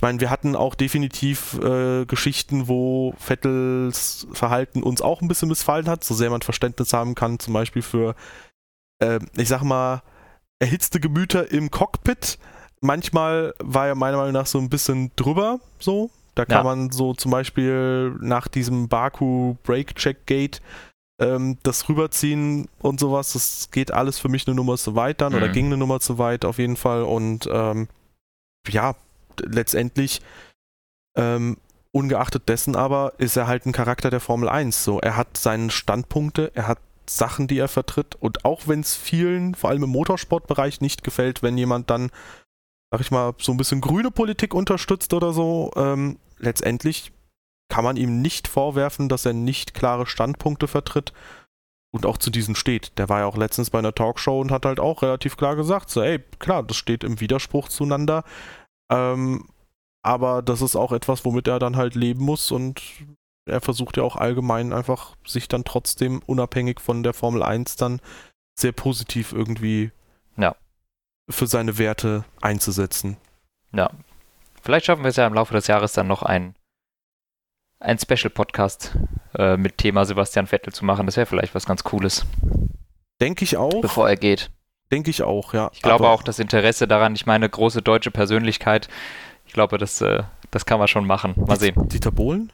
ich 0.00 0.02
meine, 0.02 0.18
wir 0.18 0.30
hatten 0.30 0.56
auch 0.56 0.74
definitiv 0.74 1.58
äh, 1.62 2.06
Geschichten, 2.06 2.68
wo 2.68 3.12
Vettels 3.18 4.26
Verhalten 4.32 4.82
uns 4.82 5.02
auch 5.02 5.20
ein 5.20 5.28
bisschen 5.28 5.50
missfallen 5.50 5.90
hat, 5.90 6.04
so 6.04 6.14
sehr 6.14 6.30
man 6.30 6.40
Verständnis 6.40 6.94
haben 6.94 7.14
kann, 7.14 7.38
zum 7.38 7.52
Beispiel 7.52 7.82
für, 7.82 8.14
äh, 9.00 9.18
ich 9.36 9.48
sag 9.48 9.62
mal, 9.62 10.02
erhitzte 10.58 11.00
Gemüter 11.00 11.52
im 11.52 11.70
Cockpit. 11.70 12.38
Manchmal 12.80 13.52
war 13.58 13.88
er 13.88 13.94
meiner 13.94 14.16
Meinung 14.16 14.32
nach 14.32 14.46
so 14.46 14.56
ein 14.56 14.70
bisschen 14.70 15.10
drüber, 15.16 15.60
so. 15.78 16.08
Da 16.34 16.46
kann 16.46 16.64
ja. 16.64 16.64
man 16.64 16.90
so 16.92 17.12
zum 17.12 17.30
Beispiel 17.30 18.16
nach 18.22 18.48
diesem 18.48 18.88
Baku 18.88 19.56
Break 19.64 19.96
Check 19.96 20.24
Gate 20.24 20.62
ähm, 21.20 21.58
das 21.62 21.90
rüberziehen 21.90 22.70
und 22.80 23.00
sowas. 23.00 23.34
Das 23.34 23.70
geht 23.70 23.92
alles 23.92 24.18
für 24.18 24.30
mich 24.30 24.46
eine 24.46 24.56
Nummer 24.56 24.78
zu 24.78 24.96
weit 24.96 25.20
dann 25.20 25.32
mhm. 25.32 25.38
oder 25.40 25.48
ging 25.50 25.66
eine 25.66 25.76
Nummer 25.76 26.00
zu 26.00 26.16
weit 26.16 26.46
auf 26.46 26.56
jeden 26.56 26.76
Fall. 26.76 27.02
Und 27.02 27.46
ähm, 27.52 27.88
ja, 28.66 28.94
letztendlich 29.46 30.20
ähm, 31.16 31.56
ungeachtet 31.92 32.48
dessen 32.48 32.76
aber 32.76 33.14
ist 33.18 33.36
er 33.36 33.46
halt 33.46 33.66
ein 33.66 33.72
Charakter 33.72 34.10
der 34.10 34.20
Formel 34.20 34.48
1. 34.48 34.84
So, 34.84 35.00
er 35.00 35.16
hat 35.16 35.36
seine 35.36 35.70
Standpunkte, 35.70 36.52
er 36.54 36.68
hat 36.68 36.78
Sachen, 37.08 37.48
die 37.48 37.58
er 37.58 37.68
vertritt. 37.68 38.14
Und 38.14 38.44
auch 38.44 38.68
wenn 38.68 38.80
es 38.80 38.94
vielen, 38.94 39.54
vor 39.54 39.70
allem 39.70 39.82
im 39.82 39.90
Motorsportbereich, 39.90 40.80
nicht 40.80 41.02
gefällt, 41.02 41.42
wenn 41.42 41.58
jemand 41.58 41.90
dann, 41.90 42.10
sag 42.92 43.00
ich 43.00 43.10
mal, 43.10 43.34
so 43.38 43.52
ein 43.52 43.56
bisschen 43.56 43.80
grüne 43.80 44.10
Politik 44.10 44.54
unterstützt 44.54 45.12
oder 45.12 45.32
so, 45.32 45.72
ähm, 45.76 46.18
letztendlich 46.38 47.12
kann 47.68 47.84
man 47.84 47.96
ihm 47.96 48.20
nicht 48.20 48.48
vorwerfen, 48.48 49.08
dass 49.08 49.26
er 49.26 49.32
nicht 49.32 49.74
klare 49.74 50.06
Standpunkte 50.06 50.68
vertritt 50.68 51.12
und 51.92 52.06
auch 52.06 52.18
zu 52.18 52.30
diesen 52.30 52.54
steht. 52.54 52.98
Der 52.98 53.08
war 53.08 53.20
ja 53.20 53.26
auch 53.26 53.36
letztens 53.36 53.70
bei 53.70 53.78
einer 53.78 53.94
Talkshow 53.94 54.40
und 54.40 54.50
hat 54.50 54.64
halt 54.64 54.80
auch 54.80 55.02
relativ 55.02 55.36
klar 55.36 55.56
gesagt, 55.56 55.90
so, 55.90 56.02
ey, 56.02 56.20
klar, 56.38 56.62
das 56.62 56.76
steht 56.76 57.04
im 57.04 57.20
Widerspruch 57.20 57.68
zueinander, 57.68 58.24
ähm, 58.90 59.48
aber 60.02 60.42
das 60.42 60.62
ist 60.62 60.76
auch 60.76 60.92
etwas, 60.92 61.24
womit 61.24 61.48
er 61.48 61.58
dann 61.58 61.76
halt 61.76 61.94
leben 61.94 62.24
muss 62.24 62.50
und 62.50 62.82
er 63.46 63.60
versucht 63.60 63.96
ja 63.96 64.02
auch 64.02 64.16
allgemein 64.16 64.72
einfach 64.72 65.16
sich 65.26 65.48
dann 65.48 65.64
trotzdem 65.64 66.22
unabhängig 66.26 66.80
von 66.80 67.02
der 67.02 67.14
Formel 67.14 67.42
1 67.42 67.76
dann 67.76 68.00
sehr 68.54 68.72
positiv 68.72 69.32
irgendwie 69.32 69.90
ja. 70.36 70.54
für 71.28 71.46
seine 71.46 71.78
Werte 71.78 72.24
einzusetzen. 72.40 73.16
Ja. 73.72 73.90
Vielleicht 74.62 74.86
schaffen 74.86 75.02
wir 75.02 75.08
es 75.08 75.16
ja 75.16 75.26
im 75.26 75.34
Laufe 75.34 75.54
des 75.54 75.66
Jahres 75.66 75.92
dann 75.92 76.06
noch 76.06 76.22
ein, 76.22 76.54
ein 77.78 77.98
Special-Podcast 77.98 78.96
äh, 79.34 79.56
mit 79.56 79.78
Thema 79.78 80.04
Sebastian 80.04 80.46
Vettel 80.46 80.72
zu 80.72 80.84
machen. 80.84 81.06
Das 81.06 81.16
wäre 81.16 81.26
vielleicht 81.26 81.54
was 81.54 81.64
ganz 81.64 81.82
Cooles. 81.82 82.26
Denke 83.20 83.44
ich 83.44 83.56
auch. 83.56 83.80
Bevor 83.80 84.08
er 84.08 84.16
geht. 84.16 84.50
Denke 84.90 85.10
ich 85.10 85.22
auch, 85.22 85.54
ja. 85.54 85.70
Ich 85.72 85.82
glaube 85.82 86.04
Aber 86.04 86.12
auch 86.12 86.22
das 86.22 86.38
Interesse 86.38 86.88
daran, 86.88 87.14
ich 87.14 87.26
meine, 87.26 87.48
große 87.48 87.82
deutsche 87.82 88.10
Persönlichkeit, 88.10 88.88
ich 89.46 89.52
glaube, 89.52 89.78
das, 89.78 90.00
äh, 90.00 90.22
das 90.50 90.66
kann 90.66 90.78
man 90.78 90.88
schon 90.88 91.06
machen. 91.06 91.34
Mal 91.36 91.58
sehen. 91.58 91.88
Dieter 91.88 92.10
Bohlen? 92.10 92.52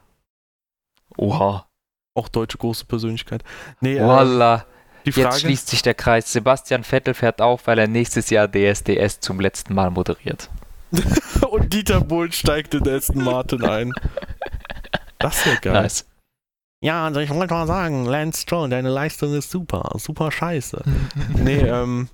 Oha. 1.16 1.66
Auch 2.14 2.28
deutsche 2.28 2.58
große 2.58 2.84
Persönlichkeit. 2.86 3.42
Nee, 3.80 4.00
Voila. 4.00 4.66
Äh, 5.04 5.10
Jetzt 5.10 5.40
schließt 5.40 5.68
sich 5.68 5.82
der 5.82 5.94
Kreis. 5.94 6.32
Sebastian 6.32 6.82
Vettel 6.82 7.14
fährt 7.14 7.40
auf, 7.40 7.66
weil 7.66 7.78
er 7.78 7.86
nächstes 7.86 8.30
Jahr 8.30 8.48
DSDS 8.48 9.20
zum 9.20 9.38
letzten 9.40 9.74
Mal 9.74 9.90
moderiert. 9.90 10.50
Und 11.50 11.72
Dieter 11.72 12.00
Bohlen 12.00 12.32
steigt 12.32 12.74
in 12.74 12.88
Aston 12.88 13.22
Martin 13.22 13.64
ein. 13.64 13.92
Das 15.18 15.46
wäre 15.46 15.56
geil. 15.60 15.72
Nice. 15.74 16.06
Ja, 16.82 17.04
also 17.04 17.20
ich 17.20 17.30
wollte 17.30 17.54
mal 17.54 17.66
sagen, 17.66 18.04
Lance 18.04 18.42
Stroll, 18.42 18.68
deine 18.68 18.90
Leistung 18.90 19.34
ist 19.34 19.50
super. 19.50 19.90
Super 19.96 20.30
scheiße. 20.30 20.82
nee, 21.34 21.60
ähm. 21.60 22.08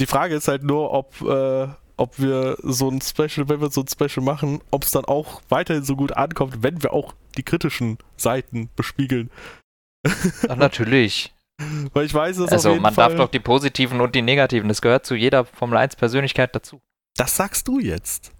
Die 0.00 0.06
Frage 0.06 0.34
ist 0.34 0.48
halt 0.48 0.62
nur, 0.62 0.92
ob 0.92 1.20
äh, 1.22 1.68
ob 1.96 2.18
wir 2.18 2.56
so 2.62 2.90
ein 2.90 3.00
Special, 3.00 3.48
wenn 3.48 3.60
wir 3.60 3.70
so 3.70 3.82
ein 3.82 3.88
Special 3.88 4.24
machen, 4.24 4.60
ob 4.70 4.84
es 4.84 4.90
dann 4.90 5.04
auch 5.04 5.40
weiterhin 5.48 5.84
so 5.84 5.96
gut 5.96 6.12
ankommt, 6.12 6.62
wenn 6.62 6.82
wir 6.82 6.92
auch 6.92 7.14
die 7.36 7.42
kritischen 7.42 7.98
Seiten 8.16 8.68
bespiegeln. 8.76 9.30
Ach, 10.48 10.56
natürlich. 10.56 11.34
Weil 11.94 12.04
ich 12.04 12.12
weiß 12.12 12.38
es 12.38 12.52
Also 12.52 12.74
man 12.76 12.92
Fall, 12.92 13.08
darf 13.08 13.16
doch 13.16 13.30
die 13.30 13.40
positiven 13.40 14.00
und 14.00 14.14
die 14.14 14.22
negativen, 14.22 14.68
das 14.68 14.82
gehört 14.82 15.06
zu 15.06 15.14
jeder 15.14 15.46
Formel 15.46 15.78
1 15.78 15.96
Persönlichkeit 15.96 16.54
dazu. 16.54 16.82
Das 17.16 17.34
sagst 17.34 17.66
du 17.66 17.80
jetzt. 17.80 18.32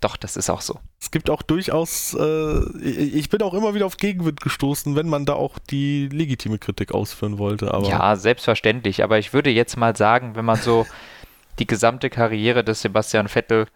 Doch, 0.00 0.16
das 0.16 0.36
ist 0.36 0.48
auch 0.48 0.60
so. 0.60 0.78
Es 1.00 1.10
gibt 1.10 1.28
auch 1.28 1.42
durchaus, 1.42 2.14
äh, 2.14 2.78
ich 2.78 3.30
bin 3.30 3.42
auch 3.42 3.54
immer 3.54 3.74
wieder 3.74 3.86
auf 3.86 3.96
Gegenwind 3.96 4.40
gestoßen, 4.40 4.94
wenn 4.94 5.08
man 5.08 5.24
da 5.24 5.32
auch 5.32 5.58
die 5.58 6.08
legitime 6.08 6.58
Kritik 6.58 6.92
ausführen 6.92 7.38
wollte. 7.38 7.74
Aber 7.74 7.88
ja, 7.88 8.14
selbstverständlich. 8.16 9.02
Aber 9.02 9.18
ich 9.18 9.32
würde 9.32 9.50
jetzt 9.50 9.76
mal 9.76 9.96
sagen, 9.96 10.36
wenn 10.36 10.44
man 10.44 10.56
so 10.56 10.86
die 11.58 11.66
gesamte 11.66 12.10
Karriere 12.10 12.62
des 12.62 12.82
Sebastian 12.82 13.28
Vettel 13.28 13.66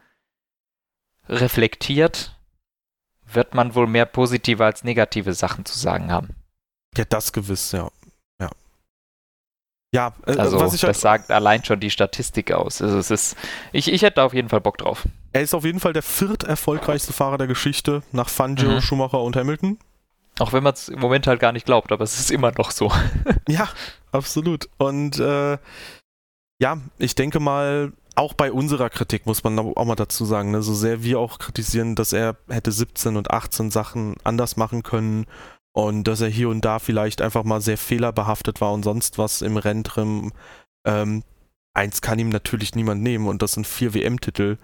reflektiert, 1.28 2.36
wird 3.26 3.54
man 3.54 3.74
wohl 3.74 3.86
mehr 3.86 4.06
positive 4.06 4.64
als 4.64 4.84
negative 4.84 5.34
Sachen 5.34 5.64
zu 5.64 5.76
sagen 5.78 6.12
haben. 6.12 6.36
Ja, 6.96 7.04
das 7.04 7.32
gewiss, 7.32 7.72
ja. 7.72 7.90
Ja, 9.94 10.14
ja 10.26 10.34
äh, 10.34 10.38
also 10.38 10.60
was 10.60 10.74
ich 10.74 10.82
halt, 10.82 10.90
das 10.90 11.00
sagt 11.00 11.30
allein 11.30 11.64
schon 11.64 11.80
die 11.80 11.90
Statistik 11.90 12.52
aus. 12.52 12.80
Also 12.80 12.98
es 12.98 13.10
ist, 13.10 13.36
ich, 13.72 13.92
ich 13.92 14.02
hätte 14.02 14.22
auf 14.22 14.34
jeden 14.34 14.48
Fall 14.48 14.60
Bock 14.60 14.78
drauf. 14.78 15.06
Er 15.32 15.42
ist 15.42 15.54
auf 15.54 15.64
jeden 15.64 15.80
Fall 15.80 15.92
der 15.92 16.02
viert 16.02 16.44
erfolgreichste 16.44 17.12
Fahrer 17.12 17.38
der 17.38 17.46
Geschichte 17.46 18.02
nach 18.12 18.28
Fangio, 18.28 18.70
mhm. 18.70 18.80
Schumacher 18.80 19.20
und 19.20 19.36
Hamilton. 19.36 19.78
Auch 20.38 20.52
wenn 20.52 20.62
man 20.62 20.72
es 20.72 20.88
im 20.88 20.98
Moment 20.98 21.26
halt 21.26 21.40
gar 21.40 21.52
nicht 21.52 21.66
glaubt, 21.66 21.92
aber 21.92 22.04
es 22.04 22.18
ist 22.18 22.30
immer 22.30 22.52
noch 22.56 22.70
so. 22.70 22.90
ja, 23.48 23.68
absolut. 24.12 24.68
Und 24.78 25.18
äh, 25.18 25.58
ja, 26.58 26.78
ich 26.98 27.14
denke 27.14 27.38
mal, 27.38 27.92
auch 28.14 28.32
bei 28.32 28.50
unserer 28.50 28.88
Kritik 28.88 29.26
muss 29.26 29.44
man 29.44 29.58
auch 29.58 29.84
mal 29.84 29.94
dazu 29.94 30.24
sagen, 30.24 30.50
ne, 30.50 30.62
so 30.62 30.74
sehr 30.74 31.02
wir 31.02 31.18
auch 31.18 31.38
kritisieren, 31.38 31.94
dass 31.94 32.12
er 32.12 32.36
hätte 32.48 32.72
17 32.72 33.16
und 33.16 33.30
18 33.30 33.70
Sachen 33.70 34.16
anders 34.24 34.56
machen 34.56 34.82
können 34.82 35.26
und 35.72 36.04
dass 36.04 36.20
er 36.20 36.28
hier 36.28 36.48
und 36.48 36.64
da 36.64 36.78
vielleicht 36.78 37.22
einfach 37.22 37.44
mal 37.44 37.60
sehr 37.60 37.78
fehlerbehaftet 37.78 38.60
war 38.60 38.72
und 38.72 38.82
sonst 38.82 39.18
was 39.18 39.42
im 39.42 39.56
Renntrim. 39.56 40.32
Ähm, 40.86 41.22
eins 41.74 42.02
kann 42.02 42.18
ihm 42.18 42.28
natürlich 42.28 42.74
niemand 42.74 43.02
nehmen 43.02 43.26
und 43.26 43.42
das 43.42 43.52
sind 43.52 43.66
vier 43.66 43.94
WM-Titel. 43.94 44.58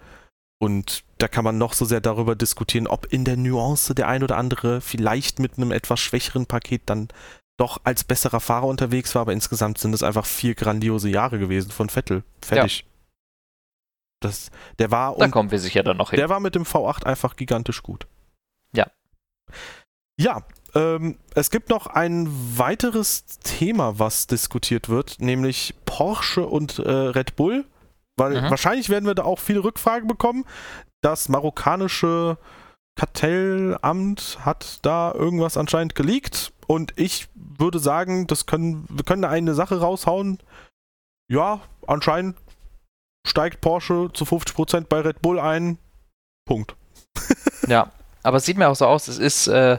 Und 0.60 1.04
da 1.18 1.28
kann 1.28 1.44
man 1.44 1.56
noch 1.56 1.72
so 1.72 1.84
sehr 1.84 2.00
darüber 2.00 2.34
diskutieren, 2.34 2.88
ob 2.88 3.06
in 3.06 3.24
der 3.24 3.36
Nuance 3.36 3.94
der 3.94 4.08
ein 4.08 4.22
oder 4.22 4.36
andere 4.36 4.80
vielleicht 4.80 5.38
mit 5.38 5.56
einem 5.56 5.70
etwas 5.70 6.00
schwächeren 6.00 6.46
Paket 6.46 6.82
dann 6.86 7.08
doch 7.58 7.80
als 7.84 8.04
besserer 8.04 8.40
Fahrer 8.40 8.66
unterwegs 8.66 9.14
war, 9.14 9.22
aber 9.22 9.32
insgesamt 9.32 9.78
sind 9.78 9.94
es 9.94 10.02
einfach 10.02 10.26
vier 10.26 10.54
grandiose 10.54 11.08
Jahre 11.08 11.38
gewesen 11.38 11.70
von 11.70 11.88
Vettel. 11.88 12.22
Fertig. 12.40 12.80
Ja. 12.80 12.84
Das, 14.20 14.50
der 14.78 14.90
war 14.90 15.16
da 15.16 15.28
kommen 15.28 15.50
wir 15.50 15.60
sicher 15.60 15.82
dann 15.82 15.96
noch 15.96 16.10
hin. 16.10 16.18
Der 16.18 16.28
war 16.28 16.40
mit 16.40 16.54
dem 16.54 16.64
V8 16.64 17.04
einfach 17.04 17.36
gigantisch 17.36 17.82
gut. 17.82 18.06
Ja. 18.72 18.90
Ja, 20.20 20.42
ähm, 20.74 21.16
es 21.34 21.50
gibt 21.50 21.70
noch 21.70 21.86
ein 21.86 22.28
weiteres 22.56 23.24
Thema, 23.42 23.98
was 23.98 24.26
diskutiert 24.26 24.88
wird, 24.88 25.16
nämlich 25.20 25.74
Porsche 25.84 26.46
und 26.46 26.78
äh, 26.78 26.90
Red 26.90 27.36
Bull. 27.36 27.64
Weil 28.16 28.40
mhm. 28.40 28.50
wahrscheinlich 28.50 28.90
werden 28.90 29.06
wir 29.06 29.14
da 29.14 29.24
auch 29.24 29.38
viele 29.38 29.62
Rückfragen 29.62 30.08
bekommen. 30.08 30.44
Das 31.02 31.28
marokkanische 31.28 32.36
Kartellamt 32.96 34.38
hat 34.40 34.80
da 34.82 35.12
irgendwas 35.12 35.56
anscheinend 35.56 35.94
geleakt. 35.94 36.52
Und 36.66 36.92
ich 36.96 37.28
würde 37.34 37.78
sagen, 37.78 38.26
das 38.26 38.46
können, 38.46 38.86
wir 38.90 39.04
können 39.04 39.22
da 39.22 39.28
eine 39.28 39.54
Sache 39.54 39.80
raushauen. 39.80 40.38
Ja, 41.30 41.60
anscheinend 41.86 42.36
steigt 43.26 43.60
Porsche 43.60 44.10
zu 44.12 44.24
50% 44.24 44.86
bei 44.88 45.00
Red 45.00 45.22
Bull 45.22 45.38
ein. 45.38 45.78
Punkt. 46.44 46.74
ja, 47.68 47.92
aber 48.22 48.38
es 48.38 48.46
sieht 48.46 48.56
mir 48.56 48.68
auch 48.68 48.74
so 48.74 48.86
aus, 48.86 49.06
es 49.06 49.18
ist 49.18 49.46
äh, 49.48 49.78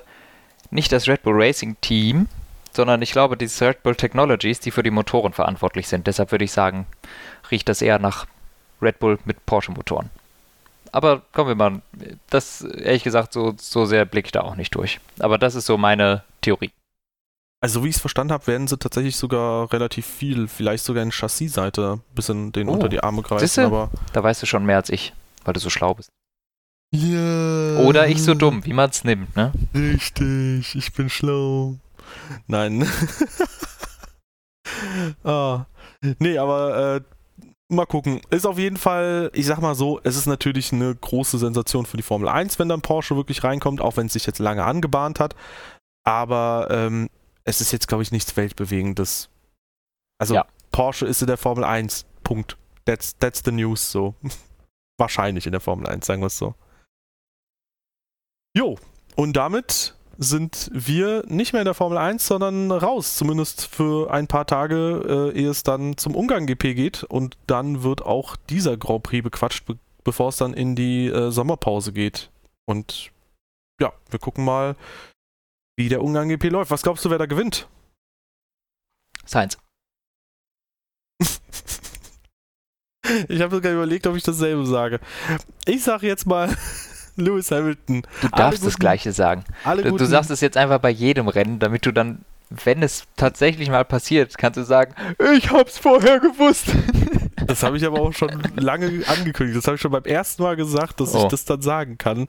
nicht 0.72 0.91
das 0.91 1.07
Red 1.07 1.24
Bull 1.24 1.41
Racing 1.41 1.78
Team, 1.82 2.28
sondern 2.72 3.01
ich 3.01 3.11
glaube, 3.11 3.38
die 3.38 3.49
Red 3.61 3.84
Bull 3.84 3.95
Technologies, 3.95 4.59
die 4.59 4.72
für 4.72 4.84
die 4.84 4.91
Motoren 4.91 5.34
verantwortlich 5.34 5.88
sind. 5.88 6.07
Deshalb 6.07 6.32
würde 6.32 6.45
ich 6.45 6.51
sagen, 6.51 6.86
riecht 7.51 7.70
das 7.70 7.82
eher 7.82 7.99
nach 7.99 8.26
Red 8.82 8.99
Bull 8.99 9.20
mit 9.26 9.45
Porsche-Motoren. 9.45 10.09
Aber 10.91 11.22
kommen 11.34 11.49
wir 11.49 11.55
mal, 11.55 11.82
das 12.30 12.61
ehrlich 12.61 13.03
gesagt, 13.03 13.34
so, 13.34 13.53
so 13.57 13.86
sehr 13.86 14.05
blicke 14.05 14.28
ich 14.28 14.32
da 14.32 14.41
auch 14.41 14.55
nicht 14.55 14.74
durch. 14.76 14.99
Aber 15.20 15.38
das 15.38 15.55
ist 15.55 15.65
so 15.65 15.78
meine 15.78 16.24
Theorie. 16.41 16.72
Also, 17.61 17.84
wie 17.84 17.89
ich 17.89 17.95
es 17.95 18.01
verstanden 18.01 18.32
habe, 18.32 18.47
werden 18.47 18.67
sie 18.67 18.78
tatsächlich 18.78 19.17
sogar 19.17 19.72
relativ 19.74 20.05
viel, 20.05 20.47
vielleicht 20.47 20.84
sogar 20.84 21.03
in 21.03 21.11
Chassis-Seite 21.11 21.97
ein 21.97 22.15
bisschen 22.15 22.53
den 22.53 22.70
oh. 22.70 22.74
unter 22.74 22.88
die 22.88 23.03
Arme 23.03 23.22
greifen. 23.22 23.41
Siehste? 23.41 23.65
Aber 23.65 23.89
da 24.13 24.24
weißt 24.24 24.41
du 24.41 24.45
schon 24.45 24.65
mehr 24.65 24.78
als 24.78 24.89
ich, 24.89 25.13
weil 25.43 25.53
du 25.53 25.59
so 25.59 25.70
schlau 25.70 25.93
bist. 25.93 26.09
Ja. 26.91 27.77
Oder 27.79 28.07
ich 28.07 28.23
so 28.23 28.33
dumm, 28.33 28.65
wie 28.65 28.73
man 28.73 28.89
es 28.89 29.03
nimmt, 29.03 29.35
ne? 29.35 29.51
Richtig, 29.75 30.75
ich 30.75 30.93
bin 30.93 31.09
schlau. 31.09 31.75
Nein. 32.47 32.87
ah. 35.23 35.65
Nee, 36.17 36.37
aber 36.37 36.95
äh, 36.95 37.01
mal 37.69 37.85
gucken. 37.85 38.21
Ist 38.31 38.47
auf 38.47 38.57
jeden 38.57 38.77
Fall, 38.77 39.29
ich 39.33 39.45
sag 39.45 39.61
mal 39.61 39.75
so, 39.75 39.99
es 40.03 40.15
ist 40.15 40.25
natürlich 40.25 40.73
eine 40.73 40.95
große 40.95 41.37
Sensation 41.37 41.85
für 41.85 41.97
die 41.97 42.03
Formel 42.03 42.27
1, 42.27 42.57
wenn 42.57 42.69
dann 42.69 42.81
Porsche 42.81 43.15
wirklich 43.15 43.43
reinkommt, 43.43 43.81
auch 43.81 43.97
wenn 43.97 44.07
es 44.07 44.13
sich 44.13 44.25
jetzt 44.25 44.39
lange 44.39 44.63
angebahnt 44.63 45.19
hat. 45.19 45.35
Aber 46.03 46.67
ähm, 46.71 47.09
es 47.43 47.61
ist 47.61 47.71
jetzt, 47.71 47.87
glaube 47.87 48.03
ich, 48.03 48.11
nichts 48.11 48.35
Weltbewegendes. 48.35 49.29
Also 50.19 50.35
ja. 50.35 50.45
Porsche 50.71 51.05
ist 51.05 51.21
in 51.21 51.27
der 51.27 51.37
Formel 51.37 51.63
1. 51.63 52.05
Punkt. 52.23 52.57
That's, 52.85 53.15
that's 53.17 53.43
the 53.45 53.51
news 53.51 53.91
so. 53.91 54.15
Wahrscheinlich 54.97 55.45
in 55.45 55.51
der 55.51 55.61
Formel 55.61 55.87
1, 55.87 56.05
sagen 56.05 56.21
wir 56.21 56.27
es 56.27 56.37
so. 56.37 56.55
Jo, 58.55 58.77
und 59.15 59.33
damit 59.33 59.95
sind 60.17 60.69
wir 60.73 61.23
nicht 61.27 61.53
mehr 61.53 61.61
in 61.61 61.65
der 61.65 61.73
Formel 61.73 61.97
1, 61.97 62.27
sondern 62.27 62.71
raus, 62.71 63.15
zumindest 63.15 63.67
für 63.67 64.11
ein 64.11 64.27
paar 64.27 64.45
Tage, 64.45 65.31
äh, 65.33 65.39
ehe 65.39 65.49
es 65.49 65.63
dann 65.63 65.97
zum 65.97 66.13
Ungarn 66.13 66.45
GP 66.45 66.75
geht. 66.75 67.03
Und 67.03 67.37
dann 67.47 67.83
wird 67.83 68.01
auch 68.01 68.35
dieser 68.35 68.75
Grand 68.75 69.03
Prix 69.03 69.23
bequatscht, 69.23 69.65
be 69.65 69.77
bevor 70.03 70.29
es 70.29 70.37
dann 70.37 70.53
in 70.53 70.75
die 70.75 71.07
äh, 71.07 71.29
Sommerpause 71.29 71.93
geht. 71.93 72.31
Und 72.65 73.11
ja, 73.79 73.93
wir 74.09 74.19
gucken 74.19 74.43
mal, 74.45 74.75
wie 75.77 75.89
der 75.89 76.01
Ungarn 76.01 76.29
GP 76.29 76.45
läuft. 76.45 76.71
Was 76.71 76.81
glaubst 76.81 77.05
du, 77.05 77.09
wer 77.09 77.17
da 77.17 77.25
gewinnt? 77.25 77.67
Science. 79.27 79.57
ich 83.29 83.41
habe 83.41 83.55
sogar 83.55 83.73
überlegt, 83.73 84.07
ob 84.07 84.15
ich 84.15 84.23
dasselbe 84.23 84.65
sage. 84.65 84.99
Ich 85.65 85.83
sage 85.83 86.07
jetzt 86.07 86.25
mal 86.25 86.55
Lewis 87.20 87.51
Hamilton. 87.51 88.03
Du 88.22 88.28
darfst 88.30 88.65
das 88.65 88.78
Gleiche 88.78 89.11
sagen. 89.11 89.43
Du, 89.65 89.97
du, 89.97 90.05
sagst 90.05 90.32
es 90.32 90.41
jetzt 90.41 90.57
einfach 90.57 90.80
bei 90.80 90.89
jedem 90.89 91.28
Rennen, 91.28 91.59
damit 91.59 91.86
du 91.86 91.91
dann, 91.91 92.20
wenn 92.49 92.82
es 92.84 93.03
tatsächlich 93.15 93.70
mal 93.70 93.86
passiert, 93.86 94.38
kannst 94.38 94.57
du 94.57 94.63
sagen, 94.63 94.93
ich 95.36 95.51
hab's 95.51 95.78
vorher 95.78 96.20
gewusst. 96.20 96.67
Das 97.47 97.63
habe 97.63 97.78
ich 97.78 97.86
aber 97.86 98.01
auch 98.01 98.13
schon 98.13 98.30
lange 98.55 99.03
angekündigt. 99.07 99.57
Das 99.57 99.65
habe 99.65 99.76
ich 99.76 99.82
schon 99.82 99.91
beim 99.91 100.03
ersten 100.03 100.43
Mal 100.43 100.55
gesagt, 100.55 100.99
dass 100.99 101.15
oh. 101.15 101.24
ich 101.24 101.28
das 101.30 101.45
dann 101.45 101.61
sagen 101.61 101.97
kann. 101.97 102.28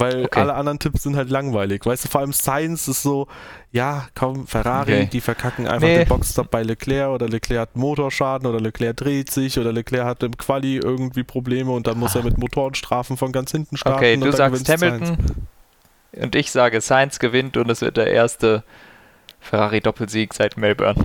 Weil 0.00 0.24
okay. 0.24 0.40
alle 0.40 0.54
anderen 0.54 0.78
Tipps 0.78 1.02
sind 1.02 1.14
halt 1.14 1.28
langweilig. 1.28 1.84
Weißt 1.84 2.06
du, 2.06 2.08
vor 2.08 2.22
allem 2.22 2.32
Science 2.32 2.88
ist 2.88 3.02
so, 3.02 3.28
ja, 3.70 4.08
komm, 4.14 4.46
Ferrari, 4.46 4.94
okay. 4.94 5.08
die 5.12 5.20
verkacken 5.20 5.66
einfach 5.66 5.86
nee. 5.86 5.98
den 5.98 6.08
Boxstop 6.08 6.50
bei 6.50 6.62
Leclerc 6.62 7.10
oder 7.10 7.28
Leclerc 7.28 7.60
hat 7.60 7.76
Motorschaden 7.76 8.48
oder 8.48 8.60
Leclerc 8.60 8.96
dreht 8.96 9.30
sich 9.30 9.58
oder 9.58 9.72
Leclerc 9.72 10.06
hat 10.06 10.22
im 10.22 10.38
Quali 10.38 10.76
irgendwie 10.76 11.22
Probleme 11.22 11.70
und 11.70 11.86
dann 11.86 11.98
muss 11.98 12.14
er 12.14 12.22
mit 12.22 12.38
Motorenstrafen 12.38 13.18
von 13.18 13.30
ganz 13.30 13.50
hinten 13.50 13.76
starten. 13.76 13.98
Okay, 13.98 14.16
du 14.16 14.32
sagst 14.32 14.66
Hamilton 14.68 15.06
Sainz. 15.06 15.20
und 16.12 16.34
ich 16.34 16.50
sage 16.50 16.80
Sainz 16.80 17.18
gewinnt 17.18 17.58
und 17.58 17.70
es 17.70 17.82
wird 17.82 17.98
der 17.98 18.06
erste 18.06 18.64
Ferrari-Doppelsieg 19.40 20.32
seit 20.32 20.56
Melbourne. 20.56 21.04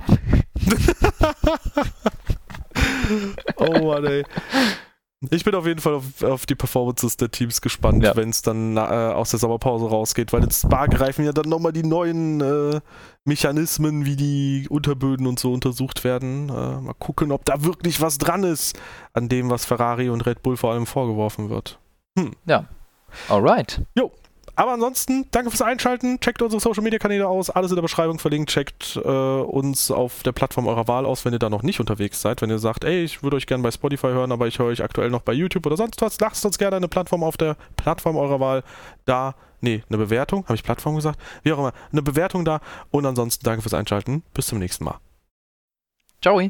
oh 3.56 3.86
Mann, 3.86 4.06
ey. 4.06 4.24
Ich 5.30 5.44
bin 5.44 5.54
auf 5.54 5.66
jeden 5.66 5.80
Fall 5.80 5.94
auf, 5.94 6.22
auf 6.22 6.44
die 6.44 6.54
Performances 6.54 7.16
der 7.16 7.30
Teams 7.30 7.62
gespannt, 7.62 8.02
ja. 8.02 8.14
wenn 8.16 8.28
es 8.28 8.42
dann 8.42 8.76
äh, 8.76 8.80
aus 8.80 9.30
der 9.30 9.40
Sommerpause 9.40 9.88
rausgeht, 9.88 10.32
weil 10.32 10.44
in 10.44 10.50
Spa 10.50 10.86
greifen 10.86 11.24
ja 11.24 11.32
dann 11.32 11.48
nochmal 11.48 11.72
die 11.72 11.84
neuen 11.84 12.42
äh, 12.42 12.80
Mechanismen, 13.24 14.04
wie 14.04 14.16
die 14.16 14.66
Unterböden 14.68 15.26
und 15.26 15.38
so 15.38 15.54
untersucht 15.54 16.04
werden. 16.04 16.50
Äh, 16.50 16.80
mal 16.80 16.94
gucken, 16.98 17.32
ob 17.32 17.46
da 17.46 17.64
wirklich 17.64 18.02
was 18.02 18.18
dran 18.18 18.44
ist 18.44 18.78
an 19.14 19.30
dem, 19.30 19.48
was 19.48 19.64
Ferrari 19.64 20.10
und 20.10 20.26
Red 20.26 20.42
Bull 20.42 20.58
vor 20.58 20.72
allem 20.72 20.84
vorgeworfen 20.84 21.48
wird. 21.48 21.78
Hm. 22.18 22.32
Ja. 22.44 22.66
Alright. 23.30 23.80
Jo, 23.94 24.12
aber 24.56 24.72
ansonsten, 24.72 25.26
danke 25.30 25.50
fürs 25.50 25.60
Einschalten. 25.60 26.18
Checkt 26.20 26.40
unsere 26.40 26.60
Social 26.60 26.82
Media 26.82 26.98
Kanäle 26.98 27.28
aus. 27.28 27.50
Alles 27.50 27.70
in 27.70 27.76
der 27.76 27.82
Beschreibung 27.82 28.18
verlinkt. 28.18 28.50
Checkt 28.50 28.96
äh, 28.96 29.08
uns 29.08 29.90
auf 29.90 30.22
der 30.22 30.32
Plattform 30.32 30.66
eurer 30.66 30.88
Wahl 30.88 31.04
aus, 31.04 31.24
wenn 31.26 31.34
ihr 31.34 31.38
da 31.38 31.50
noch 31.50 31.62
nicht 31.62 31.78
unterwegs 31.78 32.22
seid. 32.22 32.40
Wenn 32.40 32.48
ihr 32.48 32.58
sagt, 32.58 32.84
ey, 32.84 33.04
ich 33.04 33.22
würde 33.22 33.36
euch 33.36 33.46
gerne 33.46 33.62
bei 33.62 33.70
Spotify 33.70 34.08
hören, 34.08 34.32
aber 34.32 34.46
ich 34.46 34.58
höre 34.58 34.66
euch 34.66 34.82
aktuell 34.82 35.10
noch 35.10 35.22
bei 35.22 35.34
YouTube 35.34 35.66
oder 35.66 35.76
sonst 35.76 36.00
was, 36.00 36.18
lasst 36.20 36.44
uns 36.46 36.56
gerne 36.56 36.76
eine 36.76 36.88
Plattform 36.88 37.22
auf 37.22 37.36
der 37.36 37.56
Plattform 37.76 38.16
eurer 38.16 38.40
Wahl 38.40 38.64
da. 39.04 39.34
Nee, 39.60 39.82
eine 39.88 39.98
Bewertung. 39.98 40.44
Habe 40.44 40.54
ich 40.54 40.62
Plattform 40.62 40.96
gesagt? 40.96 41.20
Wie 41.42 41.52
auch 41.52 41.58
immer. 41.58 41.72
Eine 41.92 42.02
Bewertung 42.02 42.44
da. 42.44 42.60
Und 42.90 43.04
ansonsten 43.04 43.44
danke 43.44 43.62
fürs 43.62 43.74
Einschalten. 43.74 44.22
Bis 44.32 44.46
zum 44.46 44.58
nächsten 44.58 44.84
Mal. 44.84 44.98
Ciao. 46.22 46.40